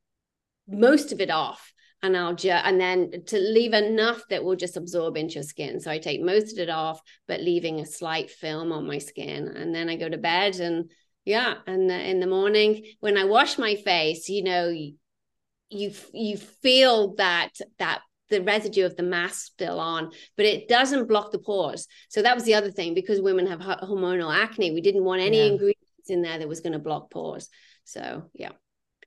most 0.69 1.13
of 1.13 1.21
it 1.21 1.31
off 1.31 1.73
and 2.05 2.19
I'll 2.19 2.35
just 2.35 2.67
and 2.67 2.79
then 2.79 3.25
to 3.29 3.39
leave 3.39 3.73
enough 3.73 4.23
that 4.29 4.45
will 4.45 4.57
just 4.57 4.77
absorb 4.77 5.17
into 5.17 5.37
your 5.37 5.43
skin. 5.43 5.81
So 5.81 5.91
I 5.91 5.99
take 5.99 6.21
most 6.21 6.53
of 6.53 6.59
it 6.59 6.69
off, 6.69 7.01
but 7.27 7.41
leaving 7.41 7.81
a 7.81 7.87
slight 7.87 8.31
film 8.31 8.73
on 8.73 8.87
my 8.87 8.99
skin, 8.99 9.49
and 9.49 9.75
then 9.75 9.89
I 9.89 9.97
go 9.97 10.11
to 10.11 10.19
bed. 10.19 10.57
And 10.57 10.91
yeah, 11.25 11.55
and 11.67 11.91
in 11.91 12.21
the 12.21 12.27
morning 12.27 12.85
when 13.01 13.17
I 13.17 13.25
wash 13.25 13.57
my 13.57 13.75
face, 13.77 14.29
you 14.29 14.45
know, 14.45 14.69
you 14.69 15.93
you 16.13 16.37
feel 16.37 17.15
that 17.15 17.53
that 17.79 18.03
the 18.31 18.43
residue 18.43 18.87
of 18.87 18.97
the 18.97 19.03
mask 19.03 19.53
still 19.53 19.79
on, 19.79 20.11
but 20.37 20.47
it 20.47 20.69
doesn't 20.69 21.09
block 21.09 21.31
the 21.31 21.39
pores. 21.39 21.87
So 22.09 22.23
that 22.23 22.35
was 22.35 22.45
the 22.45 22.55
other 22.55 22.71
thing 22.71 22.95
because 22.95 23.21
women 23.21 23.47
have 23.47 23.61
hormonal 23.61 24.35
acne. 24.35 24.73
We 24.73 24.81
didn't 24.81 25.05
want 25.05 25.23
any 25.23 25.39
yeah. 25.39 25.53
ingredients 25.53 26.09
in 26.09 26.23
there 26.23 26.39
that 26.39 26.49
was 26.49 26.61
going 26.61 26.73
to 26.73 26.79
block 26.79 27.11
pores. 27.11 27.49
So 27.85 28.31
yeah. 28.35 28.53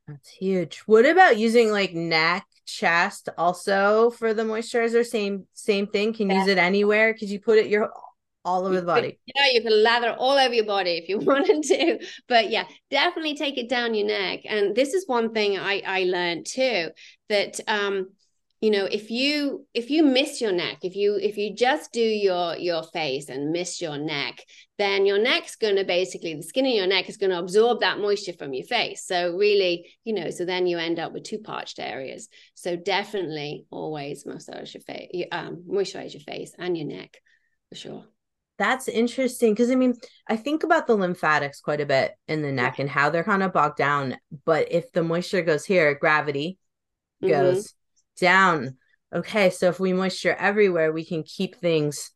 That's 0.07 0.29
huge. 0.29 0.79
What 0.85 1.05
about 1.05 1.37
using 1.37 1.69
like 1.69 1.93
neck, 1.93 2.45
chest 2.65 3.27
also 3.37 4.09
for 4.11 4.33
the 4.33 4.43
moisturizer? 4.43 5.05
Same 5.05 5.47
same 5.53 5.87
thing. 5.87 6.13
Can 6.13 6.29
yeah. 6.29 6.39
use 6.39 6.47
it 6.47 6.57
anywhere? 6.57 7.13
Could 7.13 7.29
you 7.29 7.41
put 7.41 7.57
it 7.57 7.67
your 7.67 7.91
all 8.45 8.65
over 8.65 8.79
the 8.79 8.85
body? 8.85 9.19
Yeah, 9.25 9.47
you 9.51 9.61
can 9.61 9.83
lather 9.83 10.15
all 10.17 10.37
over 10.37 10.53
your 10.53 10.65
body 10.65 10.91
if 10.91 11.09
you 11.09 11.19
wanted 11.19 11.61
to. 11.63 11.99
But 12.29 12.49
yeah, 12.49 12.63
definitely 12.89 13.35
take 13.35 13.57
it 13.57 13.67
down 13.67 13.93
your 13.93 14.07
neck. 14.07 14.41
And 14.45 14.73
this 14.73 14.93
is 14.93 15.05
one 15.07 15.33
thing 15.33 15.57
I 15.57 15.81
I 15.85 16.03
learned 16.05 16.45
too 16.45 16.89
that 17.27 17.59
um 17.67 18.07
you 18.61 18.71
know 18.71 18.85
if 18.85 19.11
you 19.11 19.65
if 19.73 19.89
you 19.89 20.03
miss 20.03 20.41
your 20.41 20.51
neck 20.51 20.79
if 20.81 20.95
you 20.95 21.15
if 21.21 21.37
you 21.37 21.55
just 21.55 21.91
do 21.91 22.01
your 22.01 22.55
your 22.57 22.83
face 22.83 23.29
and 23.29 23.51
miss 23.51 23.81
your 23.81 23.97
neck 23.97 24.41
then 24.77 25.05
your 25.05 25.19
neck's 25.19 25.55
going 25.55 25.75
to 25.75 25.83
basically 25.83 26.33
the 26.33 26.41
skin 26.41 26.65
in 26.65 26.75
your 26.75 26.87
neck 26.87 27.07
is 27.09 27.17
going 27.17 27.29
to 27.29 27.39
absorb 27.39 27.81
that 27.81 27.99
moisture 27.99 28.33
from 28.33 28.53
your 28.53 28.65
face 28.65 29.05
so 29.05 29.35
really 29.35 29.87
you 30.03 30.13
know 30.13 30.29
so 30.29 30.45
then 30.45 30.65
you 30.65 30.77
end 30.77 30.99
up 30.99 31.13
with 31.13 31.23
two 31.23 31.39
parched 31.39 31.79
areas 31.79 32.29
so 32.55 32.75
definitely 32.75 33.65
always 33.69 34.25
massage 34.25 34.73
your 34.73 34.81
face 34.81 35.09
um, 35.31 35.63
moisturize 35.69 36.13
your 36.13 36.21
face 36.21 36.53
and 36.57 36.77
your 36.77 36.87
neck 36.87 37.17
for 37.69 37.75
sure 37.75 38.03
that's 38.57 38.87
interesting 38.87 39.53
because 39.53 39.69
I 39.69 39.75
mean, 39.75 39.93
I 40.27 40.35
think 40.35 40.63
about 40.63 40.87
the 40.87 40.95
lymphatics 40.95 41.61
quite 41.61 41.79
a 41.79 41.85
bit 41.85 42.13
in 42.27 42.41
the 42.41 42.51
neck 42.51 42.79
and 42.79 42.89
how 42.89 43.11
they're 43.11 43.23
kind 43.23 43.43
of 43.43 43.53
bogged 43.53 43.77
down. 43.77 44.17
But 44.45 44.71
if 44.71 44.91
the 44.91 45.03
moisture 45.03 45.43
goes 45.43 45.63
here, 45.63 45.93
gravity 45.93 46.57
mm-hmm. 47.21 47.31
Down. 48.19 48.77
Okay, 49.13 49.49
so 49.49 49.69
if 49.69 49.79
we 49.79 49.93
moisture 49.93 50.35
everywhere, 50.37 50.91
we 50.91 51.05
can 51.05 51.23
keep 51.23 51.55
things 51.55 52.11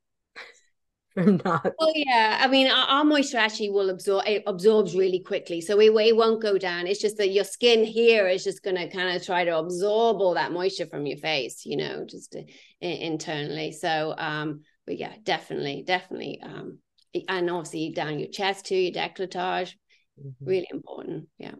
from 1.13 1.41
not. 1.45 1.71
Oh 1.79 1.91
yeah, 1.95 2.39
I 2.41 2.47
mean, 2.47 2.67
our, 2.67 2.85
our, 2.87 3.03
moisture 3.03 3.37
actually 3.37 3.69
will 3.69 3.89
absorb. 3.89 4.27
It 4.27 4.43
absorbs 4.45 4.95
really 4.95 5.19
quickly, 5.19 5.61
so 5.61 5.79
it, 5.79 5.91
it 5.91 6.15
won't 6.15 6.41
go 6.41 6.57
down. 6.57 6.87
It's 6.87 7.01
just 7.01 7.17
that 7.17 7.29
your 7.29 7.43
skin 7.43 7.83
here 7.83 8.27
is 8.27 8.43
just 8.43 8.63
going 8.63 8.75
to 8.75 8.89
kind 8.89 9.15
of 9.15 9.25
try 9.25 9.45
to 9.45 9.57
absorb 9.57 10.17
all 10.17 10.33
that 10.33 10.51
moisture 10.51 10.85
from 10.85 11.05
your 11.05 11.17
face, 11.17 11.65
you 11.65 11.77
know, 11.77 12.05
just 12.07 12.35
uh, 12.35 12.41
internally. 12.81 13.71
So, 13.71 14.13
um, 14.17 14.61
but 14.85 14.97
yeah, 14.97 15.13
definitely, 15.23 15.83
definitely, 15.85 16.41
um, 16.43 16.79
and 17.27 17.49
obviously 17.49 17.91
down 17.91 18.19
your 18.19 18.29
chest 18.29 18.65
too, 18.65 18.75
your 18.75 18.93
décolletage, 18.93 19.73
mm-hmm. 20.19 20.45
really 20.45 20.67
important. 20.71 21.27
Yeah. 21.37 21.55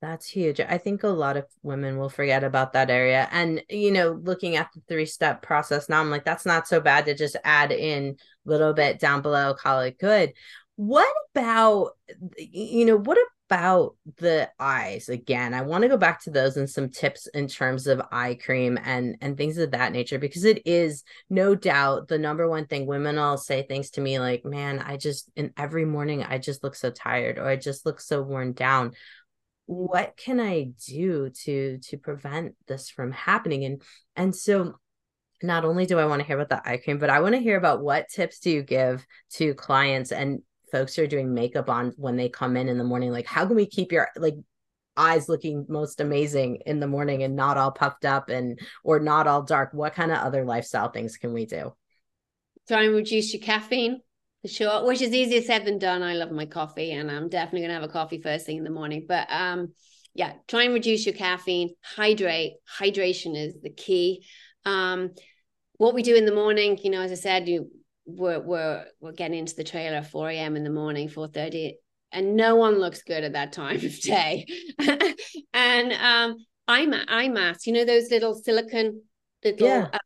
That's 0.00 0.28
huge. 0.28 0.60
I 0.60 0.78
think 0.78 1.02
a 1.02 1.08
lot 1.08 1.36
of 1.36 1.46
women 1.62 1.98
will 1.98 2.08
forget 2.08 2.44
about 2.44 2.72
that 2.74 2.88
area. 2.88 3.28
And, 3.32 3.62
you 3.68 3.90
know, 3.90 4.12
looking 4.22 4.54
at 4.54 4.68
the 4.72 4.80
three 4.88 5.06
step 5.06 5.42
process 5.42 5.88
now, 5.88 6.00
I'm 6.00 6.10
like, 6.10 6.24
that's 6.24 6.46
not 6.46 6.68
so 6.68 6.80
bad 6.80 7.06
to 7.06 7.14
just 7.16 7.34
add 7.42 7.72
in 7.72 8.16
a 8.46 8.48
little 8.48 8.72
bit 8.72 9.00
down 9.00 9.22
below, 9.22 9.54
call 9.54 9.80
it 9.80 9.98
good. 9.98 10.34
What 10.76 11.12
about, 11.34 11.90
you 12.36 12.84
know, 12.84 12.96
what 12.96 13.18
about 13.50 13.96
the 14.18 14.48
eyes 14.60 15.08
again? 15.08 15.52
I 15.52 15.62
want 15.62 15.82
to 15.82 15.88
go 15.88 15.96
back 15.96 16.22
to 16.22 16.30
those 16.30 16.56
and 16.56 16.70
some 16.70 16.90
tips 16.90 17.26
in 17.34 17.48
terms 17.48 17.88
of 17.88 18.00
eye 18.12 18.34
cream 18.40 18.78
and 18.84 19.16
and 19.20 19.36
things 19.36 19.58
of 19.58 19.72
that 19.72 19.90
nature 19.90 20.20
because 20.20 20.44
it 20.44 20.64
is 20.64 21.02
no 21.28 21.56
doubt 21.56 22.06
the 22.06 22.18
number 22.18 22.48
one 22.48 22.66
thing 22.66 22.86
women 22.86 23.16
will 23.16 23.36
say 23.36 23.62
things 23.64 23.90
to 23.92 24.00
me 24.00 24.20
like, 24.20 24.44
"Man, 24.44 24.78
I 24.78 24.96
just 24.96 25.28
in 25.34 25.52
every 25.56 25.84
morning 25.84 26.22
I 26.22 26.38
just 26.38 26.62
look 26.62 26.76
so 26.76 26.90
tired 26.90 27.38
or 27.38 27.48
I 27.48 27.56
just 27.56 27.84
look 27.84 28.00
so 28.00 28.22
worn 28.22 28.52
down." 28.52 28.92
What 29.68 30.16
can 30.16 30.40
i 30.40 30.72
do 30.86 31.30
to 31.30 31.78
to 31.78 31.96
prevent 31.96 32.54
this 32.66 32.90
from 32.90 33.12
happening? 33.12 33.64
And 33.64 33.82
and 34.16 34.34
so 34.34 34.74
not 35.42 35.64
only 35.64 35.86
do 35.86 35.98
i 35.98 36.06
want 36.06 36.20
to 36.20 36.26
hear 36.26 36.40
about 36.40 36.48
the 36.48 36.68
eye 36.68 36.78
cream 36.78 36.98
but 36.98 37.10
i 37.10 37.20
want 37.20 37.32
to 37.32 37.40
hear 37.40 37.56
about 37.56 37.80
what 37.80 38.08
tips 38.08 38.40
do 38.40 38.50
you 38.50 38.60
give 38.60 39.06
to 39.30 39.54
clients 39.54 40.10
and 40.10 40.42
folks 40.70 40.94
who 40.94 41.02
are 41.02 41.08
doing 41.08 41.34
makeup 41.34 41.68
on 41.68 41.92
when 41.96 42.16
they 42.16 42.28
come 42.28 42.56
in 42.56 42.68
in 42.68 42.78
the 42.78 42.84
morning? 42.84 43.10
Like 43.10 43.26
how 43.26 43.46
can 43.46 43.56
we 43.56 43.66
keep 43.66 43.92
your 43.92 44.08
like 44.16 44.34
eyes 44.96 45.28
looking 45.28 45.66
most 45.68 46.00
amazing 46.00 46.56
in 46.66 46.80
the 46.80 46.86
morning 46.86 47.22
and 47.22 47.36
not 47.36 47.56
all 47.56 47.70
puffed 47.70 48.04
up 48.04 48.28
and 48.28 48.58
or 48.84 49.00
not 49.00 49.26
all 49.26 49.42
dark? 49.42 49.70
What 49.72 49.94
kind 49.94 50.10
of 50.10 50.18
other 50.18 50.44
lifestyle 50.44 50.90
things 50.90 51.16
can 51.16 51.32
we 51.32 51.46
do? 51.46 51.74
Try 52.66 52.84
and 52.84 52.94
reduce 52.94 53.32
your 53.32 53.42
caffeine 53.42 54.00
for 54.42 54.48
sure, 54.48 54.86
which 54.86 55.02
is 55.02 55.12
easier 55.12 55.42
said 55.42 55.64
than 55.64 55.78
done. 55.78 56.02
I 56.02 56.14
love 56.14 56.30
my 56.30 56.46
coffee 56.46 56.92
and 56.92 57.10
I'm 57.10 57.28
definitely 57.28 57.60
going 57.60 57.70
to 57.70 57.74
have 57.74 57.82
a 57.82 57.92
coffee 57.92 58.20
first 58.20 58.46
thing 58.46 58.58
in 58.58 58.64
the 58.64 58.70
morning. 58.70 59.06
But 59.08 59.26
um, 59.30 59.72
yeah, 60.14 60.32
try 60.46 60.64
and 60.64 60.74
reduce 60.74 61.06
your 61.06 61.14
caffeine, 61.14 61.74
hydrate. 61.82 62.54
Hydration 62.78 63.36
is 63.36 63.54
the 63.62 63.70
key. 63.70 64.24
Um, 64.64 65.10
what 65.76 65.94
we 65.94 66.02
do 66.02 66.16
in 66.16 66.24
the 66.24 66.34
morning, 66.34 66.78
you 66.82 66.90
know, 66.90 67.02
as 67.02 67.12
I 67.12 67.16
said, 67.16 67.48
you 67.48 67.70
we're 68.04 68.40
we're 68.40 68.86
we're 69.00 69.12
getting 69.12 69.38
into 69.38 69.54
the 69.54 69.64
trailer 69.64 69.98
at 69.98 70.10
4 70.10 70.30
a.m. 70.30 70.56
in 70.56 70.64
the 70.64 70.70
morning, 70.70 71.08
4:30, 71.08 71.74
and 72.10 72.36
no 72.36 72.56
one 72.56 72.78
looks 72.78 73.02
good 73.02 73.22
at 73.22 73.34
that 73.34 73.52
time 73.52 73.76
of 73.76 74.00
day. 74.00 74.46
and 75.52 75.92
um, 75.92 76.36
eye, 76.66 77.04
eye 77.08 77.28
masks, 77.28 77.66
you 77.66 77.72
know, 77.72 77.84
those 77.84 78.10
little 78.10 78.34
silicon 78.34 79.02
little 79.44 79.68
yeah. 79.68 79.88
uh, 79.92 79.98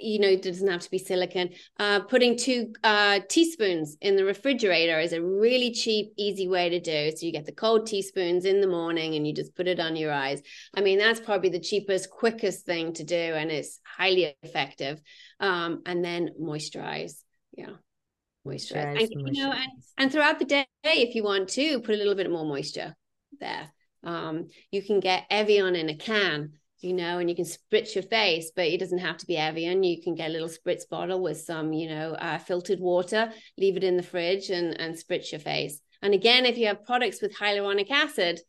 you 0.00 0.18
know, 0.18 0.28
it 0.28 0.42
doesn't 0.42 0.68
have 0.68 0.80
to 0.80 0.90
be 0.90 0.98
silicon 0.98 1.50
Uh, 1.78 2.00
putting 2.00 2.36
two 2.36 2.72
uh, 2.84 3.20
teaspoons 3.28 3.96
in 4.00 4.16
the 4.16 4.24
refrigerator 4.24 4.98
is 4.98 5.12
a 5.12 5.22
really 5.22 5.72
cheap, 5.72 6.12
easy 6.16 6.48
way 6.48 6.68
to 6.68 6.80
do. 6.80 7.10
So 7.16 7.26
you 7.26 7.32
get 7.32 7.46
the 7.46 7.52
cold 7.52 7.86
teaspoons 7.86 8.44
in 8.44 8.60
the 8.60 8.66
morning 8.66 9.14
and 9.14 9.26
you 9.26 9.34
just 9.34 9.54
put 9.54 9.68
it 9.68 9.80
on 9.80 9.96
your 9.96 10.12
eyes. 10.12 10.42
I 10.74 10.80
mean, 10.80 10.98
that's 10.98 11.20
probably 11.20 11.50
the 11.50 11.60
cheapest, 11.60 12.10
quickest 12.10 12.66
thing 12.66 12.92
to 12.94 13.04
do, 13.04 13.16
and 13.16 13.50
it's 13.50 13.80
highly 13.84 14.36
effective. 14.42 15.00
Um, 15.38 15.82
and 15.86 16.04
then 16.04 16.30
moisturize. 16.40 17.22
Yeah. 17.56 17.76
Moisturize. 18.46 18.96
moisturize 18.96 19.10
and, 19.12 19.36
you 19.36 19.42
know, 19.42 19.52
and, 19.52 19.70
and 19.98 20.12
throughout 20.12 20.38
the 20.38 20.44
day, 20.44 20.66
if 20.82 21.14
you 21.14 21.22
want 21.22 21.48
to, 21.50 21.80
put 21.80 21.94
a 21.94 21.98
little 21.98 22.14
bit 22.14 22.30
more 22.30 22.44
moisture 22.44 22.96
there. 23.38 23.70
Um, 24.02 24.48
you 24.70 24.82
can 24.82 25.00
get 25.00 25.26
Evian 25.30 25.76
in 25.76 25.90
a 25.90 25.96
can 25.96 26.52
you 26.80 26.92
know, 26.92 27.18
and 27.18 27.28
you 27.28 27.36
can 27.36 27.44
spritz 27.44 27.94
your 27.94 28.02
face, 28.02 28.52
but 28.54 28.66
it 28.66 28.80
doesn't 28.80 28.98
have 28.98 29.18
to 29.18 29.26
be 29.26 29.36
Evian. 29.36 29.82
You 29.82 30.02
can 30.02 30.14
get 30.14 30.30
a 30.30 30.32
little 30.32 30.48
spritz 30.48 30.88
bottle 30.88 31.22
with 31.22 31.40
some, 31.40 31.72
you 31.72 31.88
know, 31.88 32.12
uh, 32.12 32.38
filtered 32.38 32.80
water, 32.80 33.32
leave 33.58 33.76
it 33.76 33.84
in 33.84 33.96
the 33.96 34.02
fridge 34.02 34.50
and, 34.50 34.78
and 34.80 34.94
spritz 34.94 35.32
your 35.32 35.40
face. 35.40 35.80
And 36.02 36.14
again, 36.14 36.46
if 36.46 36.56
you 36.56 36.66
have 36.68 36.84
products 36.84 37.20
with 37.20 37.36
hyaluronic 37.36 37.90
acid, 37.90 38.40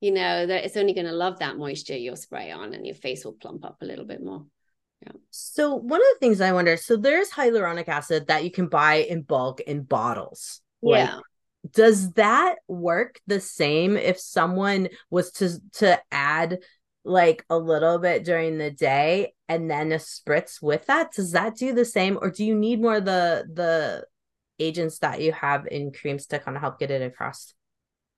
you 0.00 0.10
know, 0.10 0.46
that 0.46 0.64
it's 0.64 0.76
only 0.76 0.94
going 0.94 1.06
to 1.06 1.12
love 1.12 1.38
that 1.38 1.56
moisture 1.56 1.96
you'll 1.96 2.16
spray 2.16 2.50
on 2.50 2.74
and 2.74 2.84
your 2.84 2.94
face 2.94 3.24
will 3.24 3.32
plump 3.32 3.64
up 3.64 3.78
a 3.80 3.86
little 3.86 4.04
bit 4.04 4.22
more. 4.22 4.44
Yeah. 5.02 5.12
So 5.30 5.74
one 5.74 6.00
of 6.00 6.06
the 6.14 6.18
things 6.20 6.40
I 6.40 6.52
wonder, 6.52 6.76
so 6.76 6.96
there's 6.96 7.30
hyaluronic 7.30 7.88
acid 7.88 8.26
that 8.26 8.44
you 8.44 8.50
can 8.50 8.66
buy 8.66 8.96
in 8.96 9.22
bulk 9.22 9.60
in 9.60 9.82
bottles. 9.82 10.60
Yeah. 10.82 11.16
Like, 11.16 11.24
does 11.72 12.12
that 12.12 12.56
work 12.68 13.20
the 13.26 13.40
same 13.40 13.96
if 13.96 14.20
someone 14.20 14.88
was 15.10 15.32
to 15.32 15.58
to 15.74 16.00
add 16.10 16.58
like 17.06 17.44
a 17.48 17.56
little 17.56 17.98
bit 17.98 18.24
during 18.24 18.58
the 18.58 18.70
day 18.70 19.32
and 19.48 19.70
then 19.70 19.92
a 19.92 19.96
spritz 19.96 20.60
with 20.60 20.86
that 20.86 21.12
does 21.12 21.32
that 21.32 21.56
do 21.56 21.72
the 21.72 21.84
same 21.84 22.18
or 22.20 22.30
do 22.30 22.44
you 22.44 22.54
need 22.54 22.80
more 22.80 23.00
the 23.00 23.46
the 23.52 24.04
agents 24.58 24.98
that 25.00 25.20
you 25.20 25.32
have 25.32 25.66
in 25.66 25.92
creams 25.92 26.26
to 26.26 26.38
kind 26.38 26.56
of 26.56 26.62
help 26.62 26.78
get 26.78 26.90
it 26.90 27.02
across? 27.02 27.54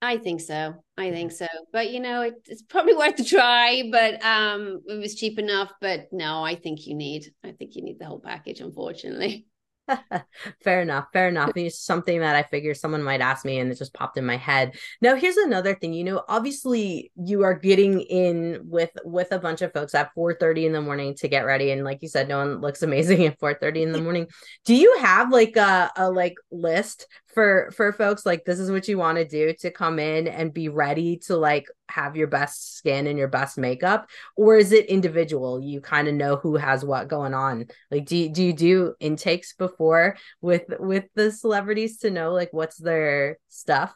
I 0.01 0.19
think 0.19 0.41
so. 0.41 0.85
I 0.97 1.11
think 1.11 1.33
so. 1.33 1.47
But 1.73 1.91
you 1.91 1.99
know, 2.01 2.23
it, 2.23 2.35
it's 2.47 2.63
probably 2.63 2.95
worth 2.97 3.19
a 3.19 3.25
try. 3.25 3.89
But 3.91 4.25
um, 4.25 4.83
it 4.87 4.99
was 4.99 5.17
cheap 5.17 5.39
enough. 5.39 5.73
But 5.81 6.09
no, 6.13 6.45
I 6.45 6.55
think 6.55 6.87
you 6.87 6.95
need. 6.95 7.33
I 7.45 7.53
think 7.53 7.75
you 7.75 7.83
need 7.83 7.99
the 7.99 8.07
whole 8.07 8.21
package. 8.21 8.61
Unfortunately. 8.61 9.48
fair 10.63 10.81
enough. 10.81 11.07
Fair 11.13 11.29
enough. 11.29 11.53
It's 11.57 11.79
something 11.79 12.21
that 12.21 12.37
I 12.37 12.43
figure 12.43 12.75
someone 12.75 13.03
might 13.03 13.21
ask 13.21 13.45
me 13.45 13.59
and 13.59 13.71
it 13.71 13.79
just 13.79 13.95
popped 13.95 14.19
in 14.19 14.27
my 14.27 14.37
head. 14.37 14.77
Now, 15.01 15.15
here's 15.15 15.37
another 15.37 15.75
thing. 15.75 15.93
You 15.93 16.05
know, 16.05 16.23
obviously 16.29 17.13
you 17.17 17.43
are 17.45 17.55
getting 17.55 18.01
in 18.01 18.61
with 18.65 18.91
with 19.05 19.33
a 19.33 19.39
bunch 19.39 19.63
of 19.63 19.73
folks 19.73 19.95
at 19.95 20.13
4 20.15 20.35
30 20.35 20.67
in 20.67 20.73
the 20.73 20.81
morning 20.81 21.15
to 21.17 21.29
get 21.29 21.45
ready. 21.45 21.71
And 21.71 21.85
like 21.85 22.03
you 22.03 22.09
said, 22.09 22.29
no 22.29 22.39
one 22.39 22.61
looks 22.61 22.83
amazing 22.89 23.27
at 23.27 23.39
4 23.39 23.55
30 23.55 23.83
in 23.83 23.93
the 23.93 24.01
morning. 24.01 24.27
Do 24.65 24.75
you 24.75 24.99
have 25.01 25.31
like 25.31 25.57
a, 25.57 25.91
a 25.97 26.11
like 26.11 26.35
list 26.51 27.07
for 27.35 27.71
for 27.77 27.93
folks 27.93 28.25
like 28.25 28.45
this 28.45 28.59
is 28.59 28.71
what 28.71 28.89
you 28.89 28.99
want 28.99 29.19
to 29.19 29.25
do 29.25 29.53
to 29.61 29.71
come 29.71 29.99
in 29.99 30.27
and 30.27 30.53
be 30.53 30.69
ready 30.69 31.19
to 31.19 31.37
like 31.37 31.67
have 31.89 32.17
your 32.17 32.27
best 32.27 32.77
skin 32.77 33.07
and 33.07 33.19
your 33.19 33.29
best 33.29 33.59
makeup 33.59 34.09
or 34.37 34.57
is 34.57 34.73
it 34.73 34.87
individual? 34.87 35.61
You 35.61 35.81
kind 35.81 36.09
of 36.09 36.15
know 36.15 36.37
who 36.37 36.57
has 36.57 36.85
what 36.85 37.09
going 37.09 37.35
on. 37.35 37.67
Like 37.91 38.07
do 38.07 38.17
you, 38.17 38.29
do 38.31 38.43
you 38.43 38.53
do 38.53 38.95
intakes 39.01 39.55
before 39.55 40.17
with 40.41 40.65
with 40.79 41.05
the 41.15 41.31
celebrities 41.31 41.99
to 41.99 42.11
know 42.11 42.33
like 42.33 42.53
what's 42.53 42.77
their 42.77 43.39
stuff 43.49 43.95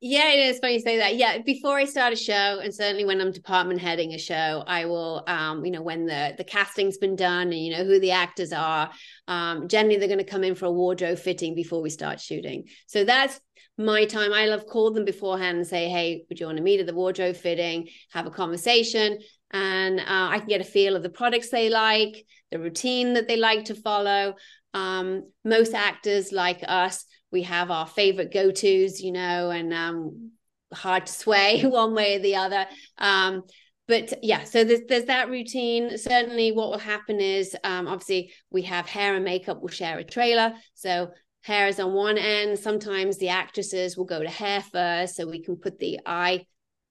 yeah, 0.00 0.32
it 0.32 0.38
is 0.38 0.58
funny 0.58 0.74
you 0.74 0.80
say 0.80 0.96
that. 0.96 1.16
Yeah, 1.16 1.38
before 1.44 1.76
I 1.76 1.84
start 1.84 2.14
a 2.14 2.16
show, 2.16 2.60
and 2.62 2.74
certainly 2.74 3.04
when 3.04 3.20
I'm 3.20 3.32
department 3.32 3.80
heading 3.82 4.14
a 4.14 4.18
show, 4.18 4.64
I 4.66 4.86
will, 4.86 5.22
um, 5.26 5.62
you 5.62 5.70
know, 5.70 5.82
when 5.82 6.06
the 6.06 6.34
the 6.38 6.44
casting's 6.44 6.96
been 6.96 7.16
done 7.16 7.48
and 7.48 7.58
you 7.58 7.76
know 7.76 7.84
who 7.84 8.00
the 8.00 8.12
actors 8.12 8.52
are. 8.52 8.90
Um, 9.28 9.68
generally, 9.68 9.98
they're 9.98 10.08
going 10.08 10.18
to 10.18 10.24
come 10.24 10.42
in 10.42 10.54
for 10.54 10.64
a 10.64 10.72
wardrobe 10.72 11.18
fitting 11.18 11.54
before 11.54 11.82
we 11.82 11.90
start 11.90 12.18
shooting. 12.18 12.64
So 12.86 13.04
that's 13.04 13.38
my 13.76 14.06
time. 14.06 14.32
I 14.32 14.46
love 14.46 14.66
call 14.66 14.90
them 14.90 15.04
beforehand 15.04 15.58
and 15.58 15.66
say, 15.66 15.90
"Hey, 15.90 16.24
would 16.30 16.40
you 16.40 16.46
want 16.46 16.56
to 16.56 16.64
meet 16.64 16.80
at 16.80 16.86
the 16.86 16.94
wardrobe 16.94 17.36
fitting? 17.36 17.88
Have 18.12 18.26
a 18.26 18.30
conversation." 18.30 19.18
And 19.50 20.00
uh, 20.00 20.04
I 20.06 20.38
can 20.38 20.48
get 20.48 20.62
a 20.62 20.64
feel 20.64 20.96
of 20.96 21.02
the 21.02 21.10
products 21.10 21.50
they 21.50 21.68
like, 21.68 22.24
the 22.50 22.58
routine 22.58 23.14
that 23.14 23.28
they 23.28 23.36
like 23.36 23.66
to 23.66 23.74
follow. 23.74 24.34
Um, 24.72 25.30
most 25.44 25.74
actors 25.74 26.30
like 26.30 26.62
us 26.66 27.04
we 27.32 27.42
have 27.42 27.70
our 27.70 27.86
favorite 27.86 28.32
go-to's 28.32 29.00
you 29.00 29.12
know 29.12 29.50
and 29.50 29.72
um 29.72 30.30
hard 30.72 31.06
to 31.06 31.12
sway 31.12 31.62
one 31.64 31.94
way 31.94 32.16
or 32.16 32.20
the 32.20 32.36
other. 32.36 32.66
Um 32.98 33.42
but 33.86 34.22
yeah 34.22 34.44
so 34.44 34.64
there's 34.64 34.82
there's 34.88 35.06
that 35.06 35.28
routine. 35.28 35.96
Certainly 35.98 36.52
what 36.52 36.70
will 36.70 36.78
happen 36.78 37.20
is 37.20 37.56
um 37.64 37.88
obviously 37.88 38.32
we 38.50 38.62
have 38.62 38.86
hair 38.86 39.14
and 39.14 39.24
makeup 39.24 39.60
will 39.60 39.68
share 39.68 39.98
a 39.98 40.04
trailer. 40.04 40.52
So 40.74 41.10
hair 41.42 41.68
is 41.68 41.80
on 41.80 41.92
one 41.92 42.18
end. 42.18 42.58
Sometimes 42.58 43.18
the 43.18 43.30
actresses 43.30 43.96
will 43.96 44.04
go 44.04 44.22
to 44.22 44.28
hair 44.28 44.60
first 44.60 45.16
so 45.16 45.26
we 45.26 45.42
can 45.42 45.56
put 45.56 45.78
the 45.78 46.00
eye 46.06 46.46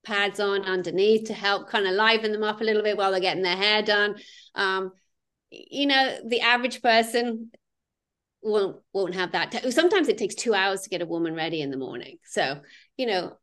pads 0.05 0.39
on 0.39 0.63
underneath 0.63 1.27
to 1.27 1.33
help 1.33 1.69
kind 1.69 1.85
of 1.85 1.93
liven 1.93 2.31
them 2.31 2.43
up 2.43 2.61
a 2.61 2.63
little 2.63 2.81
bit 2.81 2.97
while 2.97 3.11
they're 3.11 3.19
getting 3.19 3.43
their 3.43 3.55
hair 3.55 3.81
done. 3.81 4.15
Um 4.55 4.91
you 5.51 5.87
know 5.87 6.19
the 6.27 6.41
average 6.41 6.81
person 6.81 7.51
won't 8.41 8.77
won't 8.93 9.15
have 9.15 9.33
that. 9.33 9.51
T- 9.51 9.71
Sometimes 9.71 10.07
it 10.07 10.17
takes 10.17 10.35
two 10.35 10.53
hours 10.53 10.81
to 10.81 10.89
get 10.89 11.01
a 11.01 11.05
woman 11.05 11.35
ready 11.35 11.61
in 11.61 11.71
the 11.71 11.77
morning. 11.77 12.17
So 12.25 12.61
you 12.97 13.05
know, 13.05 13.33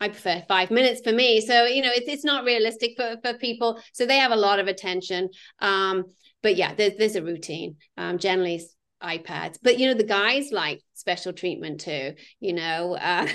I 0.00 0.08
prefer 0.08 0.44
five 0.46 0.70
minutes 0.70 1.00
for 1.02 1.12
me. 1.12 1.40
So 1.40 1.64
you 1.64 1.82
know, 1.82 1.90
it's 1.92 2.08
it's 2.08 2.24
not 2.24 2.44
realistic 2.44 2.92
for 2.96 3.16
for 3.22 3.38
people. 3.38 3.80
So 3.92 4.06
they 4.06 4.18
have 4.18 4.32
a 4.32 4.36
lot 4.36 4.58
of 4.58 4.68
attention. 4.68 5.30
Um, 5.60 6.04
but 6.42 6.56
yeah, 6.56 6.74
there's 6.74 6.96
there's 6.96 7.16
a 7.16 7.22
routine. 7.22 7.76
Um, 7.96 8.18
generally 8.18 8.62
eye 9.00 9.18
pads, 9.18 9.58
but 9.62 9.78
you 9.78 9.86
know 9.86 9.94
the 9.94 10.04
guys 10.04 10.50
like 10.52 10.82
special 10.94 11.32
treatment 11.32 11.80
too. 11.80 12.14
You 12.40 12.52
know, 12.52 12.96
uh, 13.00 13.26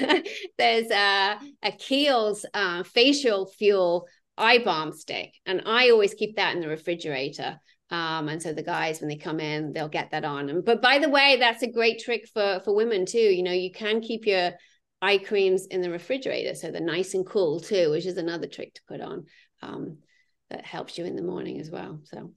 there's 0.58 0.90
a, 0.92 1.38
a 1.64 1.72
Kiehl's 1.72 2.46
uh, 2.54 2.84
facial 2.84 3.48
fuel 3.58 4.08
eye 4.38 4.60
balm 4.60 4.94
stick, 4.94 5.34
and 5.46 5.64
I 5.66 5.90
always 5.90 6.14
keep 6.14 6.38
that 6.38 6.56
in 6.56 6.62
the 6.62 6.70
refrigerator. 6.70 7.60
Um, 7.90 8.28
and 8.28 8.42
so 8.42 8.54
the 8.54 8.64
guys, 8.64 9.00
when 9.00 9.10
they 9.10 9.18
come 9.18 9.40
in, 9.40 9.74
they'll 9.74 9.88
get 9.88 10.12
that 10.12 10.26
on. 10.26 10.50
And, 10.50 10.66
but 10.66 10.82
by 10.82 11.00
the 11.00 11.10
way, 11.10 11.38
that's 11.40 11.64
a 11.64 11.72
great 11.72 12.00
trick 12.00 12.28
for 12.34 12.62
for 12.64 12.76
women 12.76 13.06
too. 13.06 13.20
You 13.20 13.44
know, 13.44 13.52
you 13.52 13.72
can 13.72 14.02
keep 14.02 14.26
your 14.26 14.52
eye 15.02 15.18
creams 15.18 15.68
in 15.68 15.82
the 15.82 15.90
refrigerator 15.90 16.56
so 16.56 16.72
they're 16.72 16.82
nice 16.82 17.14
and 17.14 17.26
cool 17.26 17.60
too, 17.60 17.92
which 17.92 18.06
is 18.06 18.18
another 18.18 18.48
trick 18.48 18.74
to 18.76 18.82
put 18.88 19.02
on. 19.02 19.26
Um, 19.62 19.98
that 20.50 20.66
helps 20.66 20.98
you 20.98 21.06
in 21.06 21.16
the 21.16 21.24
morning 21.24 21.60
as 21.60 21.70
well. 21.72 22.00
So 22.04 22.32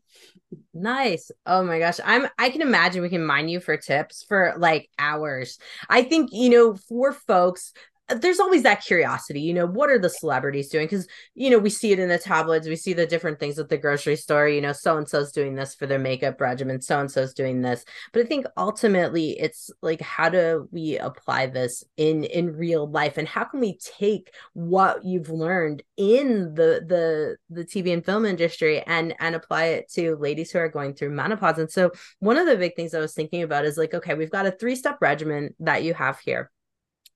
nice. 0.73 1.31
Oh 1.45 1.63
my 1.63 1.79
gosh. 1.79 2.01
I'm 2.03 2.27
I 2.39 2.51
can 2.51 2.63
imagine 2.63 3.03
we 3.03 3.11
can 3.11 3.25
mine 3.25 3.49
you 3.49 3.61
for 3.61 3.77
tips 3.77 4.25
for 4.27 4.55
like 4.57 4.89
hours. 4.99 5.59
I 5.89 6.03
think, 6.03 6.31
you 6.33 6.49
know, 6.51 6.75
for 6.89 7.13
folks 7.13 7.73
there's 8.09 8.39
always 8.39 8.63
that 8.63 8.85
curiosity, 8.85 9.41
you 9.41 9.53
know, 9.53 9.67
what 9.67 9.91
are 9.91 9.99
the 9.99 10.09
celebrities 10.09 10.69
doing? 10.69 10.87
Because, 10.87 11.09
you 11.35 11.51
know, 11.51 11.59
we 11.59 11.71
see 11.71 11.91
it 11.91 11.99
in 11.99 12.09
the 12.09 12.19
tabloids, 12.19 12.69
we 12.69 12.77
see 12.77 12.93
the 12.93 13.07
different 13.07 13.41
things 13.41 13.59
at 13.59 13.69
the 13.69 13.77
grocery 13.77 14.15
store, 14.15 14.49
you 14.49 14.61
know, 14.61 14.73
so 14.73 14.97
and 14.97 15.09
so's 15.09 15.33
doing 15.33 15.57
this 15.57 15.75
for 15.75 15.87
their 15.87 15.99
makeup 15.99 16.41
regimen, 16.41 16.81
so 16.81 17.01
and 17.01 17.11
so's 17.11 17.35
doing 17.35 17.63
this. 17.63 17.85
But 18.13 18.23
I 18.23 18.27
think 18.27 18.47
ultimately 18.57 19.39
it's 19.41 19.71
like, 19.83 20.01
how 20.01 20.29
do 20.29 20.69
we 20.71 20.99
apply 20.99 21.47
this 21.47 21.83
in 21.97 22.23
in 22.25 22.57
real 22.57 22.89
life? 22.89 23.19
And 23.19 23.27
how 23.27 23.45
can 23.45 23.59
we 23.59 23.77
take 23.79 24.33
what 24.53 25.05
you've 25.05 25.31
learned 25.31 25.83
in 25.97 26.55
the 26.55 26.85
the 26.87 27.37
the 27.51 27.65
TV 27.65 27.93
and 27.93 28.05
film 28.05 28.25
industry 28.25 28.83
and 28.83 29.15
and 29.19 29.35
apply 29.35 29.65
it 29.65 29.91
to 29.95 30.17
ladies 30.17 30.53
who 30.53 30.61
are 30.61 30.69
going 30.69 30.95
through 30.95 31.11
menopause? 31.11 31.59
And 31.59 31.71
so 31.71 31.91
one 32.21 32.37
of 32.37 32.47
the 32.47 32.57
big 32.57 32.77
things 32.77 32.95
I 32.95 33.01
was 33.01 33.15
thinking 33.15 33.43
about 33.43 33.65
is 33.65 33.77
like, 33.77 33.95
okay, 33.95 34.15
we've 34.15 34.31
got 34.31 34.47
a 34.47 34.53
three-step 34.53 34.99
regimen 35.01 35.55
that 35.59 35.83
you 35.83 35.93
have 35.95 36.21
here 36.21 36.53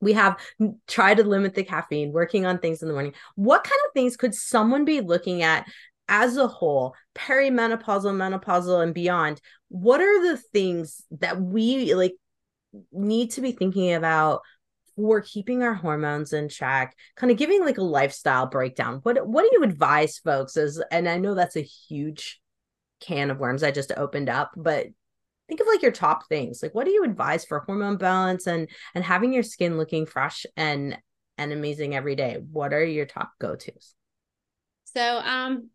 we 0.00 0.14
have 0.14 0.38
tried 0.86 1.18
to 1.18 1.24
limit 1.24 1.54
the 1.54 1.64
caffeine 1.64 2.12
working 2.12 2.46
on 2.46 2.58
things 2.58 2.82
in 2.82 2.88
the 2.88 2.94
morning. 2.94 3.14
What 3.34 3.64
kind 3.64 3.80
of 3.86 3.92
things 3.92 4.16
could 4.16 4.34
someone 4.34 4.84
be 4.84 5.00
looking 5.00 5.42
at 5.42 5.66
as 6.08 6.36
a 6.36 6.48
whole 6.48 6.94
perimenopausal 7.14 8.12
menopausal 8.14 8.82
and 8.82 8.94
beyond? 8.94 9.40
What 9.68 10.00
are 10.00 10.22
the 10.22 10.36
things 10.36 11.02
that 11.20 11.40
we 11.40 11.94
like 11.94 12.14
need 12.92 13.32
to 13.32 13.40
be 13.40 13.52
thinking 13.52 13.92
about 13.92 14.40
for 14.96 15.20
keeping 15.20 15.62
our 15.62 15.74
hormones 15.74 16.32
in 16.32 16.48
check 16.48 16.94
kind 17.16 17.30
of 17.30 17.38
giving 17.38 17.64
like 17.64 17.78
a 17.78 17.82
lifestyle 17.82 18.46
breakdown? 18.46 19.00
What 19.02 19.26
what 19.26 19.42
do 19.42 19.50
you 19.52 19.62
advise 19.62 20.18
folks 20.18 20.56
as 20.56 20.82
and 20.90 21.08
i 21.08 21.18
know 21.18 21.34
that's 21.34 21.56
a 21.56 21.62
huge 21.62 22.40
can 23.00 23.30
of 23.30 23.38
worms 23.38 23.62
i 23.62 23.70
just 23.70 23.92
opened 23.96 24.28
up 24.28 24.50
but 24.56 24.88
think 25.50 25.60
of 25.60 25.66
like 25.66 25.82
your 25.82 25.90
top 25.90 26.28
things 26.28 26.62
like 26.62 26.72
what 26.74 26.86
do 26.86 26.92
you 26.92 27.02
advise 27.02 27.44
for 27.44 27.58
hormone 27.60 27.96
balance 27.96 28.46
and 28.46 28.68
and 28.94 29.02
having 29.02 29.32
your 29.32 29.42
skin 29.42 29.76
looking 29.76 30.06
fresh 30.06 30.46
and 30.56 30.96
and 31.36 31.52
amazing 31.52 31.96
every 31.96 32.14
day? 32.14 32.38
What 32.52 32.72
are 32.72 32.84
your 32.84 33.06
top 33.06 33.32
go-to's? 33.40 33.94
So 34.84 35.18
um 35.18 35.70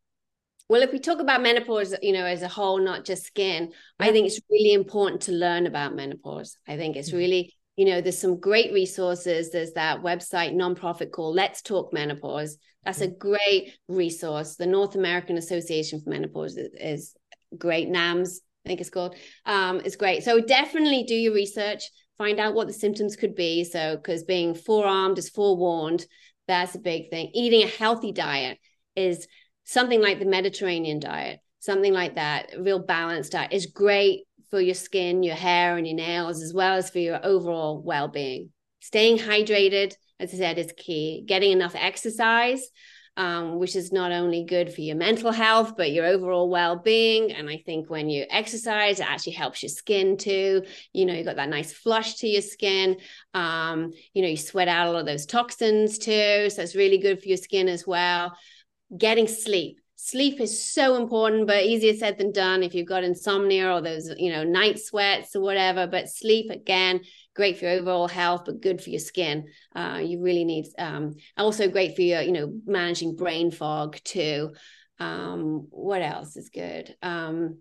well 0.70 0.82
if 0.82 0.94
we 0.94 1.00
talk 1.00 1.20
about 1.20 1.42
menopause 1.42 1.94
you 2.02 2.14
know 2.14 2.26
as 2.26 2.42
a 2.42 2.48
whole 2.48 2.80
not 2.80 3.04
just 3.06 3.26
skin 3.26 3.72
yeah. 4.00 4.06
i 4.08 4.12
think 4.12 4.26
it's 4.26 4.40
really 4.50 4.74
important 4.74 5.22
to 5.24 5.32
learn 5.34 5.68
about 5.68 5.94
menopause. 5.94 6.58
I 6.68 6.78
think 6.78 6.96
it's 6.96 7.10
mm-hmm. 7.10 7.18
really 7.18 7.54
you 7.76 7.86
know 7.86 8.00
there's 8.00 8.18
some 8.18 8.40
great 8.40 8.72
resources. 8.72 9.52
There's 9.52 9.74
that 9.74 10.02
website 10.02 10.54
nonprofit 10.56 11.12
called 11.12 11.36
let's 11.36 11.62
talk 11.62 11.92
menopause. 11.92 12.58
That's 12.86 13.02
a 13.02 13.10
mm-hmm. 13.10 13.18
great 13.18 13.78
resource. 13.90 14.56
The 14.56 14.68
north 14.68 14.96
american 14.96 15.38
association 15.38 16.00
for 16.00 16.12
menopause 16.12 16.56
is, 16.56 16.72
is 16.80 17.16
great. 17.58 17.90
Nams 17.90 18.38
I 18.66 18.70
think 18.70 18.82
it's 18.82 18.90
called. 18.90 19.16
Um, 19.46 19.82
it's 19.86 19.96
great. 19.96 20.24
So 20.24 20.40
definitely 20.40 21.04
do 21.04 21.14
your 21.14 21.34
research, 21.34 21.84
find 22.18 22.40
out 22.40 22.56
what 22.56 22.68
the 22.68 22.74
symptoms 22.74 23.16
could 23.16 23.36
be. 23.36 23.64
So, 23.64 23.96
because 23.96 24.24
being 24.24 24.56
forearmed 24.56 25.20
is 25.20 25.30
forewarned, 25.30 26.06
that's 26.48 26.74
a 26.76 26.80
big 26.80 27.10
thing. 27.10 27.30
Eating 27.34 27.64
a 27.64 27.68
healthy 27.68 28.12
diet 28.12 28.58
is 28.96 29.28
something 29.66 30.02
like 30.02 30.20
the 30.20 30.26
Mediterranean 30.26 31.00
diet, 31.00 31.40
something 31.60 31.94
like 31.94 32.16
that, 32.16 32.54
real 32.58 32.80
balanced 32.80 33.34
diet 33.34 33.54
is 33.54 33.68
great 33.68 34.22
for 34.50 34.60
your 34.60 34.76
skin, 34.76 35.22
your 35.22 35.36
hair, 35.36 35.78
and 35.78 35.86
your 35.86 35.96
nails, 35.96 36.42
as 36.42 36.54
well 36.54 36.76
as 36.76 36.90
for 36.90 37.00
your 37.00 37.20
overall 37.24 37.82
well 37.84 38.08
being. 38.08 38.50
Staying 38.80 39.20
hydrated, 39.20 39.94
as 40.20 40.34
I 40.34 40.38
said, 40.38 40.58
is 40.58 40.74
key. 40.76 41.24
Getting 41.28 41.52
enough 41.52 41.76
exercise 41.76 42.68
um, 43.18 43.60
which 43.60 43.76
is 43.76 43.92
not 43.92 44.12
only 44.12 44.44
good 44.44 44.74
for 44.74 44.82
your 44.82 44.96
mental 44.96 45.32
health, 45.32 45.76
but 45.78 45.92
your 45.92 46.06
overall 46.06 46.50
well 46.50 46.76
being. 46.78 47.32
And 47.32 47.50
I 47.50 47.62
think 47.66 47.90
when 47.90 48.10
you 48.10 48.26
exercise, 48.30 49.00
it 49.00 49.10
actually 49.10 49.34
helps 49.34 49.64
your 49.64 49.70
skin 49.70 50.18
too. 50.18 50.64
You 50.94 51.06
know, 51.06 51.14
you 51.14 51.24
got 51.24 51.38
that 51.38 51.50
nice 51.50 51.72
flush 51.72 52.16
to 52.16 52.28
your 52.28 52.42
skin. 52.42 52.98
Um, 53.34 53.94
you 54.14 54.22
know, 54.22 54.28
you 54.28 54.38
sweat 54.38 54.68
out 54.68 54.88
all 54.88 54.98
of 54.98 55.06
those 55.06 55.26
toxins 55.26 55.98
too. 55.98 56.50
So 56.50 56.62
it's 56.62 56.76
really 56.76 56.98
good 56.98 57.22
for 57.22 57.28
your 57.28 57.38
skin 57.38 57.68
as 57.68 57.88
well. 57.88 58.34
Getting 58.98 59.28
sleep 59.28 59.80
sleep 59.98 60.42
is 60.42 60.74
so 60.74 60.98
important 60.98 61.48
but 61.48 61.64
easier 61.64 61.94
said 61.94 62.18
than 62.18 62.32
done 62.32 62.62
if 62.62 62.76
you've 62.76 62.88
got 62.88 63.04
insomnia 63.04 63.72
or 63.72 63.82
those 63.82 64.10
you 64.18 64.32
know 64.32 64.44
night 64.44 64.78
sweats 64.78 65.36
or 65.36 65.42
whatever 65.42 65.88
but 65.88 66.10
sleep 66.10 66.52
again 66.52 67.00
great 67.36 67.58
for 67.58 67.66
your 67.66 67.74
overall 67.76 68.08
health 68.08 68.44
but 68.46 68.62
good 68.62 68.82
for 68.82 68.90
your 68.90 69.00
skin. 69.00 69.48
Uh, 69.76 70.02
you 70.04 70.22
really 70.22 70.46
need 70.46 70.66
um, 70.78 71.16
also 71.38 71.70
great 71.70 71.96
for 71.96 72.02
your 72.02 72.22
you 72.22 72.32
know 72.32 72.54
managing 72.66 73.16
brain 73.16 73.52
fog 73.52 73.98
too. 74.04 74.54
Um, 75.00 75.68
what 75.70 76.02
else 76.02 76.38
is 76.38 76.50
good? 76.50 76.96
Um, 77.02 77.60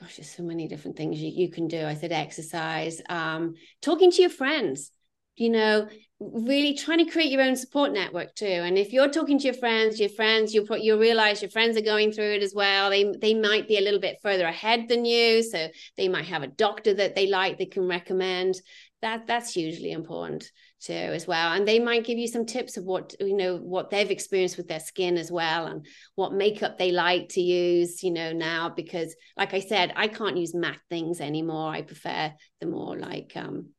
gosh, 0.00 0.16
there's 0.16 0.34
so 0.34 0.42
many 0.42 0.66
different 0.66 0.96
things 0.96 1.20
you, 1.20 1.30
you 1.30 1.50
can 1.50 1.68
do. 1.68 1.84
I 1.84 1.94
said 1.94 2.12
exercise, 2.12 3.00
um, 3.08 3.54
talking 3.82 4.10
to 4.10 4.20
your 4.22 4.30
friends, 4.30 4.90
you 5.36 5.50
know, 5.50 5.88
really 6.20 6.74
trying 6.74 7.04
to 7.04 7.10
create 7.10 7.30
your 7.30 7.40
own 7.40 7.56
support 7.56 7.92
network 7.92 8.34
too. 8.34 8.44
And 8.44 8.76
if 8.76 8.92
you're 8.92 9.08
talking 9.08 9.38
to 9.38 9.44
your 9.44 9.54
friends, 9.54 9.98
your 9.98 10.10
friends, 10.10 10.52
you'll 10.52 10.66
you'll 10.76 10.98
realize 10.98 11.40
your 11.40 11.50
friends 11.50 11.76
are 11.78 11.82
going 11.82 12.12
through 12.12 12.34
it 12.34 12.42
as 12.42 12.54
well. 12.54 12.90
They 12.90 13.10
they 13.20 13.34
might 13.34 13.66
be 13.66 13.78
a 13.78 13.80
little 13.80 14.00
bit 14.00 14.18
further 14.22 14.46
ahead 14.46 14.88
than 14.88 15.06
you, 15.06 15.42
so 15.42 15.68
they 15.96 16.08
might 16.08 16.26
have 16.26 16.42
a 16.42 16.48
doctor 16.48 16.92
that 16.94 17.14
they 17.14 17.26
like 17.26 17.56
they 17.56 17.66
can 17.66 17.86
recommend. 17.86 18.60
That 19.00 19.26
that's 19.26 19.54
hugely 19.54 19.92
important 19.92 20.50
too 20.80 20.92
as 20.92 21.26
well. 21.26 21.54
And 21.54 21.66
they 21.66 21.78
might 21.78 22.04
give 22.04 22.18
you 22.18 22.28
some 22.28 22.44
tips 22.44 22.76
of 22.76 22.84
what 22.84 23.14
you 23.18 23.34
know 23.34 23.56
what 23.56 23.88
they've 23.88 24.10
experienced 24.10 24.58
with 24.58 24.68
their 24.68 24.80
skin 24.80 25.16
as 25.16 25.32
well, 25.32 25.66
and 25.66 25.86
what 26.16 26.34
makeup 26.34 26.76
they 26.76 26.92
like 26.92 27.30
to 27.30 27.40
use. 27.40 28.02
You 28.02 28.10
know 28.10 28.32
now 28.34 28.68
because 28.68 29.16
like 29.38 29.54
I 29.54 29.60
said, 29.60 29.94
I 29.96 30.08
can't 30.08 30.36
use 30.36 30.54
matte 30.54 30.80
things 30.90 31.22
anymore. 31.22 31.72
I 31.72 31.80
prefer 31.80 32.34
the 32.60 32.66
more 32.66 32.98
like 32.98 33.32
um 33.36 33.70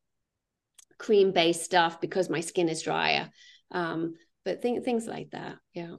cream 1.02 1.32
based 1.32 1.64
stuff 1.64 2.00
because 2.00 2.30
my 2.30 2.42
skin 2.42 2.70
is 2.70 2.84
drier. 2.84 3.30
Um, 3.72 4.14
but 4.46 4.62
th- 4.62 4.84
things 4.84 5.08
like 5.08 5.32
that. 5.32 5.56
Yeah. 5.74 5.96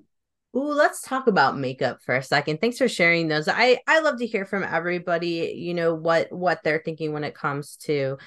Ooh, 0.55 0.73
let's 0.73 1.03
talk 1.03 1.27
about 1.27 1.59
makeup 1.59 1.99
for 2.05 2.15
a 2.15 2.23
second. 2.23 2.61
Thanks 2.61 2.79
for 2.79 2.89
sharing 2.89 3.27
those. 3.27 3.49
I 3.49 3.79
I 3.89 4.01
love 4.01 4.19
to 4.19 4.27
hear 4.27 4.45
from 4.47 4.63
everybody, 4.63 5.55
you 5.57 5.75
know, 5.75 5.95
what 5.95 6.31
what 6.31 6.63
they're 6.63 6.83
thinking 6.85 7.13
when 7.13 7.25
it 7.25 7.35
comes 7.35 7.77
to 7.85 8.19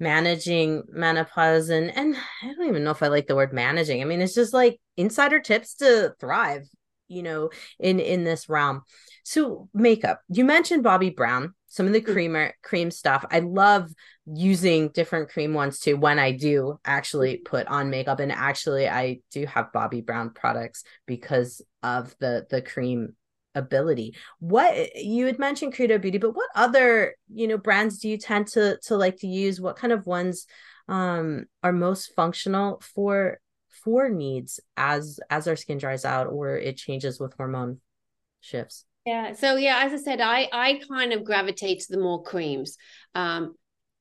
managing 0.00 0.82
menopause 0.88 1.68
and 1.70 1.96
and 1.96 2.16
I 2.42 2.52
don't 2.52 2.68
even 2.68 2.84
know 2.84 2.90
if 2.90 3.02
I 3.02 3.08
like 3.08 3.26
the 3.26 3.36
word 3.36 3.52
managing. 3.52 4.02
I 4.02 4.04
mean, 4.04 4.20
it's 4.20 4.34
just 4.34 4.52
like 4.52 4.80
insider 4.96 5.40
tips 5.40 5.76
to 5.76 6.14
thrive, 6.20 6.68
you 7.08 7.22
know, 7.22 7.50
in 7.78 7.98
in 8.00 8.24
this 8.24 8.48
realm. 8.48 8.82
So, 9.24 9.70
makeup. 9.72 10.20
You 10.28 10.44
mentioned 10.44 10.84
Bobbi 10.84 11.14
Brown 11.14 11.54
some 11.74 11.88
of 11.88 11.92
the 11.92 12.00
mm. 12.00 12.12
creamer 12.12 12.54
cream 12.62 12.92
stuff. 12.92 13.24
I 13.32 13.40
love 13.40 13.90
using 14.26 14.90
different 14.90 15.28
cream 15.28 15.54
ones 15.54 15.80
too 15.80 15.96
when 15.96 16.20
I 16.20 16.30
do 16.30 16.78
actually 16.84 17.38
mm. 17.38 17.44
put 17.44 17.66
on 17.66 17.90
makeup. 17.90 18.20
And 18.20 18.30
actually 18.30 18.88
I 18.88 19.18
do 19.32 19.44
have 19.46 19.72
Bobbi 19.74 20.06
Brown 20.06 20.30
products 20.30 20.84
because 21.04 21.60
of 21.82 22.14
the 22.20 22.46
the 22.48 22.62
cream 22.62 23.16
ability. 23.56 24.14
What 24.38 24.94
you 24.94 25.26
had 25.26 25.40
mentioned 25.40 25.74
Credo 25.74 25.98
Beauty, 25.98 26.18
but 26.18 26.36
what 26.36 26.48
other, 26.54 27.16
you 27.32 27.48
know, 27.48 27.58
brands 27.58 27.98
do 27.98 28.08
you 28.08 28.18
tend 28.18 28.46
to 28.48 28.78
to 28.84 28.96
like 28.96 29.16
to 29.18 29.26
use? 29.26 29.60
What 29.60 29.76
kind 29.76 29.92
of 29.92 30.06
ones 30.06 30.46
um 30.86 31.46
are 31.64 31.72
most 31.72 32.14
functional 32.14 32.80
for 32.94 33.40
for 33.82 34.08
needs 34.08 34.60
as 34.76 35.18
as 35.28 35.48
our 35.48 35.56
skin 35.56 35.78
dries 35.78 36.04
out 36.04 36.28
or 36.28 36.56
it 36.56 36.76
changes 36.76 37.18
with 37.18 37.34
hormone 37.36 37.80
shifts? 38.40 38.84
Yeah. 39.04 39.34
So 39.34 39.56
yeah, 39.56 39.82
as 39.84 39.92
I 39.92 40.02
said, 40.02 40.20
I 40.20 40.48
I 40.52 40.80
kind 40.88 41.12
of 41.12 41.24
gravitate 41.24 41.80
to 41.80 41.92
the 41.92 42.00
more 42.00 42.22
creams. 42.22 42.76
Um, 43.14 43.54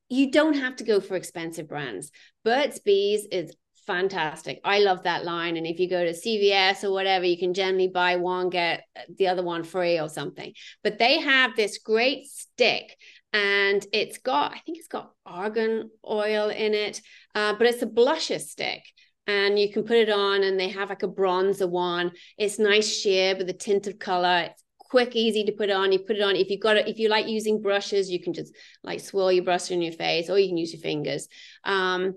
you 0.09 0.31
don't 0.31 0.55
have 0.55 0.77
to 0.77 0.83
go 0.83 0.99
for 0.99 1.15
expensive 1.15 1.67
brands. 1.67 2.11
Burt's 2.43 2.79
Bees 2.79 3.25
is 3.31 3.53
fantastic. 3.85 4.61
I 4.63 4.79
love 4.79 5.03
that 5.03 5.25
line. 5.25 5.57
And 5.57 5.67
if 5.67 5.79
you 5.79 5.89
go 5.89 6.03
to 6.03 6.13
CVS 6.13 6.83
or 6.83 6.91
whatever, 6.91 7.25
you 7.25 7.37
can 7.37 7.53
generally 7.53 7.87
buy 7.87 8.15
one, 8.15 8.49
get 8.49 8.83
the 9.17 9.27
other 9.27 9.43
one 9.43 9.63
free 9.63 9.99
or 9.99 10.09
something. 10.09 10.53
But 10.83 10.99
they 10.99 11.19
have 11.19 11.55
this 11.55 11.79
great 11.79 12.27
stick 12.27 12.95
and 13.33 13.85
it's 13.91 14.19
got, 14.19 14.53
I 14.53 14.59
think 14.59 14.77
it's 14.77 14.87
got 14.87 15.11
argan 15.25 15.89
oil 16.07 16.49
in 16.49 16.73
it, 16.73 17.01
uh, 17.35 17.55
but 17.57 17.67
it's 17.67 17.81
a 17.81 17.87
blusher 17.87 18.39
stick 18.39 18.83
and 19.25 19.57
you 19.57 19.71
can 19.71 19.83
put 19.83 19.97
it 19.97 20.09
on 20.09 20.43
and 20.43 20.59
they 20.59 20.69
have 20.69 20.89
like 20.89 21.03
a 21.03 21.07
bronzer 21.07 21.69
one 21.69 22.11
it's 22.37 22.59
nice 22.59 22.93
sheer 22.93 23.35
with 23.37 23.49
a 23.49 23.53
tint 23.53 23.87
of 23.87 23.97
color 23.97 24.49
it's 24.49 24.62
quick, 24.93 25.15
easy 25.15 25.43
to 25.45 25.51
put 25.51 25.71
on. 25.71 25.91
You 25.91 25.97
put 25.97 26.17
it 26.17 26.21
on. 26.21 26.35
If 26.35 26.51
you've 26.51 26.61
got 26.61 26.77
it, 26.77 26.87
if 26.87 26.99
you 26.99 27.09
like 27.09 27.27
using 27.27 27.63
brushes, 27.63 28.11
you 28.11 28.21
can 28.21 28.31
just 28.31 28.53
like 28.83 28.99
swirl 28.99 29.31
your 29.31 29.43
brush 29.43 29.71
in 29.71 29.81
your 29.81 29.91
face, 29.91 30.29
or 30.29 30.37
you 30.37 30.49
can 30.49 30.57
use 30.57 30.71
your 30.71 30.83
fingers. 30.83 31.27
Um, 31.63 32.13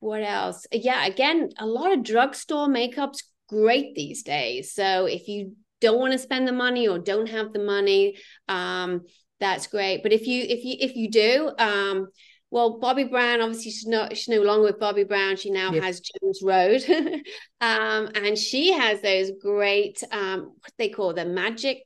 what 0.00 0.24
else? 0.24 0.66
Yeah, 0.72 1.06
again, 1.06 1.50
a 1.56 1.66
lot 1.66 1.92
of 1.92 2.02
drugstore 2.02 2.66
makeup's 2.66 3.22
great 3.48 3.94
these 3.94 4.24
days. 4.24 4.74
So 4.74 5.06
if 5.06 5.28
you 5.28 5.52
don't 5.80 6.00
want 6.00 6.14
to 6.14 6.18
spend 6.18 6.48
the 6.48 6.52
money 6.52 6.88
or 6.88 6.98
don't 6.98 7.28
have 7.28 7.52
the 7.52 7.62
money, 7.62 8.18
um, 8.48 9.02
that's 9.38 9.68
great. 9.68 10.02
But 10.02 10.12
if 10.12 10.26
you 10.26 10.42
if 10.42 10.64
you 10.64 10.74
if 10.80 10.96
you 10.96 11.08
do, 11.12 11.52
um, 11.60 12.08
well, 12.50 12.80
Bobbi 12.80 13.10
Brown, 13.10 13.40
obviously, 13.40 13.70
she's 13.70 13.86
not 13.86 14.16
she's 14.16 14.28
no 14.28 14.40
longer 14.40 14.64
with 14.64 14.80
Bobbi 14.80 15.06
Brown. 15.06 15.36
She 15.36 15.50
now 15.50 15.70
has 15.72 16.00
Jones 16.00 16.40
Road, 16.42 16.82
um, 17.60 18.10
and 18.14 18.38
she 18.38 18.72
has 18.72 19.02
those 19.02 19.32
great 19.40 20.02
um, 20.10 20.54
what 20.60 20.72
they 20.78 20.88
call 20.88 21.12
the 21.12 21.26
magic 21.26 21.82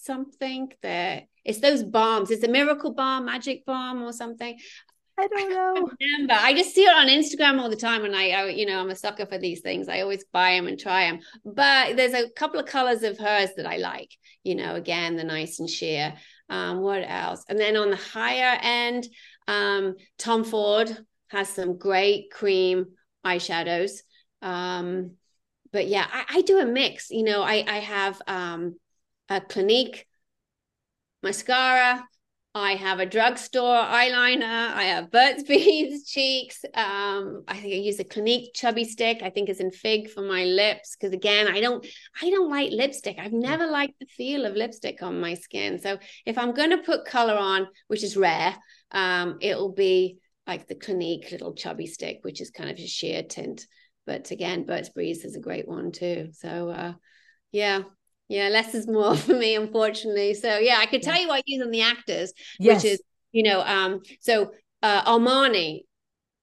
something. 0.00 0.72
The 0.82 1.22
it's 1.44 1.60
those 1.60 1.82
bombs. 1.82 2.30
It's 2.30 2.44
a 2.44 2.48
miracle 2.48 2.94
balm, 2.94 3.26
magic 3.26 3.66
bomb, 3.66 4.02
or 4.02 4.12
something. 4.12 4.56
I 5.18 5.28
don't 5.28 5.50
know. 5.50 5.74
I 5.76 5.94
remember. 6.00 6.34
I 6.34 6.54
just 6.54 6.74
see 6.74 6.84
it 6.84 6.94
on 6.94 7.06
Instagram 7.06 7.60
all 7.60 7.70
the 7.70 7.76
time, 7.76 8.04
and 8.04 8.16
I, 8.16 8.30
I, 8.30 8.48
you 8.48 8.66
know, 8.66 8.80
I'm 8.80 8.90
a 8.90 8.96
sucker 8.96 9.26
for 9.26 9.38
these 9.38 9.60
things. 9.60 9.88
I 9.88 10.00
always 10.00 10.24
buy 10.32 10.52
them 10.52 10.66
and 10.66 10.78
try 10.78 11.10
them. 11.10 11.20
But 11.44 11.96
there's 11.96 12.14
a 12.14 12.30
couple 12.30 12.58
of 12.58 12.66
colors 12.66 13.02
of 13.02 13.18
hers 13.18 13.50
that 13.56 13.66
I 13.66 13.76
like. 13.76 14.10
You 14.42 14.56
know, 14.56 14.74
again, 14.74 15.16
the 15.16 15.24
nice 15.24 15.60
and 15.60 15.70
sheer. 15.70 16.14
Um, 16.48 16.80
what 16.80 17.02
else? 17.06 17.44
And 17.48 17.58
then 17.58 17.76
on 17.76 17.90
the 17.90 17.96
higher 17.96 18.58
end, 18.60 19.06
um, 19.48 19.96
Tom 20.18 20.44
Ford 20.44 20.96
has 21.28 21.48
some 21.48 21.78
great 21.78 22.30
cream 22.30 22.86
eyeshadows. 23.24 24.00
Um, 24.42 25.12
but 25.72 25.88
yeah, 25.88 26.06
I, 26.10 26.38
I, 26.38 26.42
do 26.42 26.60
a 26.60 26.66
mix. 26.66 27.10
You 27.10 27.24
know, 27.24 27.42
I, 27.42 27.64
I 27.66 27.78
have 27.78 28.20
um, 28.26 28.76
a 29.28 29.40
Clinique 29.40 30.06
mascara. 31.22 32.04
I 32.56 32.76
have 32.76 33.00
a 33.00 33.06
drugstore 33.06 33.74
eyeliner. 33.74 34.72
I 34.72 34.84
have 34.84 35.10
Burt's 35.10 35.42
Bees 35.48 36.06
cheeks. 36.06 36.64
Um, 36.74 37.42
I 37.48 37.54
think 37.54 37.74
I 37.74 37.78
use 37.78 37.98
a 37.98 38.04
Clinique 38.04 38.54
chubby 38.54 38.84
stick. 38.84 39.22
I 39.22 39.30
think 39.30 39.48
is 39.48 39.58
in 39.58 39.72
fig 39.72 40.08
for 40.08 40.22
my 40.22 40.44
lips 40.44 40.94
because 40.94 41.12
again, 41.12 41.48
I 41.48 41.60
don't, 41.60 41.84
I 42.22 42.30
don't 42.30 42.50
like 42.50 42.70
lipstick. 42.70 43.16
I've 43.18 43.32
never 43.32 43.66
liked 43.66 43.98
the 43.98 44.06
feel 44.06 44.46
of 44.46 44.54
lipstick 44.54 45.02
on 45.02 45.20
my 45.20 45.34
skin. 45.34 45.80
So 45.80 45.98
if 46.24 46.38
I'm 46.38 46.54
going 46.54 46.70
to 46.70 46.78
put 46.78 47.06
color 47.06 47.36
on, 47.36 47.66
which 47.88 48.04
is 48.04 48.16
rare, 48.16 48.54
um, 48.94 49.38
it'll 49.40 49.72
be 49.72 50.18
like 50.46 50.68
the 50.68 50.74
Clinique 50.74 51.30
little 51.30 51.54
chubby 51.54 51.86
stick, 51.86 52.20
which 52.22 52.40
is 52.40 52.50
kind 52.50 52.70
of 52.70 52.78
a 52.78 52.86
sheer 52.86 53.22
tint. 53.22 53.66
But 54.06 54.30
again, 54.30 54.64
Burt's 54.64 54.90
Bees 54.90 55.24
is 55.24 55.36
a 55.36 55.40
great 55.40 55.66
one 55.66 55.92
too. 55.92 56.28
So 56.32 56.70
uh, 56.70 56.92
yeah, 57.52 57.82
yeah, 58.28 58.48
less 58.48 58.74
is 58.74 58.86
more 58.86 59.16
for 59.16 59.34
me, 59.34 59.56
unfortunately. 59.56 60.34
So 60.34 60.58
yeah, 60.58 60.76
I 60.78 60.86
could 60.86 61.02
tell 61.02 61.20
you 61.20 61.28
what 61.28 61.38
I 61.38 61.42
use 61.44 61.62
on 61.62 61.70
the 61.70 61.82
actors, 61.82 62.32
yes. 62.58 62.82
which 62.82 62.92
is 62.92 63.02
you 63.32 63.42
know, 63.42 63.62
um, 63.62 64.00
so 64.20 64.52
uh, 64.80 65.02
Armani, 65.04 65.80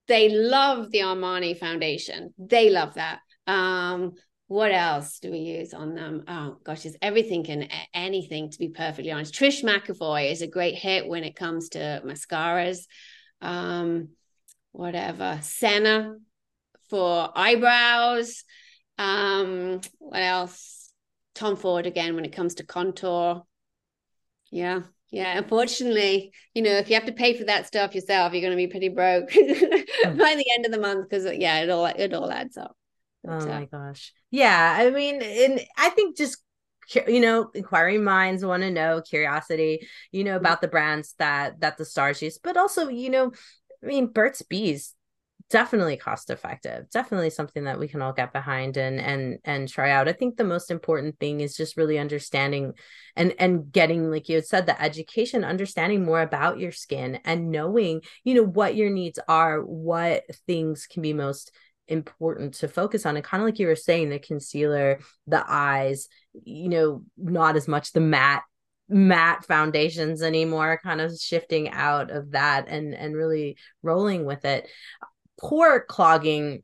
they 0.08 0.30
love 0.30 0.92
the 0.92 1.00
Armani 1.00 1.58
foundation. 1.58 2.34
They 2.38 2.70
love 2.70 2.96
that. 2.96 3.20
Um, 3.48 4.14
what 4.52 4.74
else 4.74 5.20
do 5.20 5.32
we 5.32 5.38
use 5.38 5.74
on 5.74 5.96
them? 5.96 6.26
Oh 6.28 6.58
gosh, 6.66 6.86
is 6.86 6.98
everything 7.02 7.50
and 7.50 7.70
anything 7.94 8.50
to 8.50 8.60
be 8.60 8.68
perfectly 8.68 9.10
honest. 9.10 9.34
Trish 9.34 9.64
McEvoy 9.64 10.30
is 10.30 10.42
a 10.42 10.48
great 10.48 10.76
hit 10.76 11.08
when 11.08 11.24
it 11.24 11.38
comes 11.38 11.70
to 11.70 12.02
mascaras. 12.06 12.80
Um, 13.42 14.10
whatever. 14.74 15.40
Senna 15.42 16.16
for 16.90 17.32
eyebrows. 17.34 18.44
Um, 18.98 19.80
what 20.00 20.22
else? 20.22 20.92
Tom 21.34 21.56
Ford 21.56 21.86
again 21.86 22.16
when 22.16 22.26
it 22.26 22.36
comes 22.36 22.56
to 22.56 22.66
contour. 22.66 23.44
Yeah. 24.52 24.82
Yeah, 25.12 25.38
unfortunately, 25.38 26.34
you 26.54 26.62
know, 26.62 26.72
if 26.72 26.90
you 26.90 26.96
have 26.96 27.06
to 27.06 27.14
pay 27.14 27.38
for 27.38 27.46
that 27.46 27.68
stuff 27.68 27.96
yourself, 27.96 28.34
you're 28.34 28.42
going 28.42 28.52
to 28.52 28.58
be 28.58 28.68
pretty 28.68 28.90
broke 28.90 29.30
by 29.34 30.36
the 30.36 30.52
end 30.54 30.66
of 30.66 30.74
the 30.74 30.80
month 30.80 31.10
because 31.10 31.24
yeah, 31.38 31.62
it 31.62 31.70
all 31.70 31.86
it 31.86 32.14
all 32.14 32.30
adds 32.30 32.58
up. 32.58 32.76
Oh 33.28 33.46
my 33.46 33.66
gosh. 33.66 34.14
Yeah. 34.30 34.78
I 34.80 34.90
mean, 34.90 35.22
and 35.22 35.62
I 35.78 35.90
think 35.90 36.18
just 36.18 36.38
you 37.08 37.20
know 37.20 37.50
inquiring 37.54 38.04
minds 38.04 38.44
want 38.44 38.64
to 38.64 38.72
know 38.72 39.02
curiosity 39.02 39.88
you 40.12 40.24
know 40.24 40.32
mm-hmm. 40.32 40.46
about 40.46 40.62
the 40.62 40.68
brands 40.68 41.16
that 41.20 41.60
that 41.62 41.78
the 41.78 41.86
stars 41.86 42.22
use 42.22 42.38
but 42.38 42.58
also 42.58 42.90
you 42.90 43.10
know 43.10 43.32
i 43.84 43.86
mean 43.86 44.08
burt's 44.08 44.42
bees 44.42 44.96
definitely 45.50 45.98
cost 45.98 46.30
effective 46.30 46.90
definitely 46.92 47.30
something 47.30 47.66
that 47.66 47.78
we 47.78 47.88
can 47.88 48.02
all 48.02 48.14
get 48.14 48.32
behind 48.32 48.78
and 48.78 49.00
and 49.00 49.38
and 49.44 49.68
try 49.68 49.92
out 49.92 50.08
i 50.08 50.14
think 50.14 50.38
the 50.38 50.44
most 50.44 50.72
important 50.72 51.20
thing 51.20 51.42
is 51.42 51.58
just 51.58 51.76
really 51.76 52.00
understanding 52.00 52.74
and 53.18 53.34
and 53.38 53.70
getting 53.72 54.10
like 54.10 54.30
you 54.30 54.36
had 54.36 54.46
said 54.46 54.66
the 54.66 54.82
education 54.82 55.44
understanding 55.44 56.06
more 56.06 56.22
about 56.22 56.58
your 56.58 56.72
skin 56.72 57.20
and 57.26 57.52
knowing 57.52 58.02
you 58.24 58.34
know 58.34 58.46
what 58.46 58.76
your 58.76 58.90
needs 58.90 59.20
are 59.28 59.60
what 59.60 60.24
things 60.48 60.88
can 60.88 61.02
be 61.02 61.12
most 61.12 61.52
important 61.92 62.54
to 62.56 62.68
focus 62.68 63.06
on 63.06 63.16
and 63.16 63.26
kind 63.26 63.44
of 63.44 63.46
like 63.46 63.60
you 63.60 63.68
were 63.68 63.76
saying 63.76 64.10
the 64.10 64.18
concealer 64.18 65.00
the 65.28 65.44
eyes 65.48 66.08
you 66.44 66.70
know 66.70 67.04
not 67.18 67.56
as 67.56 67.68
much 67.68 67.92
the 67.92 68.00
matte 68.00 68.44
matte 68.92 69.46
foundations 69.46 70.22
anymore 70.22 70.80
kind 70.84 71.00
of 71.00 71.18
shifting 71.18 71.70
out 71.70 72.12
of 72.12 72.32
that 72.32 72.68
and 72.68 72.94
and 72.94 73.16
really 73.16 73.58
rolling 73.82 74.26
with 74.26 74.44
it. 74.46 74.70
Pore 75.40 75.86
clogging 75.86 76.62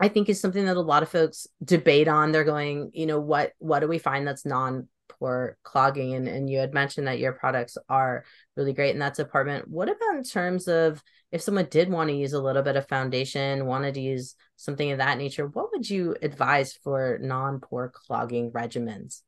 i 0.00 0.08
think 0.08 0.28
is 0.28 0.40
something 0.40 0.64
that 0.64 0.76
a 0.76 0.80
lot 0.80 1.02
of 1.02 1.08
folks 1.08 1.46
debate 1.62 2.08
on. 2.08 2.32
They're 2.32 2.44
going 2.44 2.90
you 2.94 3.06
know 3.06 3.20
what 3.20 3.52
what 3.58 3.80
do 3.80 3.88
we 3.88 3.98
find 3.98 4.26
that's 4.26 4.46
non 4.46 4.88
non-pore 5.20 5.56
clogging 5.62 6.14
and, 6.14 6.28
and 6.28 6.50
you 6.50 6.58
had 6.58 6.74
mentioned 6.74 7.06
that 7.06 7.18
your 7.18 7.32
products 7.32 7.76
are 7.88 8.24
really 8.56 8.72
great 8.72 8.92
in 8.92 8.98
that 9.00 9.14
department. 9.14 9.68
What 9.68 9.88
about 9.88 10.16
in 10.16 10.22
terms 10.22 10.68
of 10.68 11.02
if 11.30 11.42
someone 11.42 11.68
did 11.70 11.90
want 11.90 12.10
to 12.10 12.16
use 12.16 12.32
a 12.32 12.42
little 12.42 12.62
bit 12.62 12.76
of 12.76 12.88
foundation 12.88 13.66
wanted 13.66 13.94
to 13.94 14.00
use 14.00 14.34
something 14.56 14.90
of 14.90 14.98
that 14.98 15.18
nature 15.18 15.46
what 15.46 15.70
would 15.72 15.88
you 15.88 16.16
advise 16.22 16.72
for 16.72 17.18
non-pore 17.20 17.92
clogging 17.94 18.50
regimens? 18.50 19.22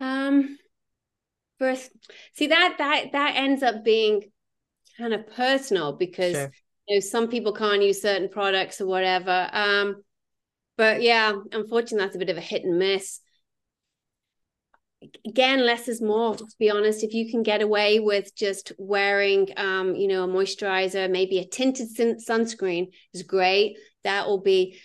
Um 0.00 0.58
first 1.58 1.90
see 2.34 2.48
that 2.48 2.76
that 2.78 3.12
that 3.12 3.36
ends 3.36 3.62
up 3.62 3.84
being 3.84 4.22
kind 4.98 5.14
of 5.14 5.26
personal 5.28 5.92
because 5.92 6.34
sure. 6.34 6.50
you 6.88 6.96
know 6.96 7.00
some 7.00 7.28
people 7.28 7.52
can't 7.52 7.82
use 7.82 8.02
certain 8.02 8.28
products 8.28 8.80
or 8.80 8.86
whatever 8.86 9.48
um 9.52 10.02
but 10.76 11.02
yeah 11.02 11.32
unfortunately 11.52 11.98
that's 12.04 12.16
a 12.16 12.18
bit 12.18 12.30
of 12.30 12.36
a 12.36 12.40
hit 12.40 12.64
and 12.64 12.78
miss 12.78 13.20
again 15.26 15.64
less 15.64 15.88
is 15.88 16.00
more 16.00 16.36
to 16.36 16.44
be 16.58 16.70
honest. 16.70 17.02
If 17.02 17.14
you 17.14 17.30
can 17.30 17.42
get 17.42 17.62
away 17.62 18.00
with 18.00 18.34
just 18.34 18.72
wearing 18.78 19.48
um 19.56 19.94
you 19.94 20.08
know 20.08 20.24
a 20.24 20.28
moisturizer 20.28 21.10
maybe 21.10 21.38
a 21.38 21.46
tinted 21.46 21.88
sunscreen 21.96 22.88
is 23.12 23.22
great. 23.22 23.76
That 24.04 24.26
will 24.26 24.40
be 24.40 24.78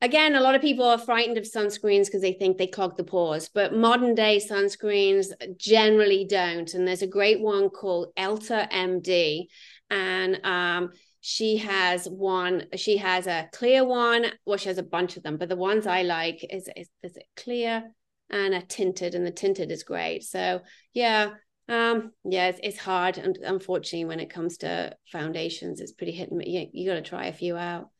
again 0.00 0.34
a 0.34 0.40
lot 0.40 0.54
of 0.54 0.60
people 0.60 0.84
are 0.84 0.98
frightened 0.98 1.38
of 1.38 1.44
sunscreens 1.44 2.06
because 2.06 2.22
they 2.22 2.32
think 2.32 2.58
they 2.58 2.66
clog 2.66 2.96
the 2.96 3.04
pores 3.04 3.48
but 3.48 3.74
modern 3.74 4.14
day 4.14 4.40
sunscreens 4.44 5.28
generally 5.56 6.24
don't. 6.28 6.72
And 6.74 6.86
there's 6.86 7.02
a 7.02 7.06
great 7.06 7.40
one 7.40 7.70
called 7.70 8.08
EltaMD 8.18 9.46
and 9.90 10.40
um 10.44 10.90
she 11.20 11.58
has 11.58 12.06
one 12.06 12.66
she 12.76 12.96
has 12.96 13.26
a 13.26 13.48
clear 13.52 13.84
one. 13.84 14.26
Well 14.44 14.58
she 14.58 14.68
has 14.68 14.78
a 14.78 14.82
bunch 14.82 15.16
of 15.16 15.22
them 15.22 15.36
but 15.36 15.48
the 15.48 15.56
ones 15.56 15.86
i 15.86 16.02
like 16.02 16.44
is 16.50 16.68
is, 16.76 16.88
is 17.02 17.16
it 17.16 17.26
clear 17.36 17.84
and 18.32 18.54
a 18.54 18.62
tinted, 18.62 19.14
and 19.14 19.26
the 19.26 19.30
tinted 19.30 19.70
is 19.70 19.82
great. 19.82 20.24
So 20.24 20.62
yeah, 20.94 21.30
um, 21.68 22.12
yeah, 22.24 22.48
it's, 22.48 22.60
it's 22.62 22.78
hard, 22.78 23.18
and 23.18 23.36
unfortunately, 23.36 24.06
when 24.06 24.20
it 24.20 24.30
comes 24.30 24.58
to 24.58 24.96
foundations, 25.10 25.80
it's 25.80 25.92
pretty 25.92 26.12
hit 26.12 26.30
and. 26.30 26.42
You, 26.46 26.66
you 26.72 26.88
got 26.88 26.96
to 26.96 27.02
try 27.02 27.26
a 27.26 27.32
few 27.32 27.56
out, 27.56 27.90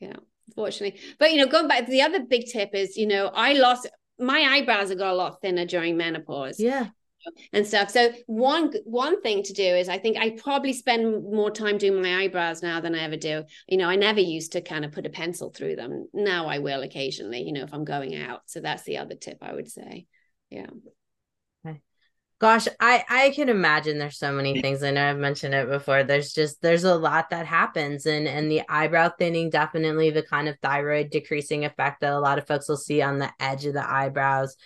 you 0.00 0.08
know. 0.08 0.20
Unfortunately, 0.48 1.00
but 1.18 1.32
you 1.32 1.38
know, 1.38 1.46
going 1.46 1.68
back, 1.68 1.86
the 1.86 2.02
other 2.02 2.20
big 2.20 2.44
tip 2.52 2.74
is, 2.74 2.98
you 2.98 3.06
know, 3.06 3.30
I 3.32 3.54
lost 3.54 3.88
my 4.18 4.40
eyebrows 4.40 4.90
have 4.90 4.98
got 4.98 5.12
a 5.12 5.16
lot 5.16 5.40
thinner 5.40 5.64
during 5.64 5.96
menopause. 5.96 6.60
Yeah 6.60 6.88
and 7.52 7.66
stuff. 7.66 7.90
So 7.90 8.12
one 8.26 8.72
one 8.84 9.20
thing 9.22 9.42
to 9.44 9.52
do 9.52 9.62
is 9.62 9.88
I 9.88 9.98
think 9.98 10.16
I 10.16 10.30
probably 10.30 10.72
spend 10.72 11.24
more 11.24 11.50
time 11.50 11.78
doing 11.78 12.02
my 12.02 12.22
eyebrows 12.22 12.62
now 12.62 12.80
than 12.80 12.94
I 12.94 13.04
ever 13.04 13.16
do. 13.16 13.44
You 13.68 13.76
know, 13.76 13.88
I 13.88 13.96
never 13.96 14.20
used 14.20 14.52
to 14.52 14.60
kind 14.60 14.84
of 14.84 14.92
put 14.92 15.06
a 15.06 15.10
pencil 15.10 15.50
through 15.50 15.76
them. 15.76 16.08
Now 16.12 16.46
I 16.46 16.58
will 16.58 16.82
occasionally, 16.82 17.42
you 17.42 17.52
know, 17.52 17.64
if 17.64 17.74
I'm 17.74 17.84
going 17.84 18.16
out. 18.16 18.42
So 18.46 18.60
that's 18.60 18.84
the 18.84 18.98
other 18.98 19.14
tip 19.14 19.38
I 19.42 19.52
would 19.52 19.70
say. 19.70 20.06
Yeah. 20.50 20.66
Gosh, 22.40 22.66
I 22.80 23.04
I 23.08 23.30
can 23.30 23.48
imagine 23.48 23.98
there's 23.98 24.18
so 24.18 24.32
many 24.32 24.60
things. 24.60 24.82
I 24.82 24.90
know 24.90 25.08
I've 25.08 25.16
mentioned 25.16 25.54
it 25.54 25.68
before. 25.68 26.02
There's 26.02 26.32
just 26.32 26.60
there's 26.60 26.84
a 26.84 26.94
lot 26.94 27.30
that 27.30 27.46
happens 27.46 28.06
and 28.06 28.26
and 28.26 28.50
the 28.50 28.62
eyebrow 28.68 29.12
thinning 29.18 29.50
definitely 29.50 30.10
the 30.10 30.22
kind 30.22 30.48
of 30.48 30.58
thyroid 30.60 31.10
decreasing 31.10 31.64
effect 31.64 32.00
that 32.00 32.12
a 32.12 32.18
lot 32.18 32.38
of 32.38 32.46
folks 32.46 32.68
will 32.68 32.76
see 32.76 33.00
on 33.00 33.18
the 33.18 33.32
edge 33.38 33.64
of 33.66 33.72
the 33.72 33.88
eyebrows 33.88 34.56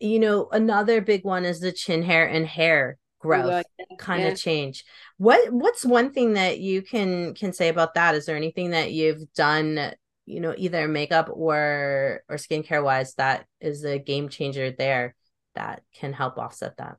you 0.00 0.18
know, 0.18 0.48
another 0.50 1.00
big 1.00 1.24
one 1.24 1.44
is 1.44 1.60
the 1.60 1.72
chin 1.72 2.02
hair 2.02 2.26
and 2.26 2.46
hair 2.46 2.98
growth 3.18 3.64
yeah. 3.78 3.96
kind 3.98 4.22
yeah. 4.22 4.28
of 4.28 4.38
change. 4.38 4.84
What 5.16 5.52
what's 5.52 5.84
one 5.84 6.12
thing 6.12 6.34
that 6.34 6.60
you 6.60 6.82
can 6.82 7.34
can 7.34 7.52
say 7.52 7.68
about 7.68 7.94
that? 7.94 8.14
Is 8.14 8.26
there 8.26 8.36
anything 8.36 8.70
that 8.70 8.92
you've 8.92 9.32
done, 9.34 9.92
you 10.26 10.40
know, 10.40 10.54
either 10.56 10.86
makeup 10.88 11.28
or 11.32 12.22
or 12.28 12.36
skincare 12.36 12.82
wise 12.82 13.14
that 13.14 13.46
is 13.60 13.84
a 13.84 13.98
game 13.98 14.28
changer 14.28 14.70
there 14.70 15.14
that 15.54 15.82
can 15.94 16.12
help 16.12 16.38
offset 16.38 16.76
that? 16.76 16.96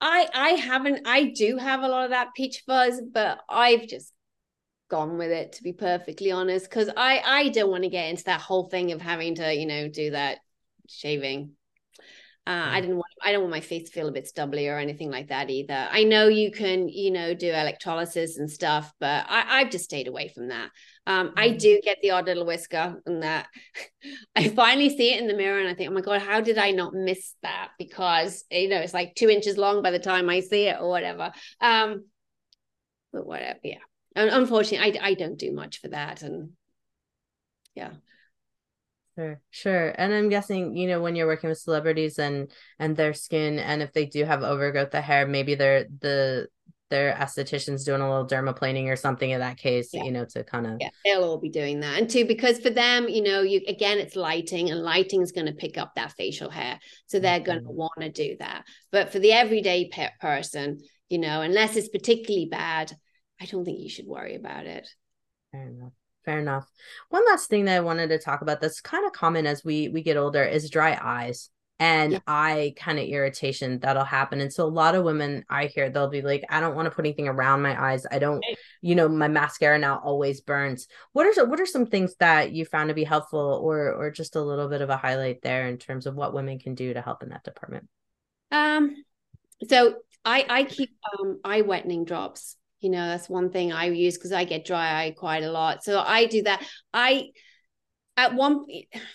I 0.00 0.28
I 0.32 0.48
haven't 0.50 1.06
I 1.06 1.24
do 1.24 1.56
have 1.56 1.82
a 1.82 1.88
lot 1.88 2.04
of 2.04 2.10
that 2.10 2.34
peach 2.36 2.62
fuzz, 2.66 3.00
but 3.00 3.40
I've 3.48 3.88
just 3.88 4.12
gone 4.88 5.18
with 5.18 5.30
it 5.30 5.52
to 5.52 5.62
be 5.62 5.72
perfectly 5.72 6.30
honest 6.30 6.70
because 6.70 6.88
I 6.96 7.20
I 7.24 7.48
don't 7.48 7.70
want 7.70 7.82
to 7.82 7.90
get 7.90 8.08
into 8.08 8.24
that 8.24 8.40
whole 8.40 8.68
thing 8.68 8.92
of 8.92 9.02
having 9.02 9.34
to, 9.36 9.52
you 9.52 9.66
know, 9.66 9.88
do 9.88 10.12
that 10.12 10.38
shaving 10.88 11.52
uh, 12.48 12.70
I 12.70 12.80
didn't 12.80 12.96
want 12.96 13.12
I 13.22 13.30
don't 13.30 13.42
want 13.42 13.50
my 13.50 13.60
face 13.60 13.84
to 13.84 13.92
feel 13.92 14.08
a 14.08 14.12
bit 14.12 14.26
stubbly 14.26 14.68
or 14.68 14.78
anything 14.78 15.10
like 15.10 15.28
that 15.28 15.50
either. 15.50 15.86
I 15.90 16.04
know 16.04 16.28
you 16.28 16.50
can, 16.50 16.88
you 16.88 17.10
know, 17.10 17.34
do 17.34 17.50
electrolysis 17.50 18.38
and 18.38 18.50
stuff, 18.50 18.90
but 18.98 19.26
I, 19.28 19.58
have 19.58 19.70
just 19.70 19.84
stayed 19.84 20.08
away 20.08 20.28
from 20.28 20.48
that. 20.48 20.70
Um, 21.06 21.34
I 21.36 21.48
mm-hmm. 21.48 21.58
do 21.58 21.80
get 21.84 21.98
the 22.00 22.12
odd 22.12 22.24
little 22.24 22.46
whisker 22.46 23.02
and 23.04 23.22
that 23.22 23.48
I 24.36 24.48
finally 24.48 24.88
see 24.88 25.12
it 25.12 25.20
in 25.20 25.28
the 25.28 25.34
mirror 25.34 25.58
and 25.60 25.68
I 25.68 25.74
think, 25.74 25.90
oh 25.90 25.92
my 25.92 26.00
God, 26.00 26.22
how 26.22 26.40
did 26.40 26.56
I 26.56 26.70
not 26.70 26.94
miss 26.94 27.34
that? 27.42 27.72
Because 27.78 28.44
you 28.50 28.70
know, 28.70 28.80
it's 28.80 28.94
like 28.94 29.14
two 29.14 29.28
inches 29.28 29.58
long 29.58 29.82
by 29.82 29.90
the 29.90 29.98
time 29.98 30.30
I 30.30 30.40
see 30.40 30.68
it 30.68 30.78
or 30.80 30.88
whatever. 30.88 31.32
Um, 31.60 32.06
but 33.12 33.26
whatever, 33.26 33.58
yeah. 33.62 33.84
And 34.16 34.30
unfortunately, 34.30 34.98
I 34.98 35.08
I 35.08 35.14
don't 35.14 35.38
do 35.38 35.52
much 35.52 35.82
for 35.82 35.88
that. 35.88 36.22
And 36.22 36.52
yeah. 37.74 37.90
Sure, 39.18 39.40
sure. 39.50 39.88
And 39.98 40.14
I'm 40.14 40.28
guessing, 40.28 40.76
you 40.76 40.86
know, 40.86 41.02
when 41.02 41.16
you're 41.16 41.26
working 41.26 41.48
with 41.48 41.58
celebrities 41.58 42.20
and 42.20 42.52
and 42.78 42.96
their 42.96 43.14
skin 43.14 43.58
and 43.58 43.82
if 43.82 43.92
they 43.92 44.06
do 44.06 44.24
have 44.24 44.44
overgrowth 44.44 44.94
of 44.94 45.02
hair, 45.02 45.26
maybe 45.26 45.56
they're 45.56 45.86
the 46.00 46.46
their 46.88 47.14
estheticians 47.14 47.84
doing 47.84 48.00
a 48.00 48.08
little 48.08 48.28
dermaplaning 48.28 48.86
or 48.86 48.94
something 48.94 49.28
in 49.28 49.40
that 49.40 49.56
case, 49.56 49.92
yeah. 49.92 50.04
you 50.04 50.12
know, 50.12 50.24
to 50.24 50.44
kind 50.44 50.68
of 50.68 50.76
yeah, 50.78 50.90
they'll 51.04 51.24
all 51.24 51.40
be 51.40 51.50
doing 51.50 51.80
that. 51.80 51.98
And 51.98 52.08
two, 52.08 52.26
because 52.26 52.60
for 52.60 52.70
them, 52.70 53.08
you 53.08 53.20
know, 53.20 53.42
you 53.42 53.60
again 53.66 53.98
it's 53.98 54.14
lighting 54.14 54.70
and 54.70 54.84
lighting 54.84 55.20
is 55.20 55.32
going 55.32 55.48
to 55.48 55.52
pick 55.52 55.78
up 55.78 55.96
that 55.96 56.12
facial 56.12 56.48
hair. 56.48 56.78
So 57.08 57.18
they're 57.18 57.40
mm-hmm. 57.40 57.44
going 57.44 57.64
to 57.64 57.70
want 57.70 58.00
to 58.00 58.12
do 58.12 58.36
that. 58.38 58.66
But 58.92 59.10
for 59.10 59.18
the 59.18 59.32
everyday 59.32 59.88
pet 59.88 60.12
person, 60.20 60.78
you 61.08 61.18
know, 61.18 61.40
unless 61.40 61.74
it's 61.74 61.88
particularly 61.88 62.46
bad, 62.46 62.96
I 63.40 63.46
don't 63.46 63.64
think 63.64 63.80
you 63.80 63.90
should 63.90 64.06
worry 64.06 64.36
about 64.36 64.66
it. 64.66 64.88
Fair 65.50 65.70
enough 65.70 65.97
fair 66.28 66.40
enough. 66.40 66.70
One 67.08 67.24
last 67.24 67.48
thing 67.48 67.64
that 67.64 67.76
I 67.76 67.80
wanted 67.80 68.08
to 68.08 68.18
talk 68.18 68.42
about 68.42 68.60
that's 68.60 68.82
kind 68.82 69.06
of 69.06 69.12
common 69.12 69.46
as 69.46 69.64
we 69.64 69.88
we 69.88 70.02
get 70.02 70.18
older 70.18 70.44
is 70.44 70.68
dry 70.68 70.98
eyes 71.00 71.48
and 71.78 72.12
yeah. 72.12 72.18
eye 72.26 72.74
kind 72.76 72.98
of 72.98 73.06
irritation 73.06 73.78
that'll 73.78 74.04
happen. 74.04 74.42
And 74.42 74.52
so 74.52 74.64
a 74.64 74.68
lot 74.68 74.94
of 74.94 75.04
women 75.04 75.46
I 75.48 75.66
hear 75.66 75.88
they'll 75.88 76.10
be 76.10 76.20
like, 76.20 76.44
I 76.50 76.60
don't 76.60 76.74
want 76.74 76.84
to 76.84 76.90
put 76.90 77.06
anything 77.06 77.28
around 77.28 77.62
my 77.62 77.80
eyes. 77.82 78.04
I 78.10 78.18
don't, 78.18 78.44
you 78.82 78.94
know, 78.94 79.08
my 79.08 79.28
mascara 79.28 79.78
now 79.78 80.02
always 80.04 80.42
burns. 80.42 80.86
What 81.12 81.26
are 81.26 81.46
what 81.46 81.60
are 81.60 81.66
some 81.66 81.86
things 81.86 82.14
that 82.16 82.52
you 82.52 82.66
found 82.66 82.88
to 82.88 82.94
be 82.94 83.04
helpful 83.04 83.58
or 83.62 83.94
or 83.94 84.10
just 84.10 84.36
a 84.36 84.42
little 84.42 84.68
bit 84.68 84.82
of 84.82 84.90
a 84.90 84.98
highlight 84.98 85.40
there 85.40 85.66
in 85.66 85.78
terms 85.78 86.04
of 86.04 86.14
what 86.14 86.34
women 86.34 86.58
can 86.58 86.74
do 86.74 86.92
to 86.92 87.00
help 87.00 87.22
in 87.22 87.30
that 87.30 87.44
department? 87.44 87.88
Um 88.52 89.02
so 89.66 89.94
I 90.26 90.44
I 90.46 90.64
keep 90.64 90.90
um 91.18 91.40
eye 91.42 91.62
whitening 91.62 92.04
drops 92.04 92.56
you 92.80 92.90
know 92.90 93.08
that's 93.08 93.28
one 93.28 93.50
thing 93.50 93.72
i 93.72 93.86
use 93.86 94.16
because 94.16 94.32
i 94.32 94.44
get 94.44 94.64
dry 94.64 95.04
eye 95.04 95.14
quite 95.16 95.42
a 95.42 95.50
lot. 95.50 95.84
So 95.84 96.00
i 96.00 96.26
do 96.26 96.42
that. 96.42 96.64
I 96.92 97.28
at 98.18 98.34
one 98.34 98.64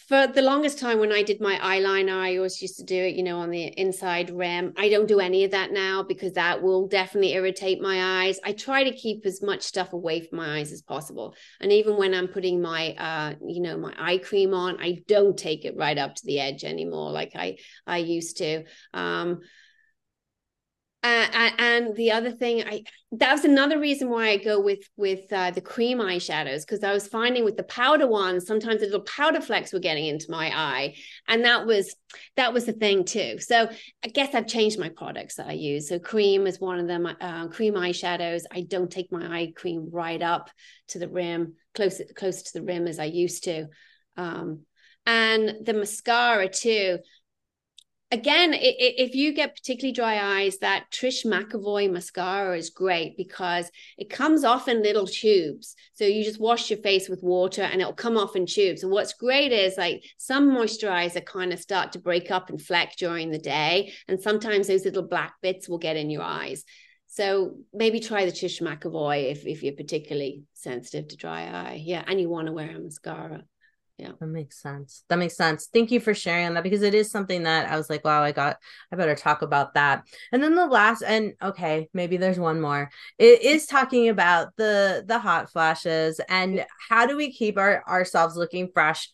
for 0.08 0.28
the 0.28 0.42
longest 0.42 0.80
time 0.80 0.98
when 0.98 1.12
i 1.12 1.22
did 1.22 1.42
my 1.42 1.56
eyeliner 1.58 2.18
i 2.22 2.38
always 2.38 2.62
used 2.62 2.78
to 2.78 2.86
do 2.86 2.96
it 2.96 3.16
you 3.16 3.22
know 3.22 3.40
on 3.40 3.52
the 3.52 3.66
inside 3.78 4.30
rim. 4.30 4.74
I 4.78 4.88
don't 4.88 5.10
do 5.10 5.20
any 5.20 5.44
of 5.44 5.52
that 5.52 5.74
now 5.74 6.04
because 6.04 6.34
that 6.34 6.64
will 6.64 6.88
definitely 6.88 7.34
irritate 7.34 7.82
my 7.82 8.24
eyes. 8.24 8.40
I 8.46 8.54
try 8.54 8.86
to 8.86 8.96
keep 8.96 9.26
as 9.26 9.42
much 9.42 9.62
stuff 9.62 9.92
away 9.92 10.22
from 10.22 10.38
my 10.38 10.60
eyes 10.60 10.72
as 10.72 10.82
possible. 10.82 11.36
And 11.60 11.72
even 11.72 11.98
when 11.98 12.14
i'm 12.14 12.30
putting 12.30 12.62
my 12.62 12.94
uh 12.94 13.34
you 13.46 13.62
know 13.62 13.78
my 13.78 13.94
eye 13.98 14.20
cream 14.20 14.54
on 14.54 14.80
i 14.80 15.04
don't 15.08 15.38
take 15.38 15.66
it 15.66 15.76
right 15.78 15.98
up 15.98 16.16
to 16.16 16.26
the 16.26 16.40
edge 16.40 16.64
anymore 16.64 17.12
like 17.12 17.34
i 17.36 17.58
i 17.86 17.98
used 17.98 18.38
to. 18.38 18.64
Um 18.94 19.42
uh, 21.04 21.52
and 21.58 21.96
the 21.96 22.12
other 22.12 22.32
thing 22.32 22.64
i 22.64 22.82
that 23.12 23.32
was 23.32 23.46
another 23.46 23.80
reason 23.80 24.10
why 24.10 24.30
i 24.30 24.38
go 24.38 24.60
with 24.60 24.88
with 24.98 25.32
uh, 25.32 25.52
the 25.52 25.62
cream 25.62 26.00
eyeshadows 26.00 26.62
because 26.62 26.84
i 26.84 26.94
was 26.94 27.08
finding 27.08 27.44
with 27.44 27.58
the 27.58 27.64
powder 27.64 28.08
ones 28.08 28.48
sometimes 28.48 28.80
the 28.80 28.86
little 28.86 29.02
powder 29.02 29.42
flecks 29.42 29.74
were 29.74 29.80
getting 29.80 30.06
into 30.06 30.26
my 30.30 30.50
eye 30.56 30.94
and 31.28 31.44
that 31.46 31.66
was 31.66 31.96
that 32.36 32.54
was 32.54 32.66
the 32.66 32.74
thing 32.74 33.04
too. 33.04 33.38
So 33.40 33.70
i 34.04 34.08
guess 34.08 34.34
i've 34.34 34.48
changed 34.48 34.80
my 34.80 34.90
products 34.90 35.36
that 35.36 35.48
i 35.48 35.54
use. 35.54 35.90
So 35.90 36.00
cream 36.00 36.48
is 36.48 36.60
one 36.60 36.80
of 36.80 36.88
them 36.88 37.06
uh, 37.06 37.48
cream 37.48 37.74
eyeshadows. 37.76 38.44
I 38.52 38.62
don't 38.62 38.92
take 38.92 39.12
my 39.12 39.26
eye 39.26 39.54
cream 39.56 39.90
right 39.92 40.22
up 40.22 40.50
to 40.90 41.00
the 41.00 41.10
rim 41.10 41.56
close 41.76 42.02
close 42.16 42.44
to 42.44 42.60
the 42.60 42.66
rim 42.66 42.88
as 42.88 43.00
i 43.00 43.06
used 43.06 43.44
to. 43.46 43.68
Um, 44.18 44.62
and 45.06 45.66
the 45.66 45.74
mascara 45.74 46.48
too 46.50 47.00
again, 48.14 48.54
if 48.54 49.16
you 49.16 49.34
get 49.34 49.56
particularly 49.56 49.92
dry 49.92 50.42
eyes, 50.42 50.60
that 50.60 50.86
Trish 50.92 51.26
McEvoy 51.26 51.92
mascara 51.92 52.56
is 52.56 52.70
great 52.70 53.18
because 53.18 53.72
it 53.98 54.12
comes 54.12 54.44
off 54.44 54.68
in 54.68 54.84
little 54.84 55.08
tubes. 55.08 55.76
So 55.94 56.06
you 56.06 56.24
just 56.24 56.40
wash 56.40 56.70
your 56.70 56.78
face 56.80 57.10
with 57.10 57.24
water 57.24 57.64
and 57.64 57.82
it'll 57.82 57.94
come 57.94 58.16
off 58.16 58.36
in 58.36 58.46
tubes. 58.46 58.84
And 58.84 58.92
what's 58.92 59.14
great 59.14 59.52
is 59.52 59.78
like 59.78 60.04
some 60.18 60.52
moisturizer 60.52 61.26
kind 61.26 61.52
of 61.52 61.60
start 61.60 61.94
to 61.94 62.00
break 62.00 62.30
up 62.30 62.52
and 62.52 62.62
fleck 62.62 62.96
during 62.98 63.32
the 63.32 63.40
day. 63.40 63.94
And 64.08 64.22
sometimes 64.22 64.68
those 64.68 64.86
little 64.86 65.08
black 65.08 65.34
bits 65.42 65.68
will 65.68 65.80
get 65.80 65.98
in 65.98 66.12
your 66.12 66.24
eyes. 66.24 66.64
So 67.08 67.58
maybe 67.74 68.00
try 68.00 68.26
the 68.26 68.32
Trish 68.32 68.62
McEvoy 68.62 69.32
if, 69.32 69.48
if 69.48 69.64
you're 69.64 69.74
particularly 69.74 70.44
sensitive 70.54 71.08
to 71.08 71.18
dry 71.18 71.46
eye. 71.46 71.82
Yeah. 71.84 72.04
And 72.06 72.22
you 72.22 72.30
want 72.30 72.46
to 72.46 72.54
wear 72.54 72.70
a 72.70 72.80
mascara. 72.80 73.44
Yeah. 73.98 74.12
That 74.20 74.28
makes 74.28 74.60
sense. 74.60 75.04
That 75.08 75.20
makes 75.20 75.38
sense. 75.38 75.68
Thank 75.72 75.92
you 75.92 76.00
for 76.00 76.14
sharing 76.14 76.54
that 76.54 76.64
because 76.64 76.82
it 76.82 76.96
is 76.96 77.12
something 77.12 77.44
that 77.44 77.72
i 77.72 77.78
was 77.78 77.90
like 77.90 78.04
wow 78.04 78.24
i 78.24 78.32
got 78.32 78.58
i 78.92 78.96
better 78.96 79.16
talk 79.16 79.42
about 79.42 79.76
that. 79.76 80.04
And 80.32 80.44
then 80.44 80.56
the 80.56 80.66
last 80.66 81.04
and 81.04 81.34
okay 81.42 81.90
maybe 81.94 82.18
there's 82.18 82.40
one 82.40 82.60
more. 82.60 82.90
It 83.20 83.44
is 83.44 83.68
talking 83.68 84.10
about 84.10 84.56
the 84.58 85.04
the 85.08 85.20
hot 85.20 85.52
flashes 85.52 86.20
and 86.28 86.66
how 86.90 87.06
do 87.06 87.16
we 87.16 87.32
keep 87.32 87.58
our 87.58 87.84
ourselves 87.88 88.36
looking 88.36 88.70
fresh 88.74 89.10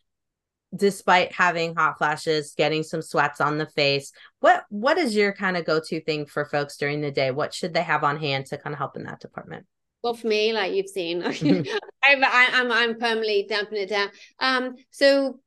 despite 0.75 1.34
having 1.34 1.75
hot 1.75 1.97
flashes 1.97 2.53
getting 2.55 2.84
some 2.84 3.01
sweats 3.01 3.41
on 3.41 3.57
the 3.57 3.67
face? 3.67 4.13
What 4.39 4.63
what 4.69 4.97
is 4.97 5.15
your 5.15 5.34
kind 5.34 5.57
of 5.57 5.65
go-to 5.65 6.01
thing 6.01 6.25
for 6.25 6.45
folks 6.45 6.77
during 6.77 7.01
the 7.01 7.11
day? 7.11 7.32
What 7.32 7.53
should 7.53 7.73
they 7.73 7.84
have 7.84 8.05
on 8.05 8.17
hand 8.17 8.45
to 8.47 8.57
kind 8.57 8.73
of 8.73 8.77
help 8.77 8.95
in 8.95 9.03
that 9.03 9.19
department 9.19 9.65
well 10.03 10.13
for 10.13 10.27
me 10.27 10.53
like 10.53 10.73
you've 10.73 10.89
seen. 10.89 11.23
Mm-hmm. 12.09 12.23
I'm, 12.23 12.23
I'm 12.23 12.71
i'm 12.71 12.99
permanently 12.99 13.45
damping 13.47 13.77
it 13.77 13.89
down. 13.89 14.09
Um 14.39 14.75
so 14.89 15.39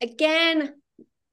again 0.00 0.74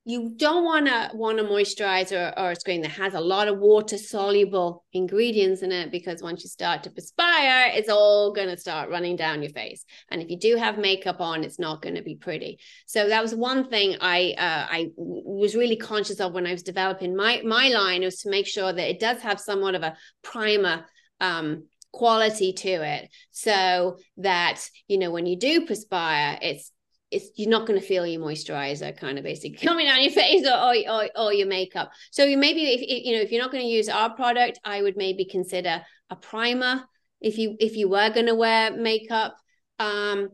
you 0.06 0.34
don't 0.36 0.66
want 0.66 0.86
to 0.88 1.12
want 1.14 1.40
a 1.40 1.44
moisturizer 1.44 2.34
or 2.36 2.52
a 2.52 2.56
screen 2.56 2.82
that 2.82 2.92
has 2.92 3.14
a 3.14 3.22
lot 3.22 3.48
of 3.48 3.60
water 3.60 3.98
soluble 3.98 4.84
ingredients 4.92 5.62
in 5.62 5.72
it 5.72 5.92
because 5.92 6.22
once 6.22 6.44
you 6.44 6.50
start 6.50 6.84
to 6.84 6.90
perspire 6.90 7.72
it's 7.74 7.88
all 7.88 8.34
going 8.34 8.50
to 8.50 8.58
start 8.58 8.90
running 8.90 9.16
down 9.16 9.42
your 9.42 9.52
face. 9.52 9.86
And 10.10 10.22
if 10.22 10.30
you 10.30 10.38
do 10.38 10.58
have 10.58 10.78
makeup 10.78 11.22
on 11.22 11.44
it's 11.44 11.60
not 11.60 11.82
going 11.82 11.96
to 11.96 12.02
be 12.02 12.16
pretty. 12.16 12.60
So 12.86 13.08
that 13.08 13.22
was 13.22 13.36
one 13.36 13.70
thing 13.70 13.98
i 14.02 14.34
uh, 14.38 14.68
i 14.70 14.90
was 14.98 15.56
really 15.56 15.78
conscious 15.78 16.20
of 16.20 16.34
when 16.34 16.48
i 16.48 16.52
was 16.52 16.64
developing 16.64 17.16
my 17.16 17.42
my 17.46 17.70
line 17.70 18.02
was 18.02 18.18
to 18.22 18.30
make 18.30 18.48
sure 18.48 18.74
that 18.74 18.90
it 18.90 19.00
does 19.00 19.22
have 19.22 19.40
somewhat 19.40 19.76
of 19.76 19.84
a 19.84 19.96
primer 20.22 20.86
um, 21.20 21.64
quality 21.94 22.52
to 22.52 22.70
it 22.70 23.10
so 23.32 23.98
that 24.18 24.68
you 24.88 24.98
know 24.98 25.12
when 25.12 25.26
you 25.26 25.38
do 25.38 25.66
perspire 25.66 26.38
it's 26.42 26.72
it's 27.14 27.30
you're 27.36 27.50
not 27.50 27.68
going 27.68 27.80
to 27.80 27.86
feel 27.86 28.06
your 28.06 28.20
moisturizer 28.20 28.98
kind 28.98 29.18
of 29.18 29.24
basically 29.24 29.58
coming 29.68 29.88
on 29.88 30.02
your 30.02 30.12
face 30.12 30.46
or, 30.46 30.58
or, 30.58 30.76
or, 30.90 31.10
or 31.16 31.34
your 31.34 31.48
makeup. 31.48 31.92
So 32.12 32.26
you 32.26 32.38
maybe 32.38 32.64
if 32.64 33.06
you 33.06 33.16
know 33.16 33.22
if 33.22 33.32
you're 33.32 33.42
not 33.42 33.52
going 33.52 33.64
to 33.64 33.70
use 33.70 33.88
our 33.88 34.14
product 34.16 34.60
i 34.66 34.82
would 34.82 34.98
maybe 34.98 35.26
consider 35.26 35.82
a 36.10 36.16
primer 36.16 36.84
if 37.22 37.38
you 37.38 37.56
if 37.60 37.78
you 37.78 37.88
were 37.88 38.10
going 38.10 38.26
to 38.26 38.36
wear 38.36 38.76
makeup. 38.76 39.38
Um 39.80 40.30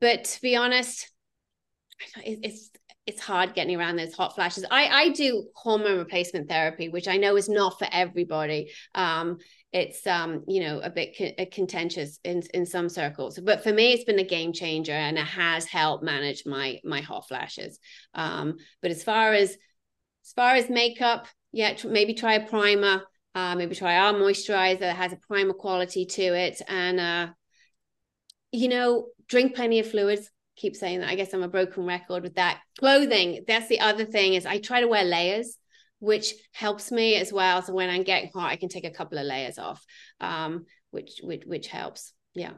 but 0.00 0.24
to 0.24 0.40
be 0.40 0.56
honest 0.56 1.10
it's 2.24 2.70
it's 3.06 3.20
hard 3.20 3.54
getting 3.54 3.76
around 3.76 3.96
those 3.96 4.14
hot 4.14 4.36
flashes. 4.36 4.64
I 4.70 4.86
i 4.86 5.08
do 5.08 5.48
hormone 5.56 5.98
replacement 5.98 6.48
therapy 6.48 6.88
which 6.88 7.08
i 7.08 7.16
know 7.16 7.36
is 7.36 7.48
not 7.48 7.78
for 7.78 7.88
everybody. 7.90 8.70
Um 8.94 9.38
it's 9.72 10.04
um 10.06 10.42
you 10.48 10.60
know 10.60 10.80
a 10.80 10.90
bit 10.90 11.16
co- 11.16 11.46
contentious 11.52 12.18
in 12.24 12.42
in 12.52 12.66
some 12.66 12.88
circles. 12.88 13.38
But 13.38 13.62
for 13.62 13.72
me 13.72 13.92
it's 13.92 14.04
been 14.04 14.18
a 14.18 14.24
game 14.24 14.52
changer 14.52 14.92
and 14.92 15.16
it 15.16 15.26
has 15.26 15.64
helped 15.64 16.02
manage 16.02 16.44
my 16.44 16.80
my 16.84 17.00
hot 17.00 17.28
flashes. 17.28 17.78
Um 18.14 18.56
but 18.82 18.90
as 18.90 19.02
far 19.02 19.32
as 19.32 19.50
as 19.50 20.32
far 20.34 20.54
as 20.54 20.68
makeup 20.68 21.26
yeah 21.52 21.76
maybe 21.84 22.14
try 22.14 22.34
a 22.34 22.46
primer 22.48 23.02
uh 23.34 23.54
maybe 23.54 23.74
try 23.74 23.96
our 23.96 24.12
moisturizer 24.12 24.80
that 24.80 24.96
has 24.96 25.12
a 25.12 25.20
primer 25.28 25.54
quality 25.54 26.04
to 26.06 26.22
it. 26.22 26.60
And 26.68 26.98
uh 26.98 27.28
you 28.50 28.68
know 28.68 29.06
drink 29.28 29.54
plenty 29.54 29.78
of 29.78 29.88
fluids. 29.90 30.30
Keep 30.56 30.76
saying 30.76 31.00
that. 31.00 31.08
I 31.08 31.14
guess 31.14 31.32
i'm 31.32 31.44
a 31.44 31.48
broken 31.48 31.86
record 31.86 32.24
with 32.24 32.34
that. 32.34 32.60
Clothing 32.78 33.44
that's 33.46 33.68
the 33.68 33.80
other 33.80 34.04
thing 34.04 34.34
is 34.34 34.46
i 34.46 34.58
try 34.58 34.80
to 34.80 34.88
wear 34.88 35.04
layers 35.04 35.56
which 36.00 36.34
helps 36.52 36.90
me 36.90 37.14
as 37.16 37.32
well. 37.32 37.62
So 37.62 37.72
when 37.72 37.90
I'm 37.90 38.02
getting 38.02 38.30
hot, 38.34 38.50
I 38.50 38.56
can 38.56 38.68
take 38.68 38.84
a 38.84 38.90
couple 38.90 39.18
of 39.18 39.26
layers 39.26 39.58
off, 39.58 39.84
um, 40.20 40.64
which, 40.90 41.20
which 41.22 41.44
which 41.46 41.68
helps. 41.68 42.12
Yeah. 42.34 42.52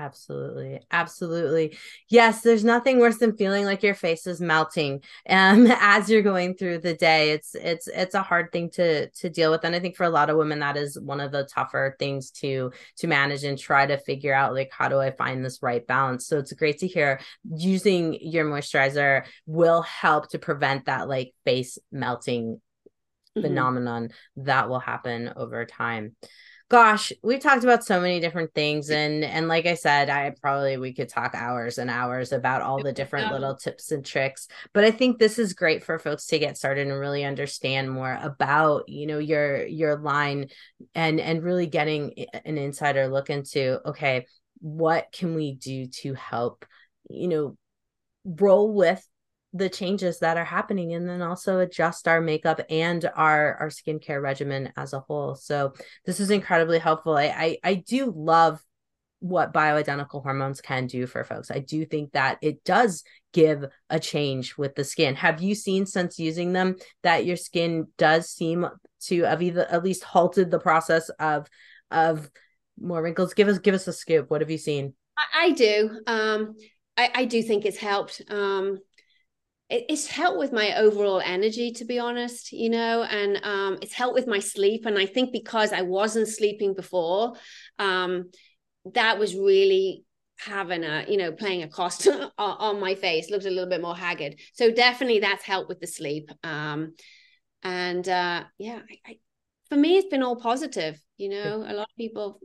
Absolutely. 0.00 0.80
Absolutely. 0.92 1.76
Yes, 2.08 2.42
there's 2.42 2.62
nothing 2.62 3.00
worse 3.00 3.18
than 3.18 3.36
feeling 3.36 3.64
like 3.64 3.82
your 3.82 3.94
face 3.94 4.28
is 4.28 4.40
melting 4.40 5.02
um 5.28 5.66
as 5.80 6.08
you're 6.08 6.22
going 6.22 6.54
through 6.54 6.78
the 6.78 6.94
day. 6.94 7.32
It's 7.32 7.56
it's 7.56 7.88
it's 7.88 8.14
a 8.14 8.22
hard 8.22 8.52
thing 8.52 8.70
to 8.70 9.10
to 9.10 9.28
deal 9.28 9.50
with 9.50 9.64
and 9.64 9.74
I 9.74 9.80
think 9.80 9.96
for 9.96 10.04
a 10.04 10.10
lot 10.10 10.30
of 10.30 10.36
women 10.36 10.60
that 10.60 10.76
is 10.76 10.98
one 11.00 11.20
of 11.20 11.32
the 11.32 11.48
tougher 11.52 11.96
things 11.98 12.30
to 12.42 12.70
to 12.98 13.06
manage 13.08 13.42
and 13.42 13.58
try 13.58 13.86
to 13.86 13.98
figure 13.98 14.32
out 14.32 14.54
like 14.54 14.70
how 14.72 14.88
do 14.88 15.00
I 15.00 15.10
find 15.10 15.44
this 15.44 15.62
right 15.62 15.84
balance. 15.84 16.28
So 16.28 16.38
it's 16.38 16.52
great 16.52 16.78
to 16.78 16.86
hear 16.86 17.18
using 17.52 18.16
your 18.20 18.44
moisturizer 18.44 19.24
will 19.46 19.82
help 19.82 20.30
to 20.30 20.38
prevent 20.38 20.84
that 20.84 21.08
like 21.08 21.34
face 21.44 21.76
melting 21.90 22.60
mm-hmm. 23.38 23.48
phenomenon 23.48 24.10
that 24.36 24.68
will 24.68 24.80
happen 24.80 25.32
over 25.36 25.64
time. 25.64 26.16
Gosh 26.70 27.12
we 27.22 27.38
talked 27.38 27.64
about 27.64 27.82
so 27.82 27.98
many 27.98 28.20
different 28.20 28.52
things 28.52 28.90
and 28.90 29.24
and 29.24 29.48
like 29.48 29.64
i 29.64 29.72
said 29.72 30.10
i 30.10 30.30
probably 30.42 30.76
we 30.76 30.92
could 30.92 31.08
talk 31.08 31.34
hours 31.34 31.78
and 31.78 31.88
hours 31.88 32.30
about 32.30 32.60
all 32.60 32.82
the 32.82 32.92
different 32.92 33.32
little 33.32 33.56
tips 33.56 33.90
and 33.90 34.04
tricks 34.04 34.48
but 34.74 34.84
i 34.84 34.90
think 34.90 35.18
this 35.18 35.38
is 35.38 35.54
great 35.54 35.82
for 35.82 35.98
folks 35.98 36.26
to 36.26 36.38
get 36.38 36.58
started 36.58 36.86
and 36.86 37.00
really 37.00 37.24
understand 37.24 37.90
more 37.90 38.18
about 38.20 38.86
you 38.86 39.06
know 39.06 39.18
your 39.18 39.66
your 39.66 39.96
line 39.96 40.48
and 40.94 41.20
and 41.20 41.42
really 41.42 41.66
getting 41.66 42.26
an 42.44 42.58
insider 42.58 43.08
look 43.08 43.30
into 43.30 43.78
okay 43.86 44.26
what 44.60 45.06
can 45.10 45.34
we 45.34 45.54
do 45.54 45.86
to 45.86 46.12
help 46.12 46.66
you 47.08 47.28
know 47.28 47.56
roll 48.26 48.74
with 48.74 49.02
the 49.52 49.68
changes 49.68 50.18
that 50.18 50.36
are 50.36 50.44
happening 50.44 50.92
and 50.92 51.08
then 51.08 51.22
also 51.22 51.58
adjust 51.60 52.06
our 52.06 52.20
makeup 52.20 52.60
and 52.68 53.10
our 53.16 53.54
our 53.54 53.68
skincare 53.68 54.20
regimen 54.20 54.72
as 54.76 54.92
a 54.92 55.00
whole. 55.00 55.34
So 55.34 55.72
this 56.04 56.20
is 56.20 56.30
incredibly 56.30 56.78
helpful. 56.78 57.16
I 57.16 57.24
i, 57.24 57.58
I 57.64 57.74
do 57.74 58.12
love 58.14 58.60
what 59.20 59.52
bioidentical 59.52 60.22
hormones 60.22 60.60
can 60.60 60.86
do 60.86 61.06
for 61.06 61.24
folks. 61.24 61.50
I 61.50 61.58
do 61.58 61.84
think 61.84 62.12
that 62.12 62.38
it 62.40 62.62
does 62.62 63.02
give 63.32 63.64
a 63.90 63.98
change 63.98 64.56
with 64.56 64.74
the 64.74 64.84
skin. 64.84 65.16
Have 65.16 65.42
you 65.42 65.54
seen 65.54 65.86
since 65.86 66.18
using 66.18 66.52
them 66.52 66.76
that 67.02 67.24
your 67.24 67.36
skin 67.36 67.88
does 67.96 68.30
seem 68.30 68.66
to 69.06 69.22
have 69.22 69.42
either 69.42 69.66
at 69.70 69.82
least 69.82 70.04
halted 70.04 70.50
the 70.50 70.60
process 70.60 71.08
of 71.18 71.48
of 71.90 72.30
more 72.80 73.02
wrinkles? 73.02 73.34
Give 73.34 73.48
us 73.48 73.58
give 73.58 73.74
us 73.74 73.88
a 73.88 73.92
scoop. 73.92 74.30
What 74.30 74.40
have 74.40 74.50
you 74.50 74.58
seen? 74.58 74.94
I, 75.16 75.46
I 75.46 75.50
do. 75.52 76.00
Um 76.06 76.54
I, 76.96 77.10
I 77.14 77.24
do 77.24 77.42
think 77.42 77.64
it's 77.64 77.78
helped. 77.78 78.22
Um 78.28 78.78
it's 79.70 80.06
helped 80.06 80.38
with 80.38 80.50
my 80.50 80.76
overall 80.76 81.20
energy 81.22 81.70
to 81.72 81.84
be 81.84 81.98
honest 81.98 82.52
you 82.52 82.70
know 82.70 83.02
and 83.02 83.38
um, 83.44 83.78
it's 83.82 83.92
helped 83.92 84.14
with 84.14 84.26
my 84.26 84.38
sleep 84.38 84.86
and 84.86 84.98
i 84.98 85.04
think 85.04 85.30
because 85.32 85.72
i 85.72 85.82
wasn't 85.82 86.26
sleeping 86.26 86.74
before 86.74 87.34
um, 87.78 88.30
that 88.94 89.18
was 89.18 89.34
really 89.34 90.04
having 90.38 90.84
a 90.84 91.04
you 91.08 91.16
know 91.16 91.32
playing 91.32 91.62
a 91.62 91.68
cost 91.68 92.06
on 92.38 92.80
my 92.80 92.94
face 92.94 93.30
looked 93.30 93.44
a 93.44 93.50
little 93.50 93.68
bit 93.68 93.82
more 93.82 93.96
haggard. 93.96 94.36
So 94.54 94.70
definitely 94.70 95.20
that's 95.20 95.44
helped 95.44 95.68
with 95.68 95.80
the 95.80 95.86
sleep 95.86 96.30
um, 96.44 96.94
and 97.62 98.08
uh, 98.08 98.44
yeah 98.58 98.80
I, 98.88 99.10
I, 99.10 99.18
for 99.68 99.76
me 99.76 99.98
it's 99.98 100.08
been 100.08 100.22
all 100.22 100.36
positive 100.36 101.00
you 101.16 101.28
know 101.28 101.64
a 101.66 101.74
lot 101.74 101.88
of 101.90 101.96
people 101.96 102.40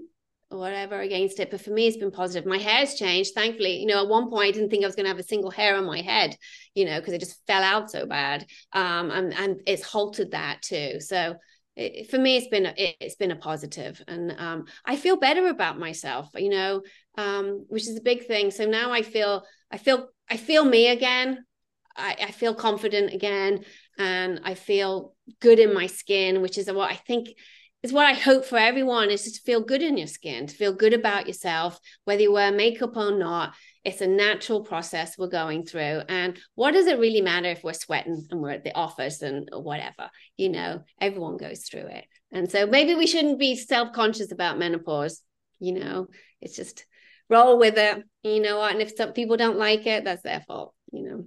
whatever 0.58 0.99
against 0.99 1.39
it. 1.39 1.51
But 1.51 1.62
for 1.62 1.72
me, 1.72 1.88
it's 1.88 1.97
been 1.97 2.12
positive. 2.12 2.47
My 2.47 2.58
hair's 2.58 2.95
changed, 2.95 3.34
thankfully. 3.34 3.78
You 3.78 3.88
know, 3.88 4.04
at 4.04 4.10
one 4.10 4.30
point, 4.30 4.47
I 4.47 4.51
didn't 4.51 4.70
think 4.70 4.84
I 4.84 4.88
was 4.88 4.95
going 4.95 5.06
to 5.06 5.12
have 5.12 5.20
a 5.20 5.24
single 5.24 5.51
hair 5.51 5.76
on 5.76 5.86
my 5.86 6.01
head, 6.01 6.36
you 6.76 6.86
know, 6.86 6.99
because 6.99 7.14
it 7.14 7.20
just 7.20 7.45
fell 7.47 7.64
out 7.64 7.91
so 7.91 8.06
bad. 8.06 8.45
Um, 8.72 9.12
and, 9.12 9.34
and 9.34 9.62
it's 9.66 9.84
halted 9.84 10.32
that 10.32 10.62
too. 10.62 10.99
So 10.99 11.36
it, 11.76 12.10
for 12.10 12.18
me, 12.18 12.38
it's 12.38 12.47
been 12.47 12.68
it, 12.78 12.95
has 13.01 13.16
been 13.16 13.32
a 13.32 13.36
positive, 13.36 14.01
and 14.08 14.36
um, 14.38 14.66
I 14.86 14.95
feel 14.95 15.18
better 15.18 15.47
about 15.47 15.80
myself. 15.80 16.30
You 16.36 16.49
know, 16.49 16.82
um, 17.18 17.66
which 17.68 17.88
is 17.88 17.97
a 17.97 18.01
big 18.01 18.28
thing. 18.28 18.51
So 18.51 18.66
now 18.66 18.91
I 18.91 19.01
feel 19.01 19.43
I 19.72 19.78
feel 19.78 20.10
I 20.30 20.38
feel 20.38 20.64
me 20.64 20.89
again. 20.89 21.45
I, 21.95 22.16
I 22.22 22.32
feel 22.32 22.54
confident 22.54 23.14
again, 23.14 23.66
and 23.97 24.41
I 24.43 24.54
feel 24.54 25.16
good 25.39 25.60
in 25.60 25.74
my 25.74 25.88
skin, 25.88 26.41
which 26.41 26.58
is 26.58 26.72
what 26.72 26.91
I 26.91 26.95
think 26.95 27.30
is 27.84 27.92
what 27.92 28.06
I 28.06 28.14
hope 28.14 28.46
for 28.46 28.58
everyone 28.58 29.12
is 29.12 29.30
to 29.30 29.42
feel 29.42 29.62
good 29.62 29.84
in 29.84 29.98
your 29.98 30.08
skin, 30.08 30.48
to 30.48 30.56
feel 30.56 30.74
good 30.74 30.94
about 30.94 31.28
yourself, 31.28 31.78
whether 32.06 32.22
you 32.22 32.32
wear 32.32 32.52
makeup 32.52 32.96
or 32.96 33.12
not. 33.12 33.54
It's 33.84 34.00
a 34.00 34.08
natural 34.08 34.62
process 34.62 35.18
we're 35.18 35.28
going 35.28 35.66
through. 35.66 36.02
And 36.08 36.40
what 36.56 36.72
does 36.72 36.88
it 36.88 36.98
really 37.00 37.20
matter 37.20 37.50
if 37.50 37.62
we're 37.62 37.74
sweating 37.74 38.26
and 38.32 38.42
we're 38.42 38.52
at 38.52 38.64
the 38.64 38.74
office 38.74 39.22
and 39.22 39.50
whatever? 39.52 40.10
You 40.38 40.50
know, 40.50 40.84
everyone 41.02 41.36
goes 41.36 41.64
through 41.64 41.88
it. 41.88 42.06
And 42.32 42.50
so 42.50 42.66
maybe 42.66 42.96
we 42.96 43.06
shouldn't 43.06 43.38
be 43.38 43.58
self-conscious 43.58 44.32
about 44.32 44.58
menopause. 44.58 45.22
You 45.60 45.74
know, 45.74 46.08
it's 46.40 46.56
just 46.56 46.86
roll 47.30 47.60
with 47.60 47.78
it. 47.78 48.02
You 48.24 48.42
know 48.42 48.60
what? 48.60 48.72
And 48.72 48.82
if 48.82 48.96
some 48.96 49.12
people 49.12 49.36
don't 49.36 49.60
like 49.60 49.86
it, 49.86 50.06
that's 50.06 50.24
their 50.24 50.42
fault, 50.48 50.74
you 50.92 51.04
know 51.04 51.26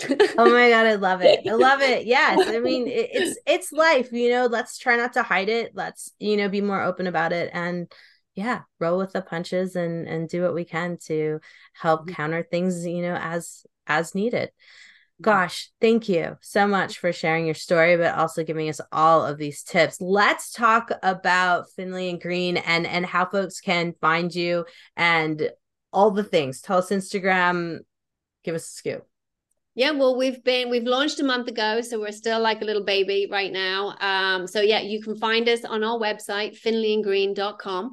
oh 0.00 0.50
my 0.50 0.70
god 0.70 0.86
i 0.86 0.94
love 0.94 1.22
it. 1.22 1.40
I 1.46 1.52
love 1.52 1.80
it. 1.80 2.06
Yes. 2.12 2.48
I 2.48 2.58
mean 2.58 2.88
it, 2.88 3.10
it's 3.12 3.38
it's 3.46 3.72
life 3.72 4.12
you 4.12 4.30
know 4.30 4.46
let's 4.46 4.78
try 4.78 4.96
not 4.96 5.14
to 5.14 5.22
hide 5.22 5.48
it. 5.48 5.72
Let's 5.74 6.12
you 6.18 6.36
know 6.36 6.48
be 6.48 6.60
more 6.60 6.82
open 6.82 7.06
about 7.06 7.32
it 7.32 7.50
and 7.52 7.92
yeah 8.34 8.62
roll 8.80 8.98
with 8.98 9.12
the 9.12 9.22
punches 9.22 9.76
and 9.76 10.06
and 10.08 10.28
do 10.28 10.42
what 10.42 10.54
we 10.54 10.64
can 10.64 10.98
to 11.06 11.40
help 11.74 12.02
mm-hmm. 12.02 12.14
counter 12.14 12.42
things 12.42 12.86
you 12.86 13.02
know 13.02 13.14
as 13.14 13.64
as 13.86 14.14
needed. 14.14 14.48
Mm-hmm. 14.48 15.24
gosh 15.24 15.70
thank 15.80 16.08
you 16.08 16.38
so 16.40 16.66
much 16.66 16.98
for 16.98 17.12
sharing 17.12 17.44
your 17.44 17.54
story 17.54 17.96
but 17.96 18.14
also 18.14 18.44
giving 18.44 18.68
us 18.68 18.80
all 18.90 19.24
of 19.24 19.38
these 19.38 19.62
tips. 19.62 20.00
Let's 20.00 20.52
talk 20.52 20.90
about 21.02 21.70
finlay 21.76 22.08
and 22.08 22.20
green 22.20 22.56
and 22.56 22.86
and 22.86 23.04
how 23.04 23.26
folks 23.26 23.60
can 23.60 23.94
find 24.00 24.34
you 24.34 24.64
and 24.96 25.50
all 25.92 26.10
the 26.10 26.24
things. 26.24 26.62
Tell 26.62 26.78
us 26.78 26.90
instagram. 26.90 27.80
Give 28.42 28.54
us 28.54 28.66
a 28.66 28.72
scoop. 28.72 29.06
Yeah, 29.74 29.92
well, 29.92 30.16
we've 30.16 30.44
been 30.44 30.68
we've 30.68 30.84
launched 30.84 31.18
a 31.20 31.24
month 31.24 31.48
ago, 31.48 31.80
so 31.80 31.98
we're 31.98 32.12
still 32.12 32.40
like 32.40 32.60
a 32.60 32.64
little 32.64 32.84
baby 32.84 33.26
right 33.30 33.50
now. 33.50 33.96
Um, 34.00 34.46
so 34.46 34.60
yeah, 34.60 34.80
you 34.80 35.02
can 35.02 35.16
find 35.16 35.48
us 35.48 35.64
on 35.64 35.82
our 35.82 35.98
website, 35.98 36.60
finlayandgreen.com. 36.60 37.92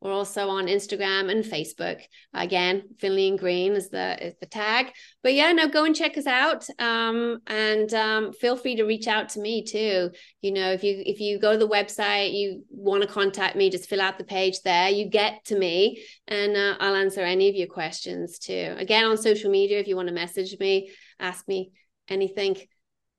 We're 0.00 0.12
also 0.12 0.48
on 0.48 0.66
Instagram 0.66 1.28
and 1.28 1.44
Facebook. 1.44 2.00
Again, 2.32 2.82
Finlay 3.00 3.28
and 3.28 3.38
Green 3.38 3.72
is 3.72 3.90
the 3.90 4.26
is 4.28 4.34
the 4.40 4.46
tag. 4.46 4.92
But 5.24 5.34
yeah, 5.34 5.50
no, 5.52 5.68
go 5.68 5.84
and 5.84 5.94
check 5.94 6.16
us 6.16 6.26
out. 6.26 6.64
Um, 6.78 7.40
and 7.48 7.92
um, 7.92 8.32
feel 8.32 8.56
free 8.56 8.76
to 8.76 8.84
reach 8.84 9.08
out 9.08 9.30
to 9.30 9.40
me 9.40 9.64
too. 9.64 10.10
You 10.40 10.52
know, 10.52 10.70
if 10.70 10.84
you 10.84 11.02
if 11.04 11.18
you 11.18 11.40
go 11.40 11.52
to 11.52 11.58
the 11.58 11.68
website, 11.68 12.32
you 12.32 12.64
want 12.70 13.02
to 13.02 13.08
contact 13.08 13.56
me, 13.56 13.70
just 13.70 13.88
fill 13.88 14.00
out 14.00 14.18
the 14.18 14.24
page 14.24 14.60
there. 14.62 14.88
You 14.88 15.10
get 15.10 15.44
to 15.46 15.58
me, 15.58 16.04
and 16.28 16.56
uh, 16.56 16.76
I'll 16.78 16.94
answer 16.94 17.20
any 17.20 17.48
of 17.48 17.56
your 17.56 17.68
questions 17.68 18.38
too. 18.38 18.76
Again, 18.78 19.04
on 19.04 19.16
social 19.16 19.50
media, 19.50 19.80
if 19.80 19.88
you 19.88 19.96
want 19.96 20.08
to 20.08 20.14
message 20.14 20.56
me, 20.60 20.90
ask 21.18 21.46
me 21.48 21.72
anything. 22.08 22.56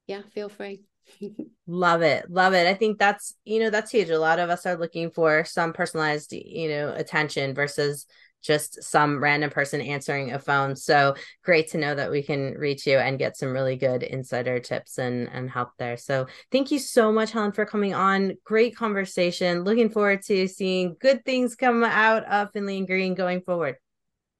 Yeah, 0.07 0.21
feel 0.33 0.49
free. 0.49 0.81
love 1.67 2.01
it 2.01 2.29
love 2.29 2.53
it. 2.53 2.67
I 2.67 2.73
think 2.73 2.99
that's 2.99 3.35
you 3.43 3.59
know 3.59 3.69
that's 3.69 3.91
huge. 3.91 4.09
A 4.09 4.19
lot 4.19 4.39
of 4.39 4.49
us 4.49 4.65
are 4.65 4.77
looking 4.77 5.11
for 5.11 5.43
some 5.45 5.73
personalized 5.73 6.33
you 6.33 6.69
know 6.69 6.93
attention 6.93 7.53
versus 7.53 8.05
just 8.41 8.81
some 8.83 9.21
random 9.21 9.49
person 9.49 9.81
answering 9.81 10.31
a 10.31 10.39
phone. 10.39 10.75
So 10.75 11.15
great 11.43 11.69
to 11.69 11.77
know 11.77 11.93
that 11.95 12.11
we 12.11 12.23
can 12.23 12.53
reach 12.53 12.87
you 12.87 12.97
and 12.97 13.19
get 13.19 13.35
some 13.35 13.51
really 13.51 13.75
good 13.75 14.03
insider 14.03 14.59
tips 14.59 14.97
and 14.97 15.29
and 15.31 15.49
help 15.49 15.71
there. 15.77 15.97
So 15.97 16.27
thank 16.51 16.71
you 16.71 16.79
so 16.79 17.11
much 17.11 17.31
helen 17.31 17.51
for 17.51 17.65
coming 17.65 17.93
on. 17.93 18.33
Great 18.43 18.75
conversation. 18.75 19.63
Looking 19.63 19.89
forward 19.89 20.21
to 20.23 20.47
seeing 20.47 20.95
good 20.99 21.25
things 21.25 21.55
come 21.55 21.83
out 21.83 22.23
of 22.25 22.51
finlay 22.51 22.77
and 22.77 22.87
green 22.87 23.13
going 23.13 23.41
forward 23.41 23.75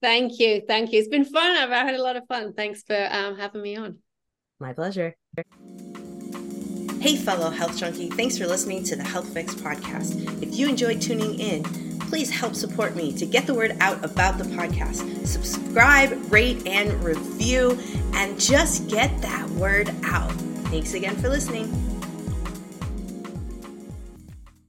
thank 0.02 0.40
you 0.40 0.62
thank 0.68 0.92
you 0.92 1.00
it's 1.00 1.08
been 1.08 1.26
fun 1.26 1.58
i've 1.58 1.70
had 1.70 1.96
a 1.96 2.02
lot 2.02 2.16
of 2.16 2.26
fun 2.28 2.54
thanks 2.54 2.84
for 2.84 3.08
um, 3.12 3.38
having 3.38 3.62
me 3.62 3.76
on 3.76 3.98
my 4.60 4.74
pleasure 4.74 5.16
Hey, 7.02 7.16
fellow 7.16 7.50
health 7.50 7.78
junkie, 7.78 8.10
thanks 8.10 8.38
for 8.38 8.46
listening 8.46 8.84
to 8.84 8.96
the 8.98 9.04
Health 9.04 9.34
Fix 9.34 9.56
podcast. 9.56 10.44
If 10.44 10.60
you 10.60 10.68
enjoyed 10.68 11.02
tuning 11.02 11.40
in, 11.40 11.64
please 12.10 12.30
help 12.30 12.56
support 12.56 12.94
me 12.94 13.14
to 13.14 13.26
get 13.26 13.48
the 13.48 13.54
word 13.54 13.78
out 13.80 14.04
about 14.04 14.38
the 14.38 14.44
podcast. 14.44 15.26
Subscribe, 15.26 16.12
rate, 16.30 16.68
and 16.68 17.02
review, 17.02 17.80
and 18.16 18.38
just 18.38 18.90
get 18.90 19.22
that 19.22 19.50
word 19.52 19.90
out. 20.04 20.32
Thanks 20.72 20.94
again 20.94 21.16
for 21.16 21.30
listening. 21.30 21.99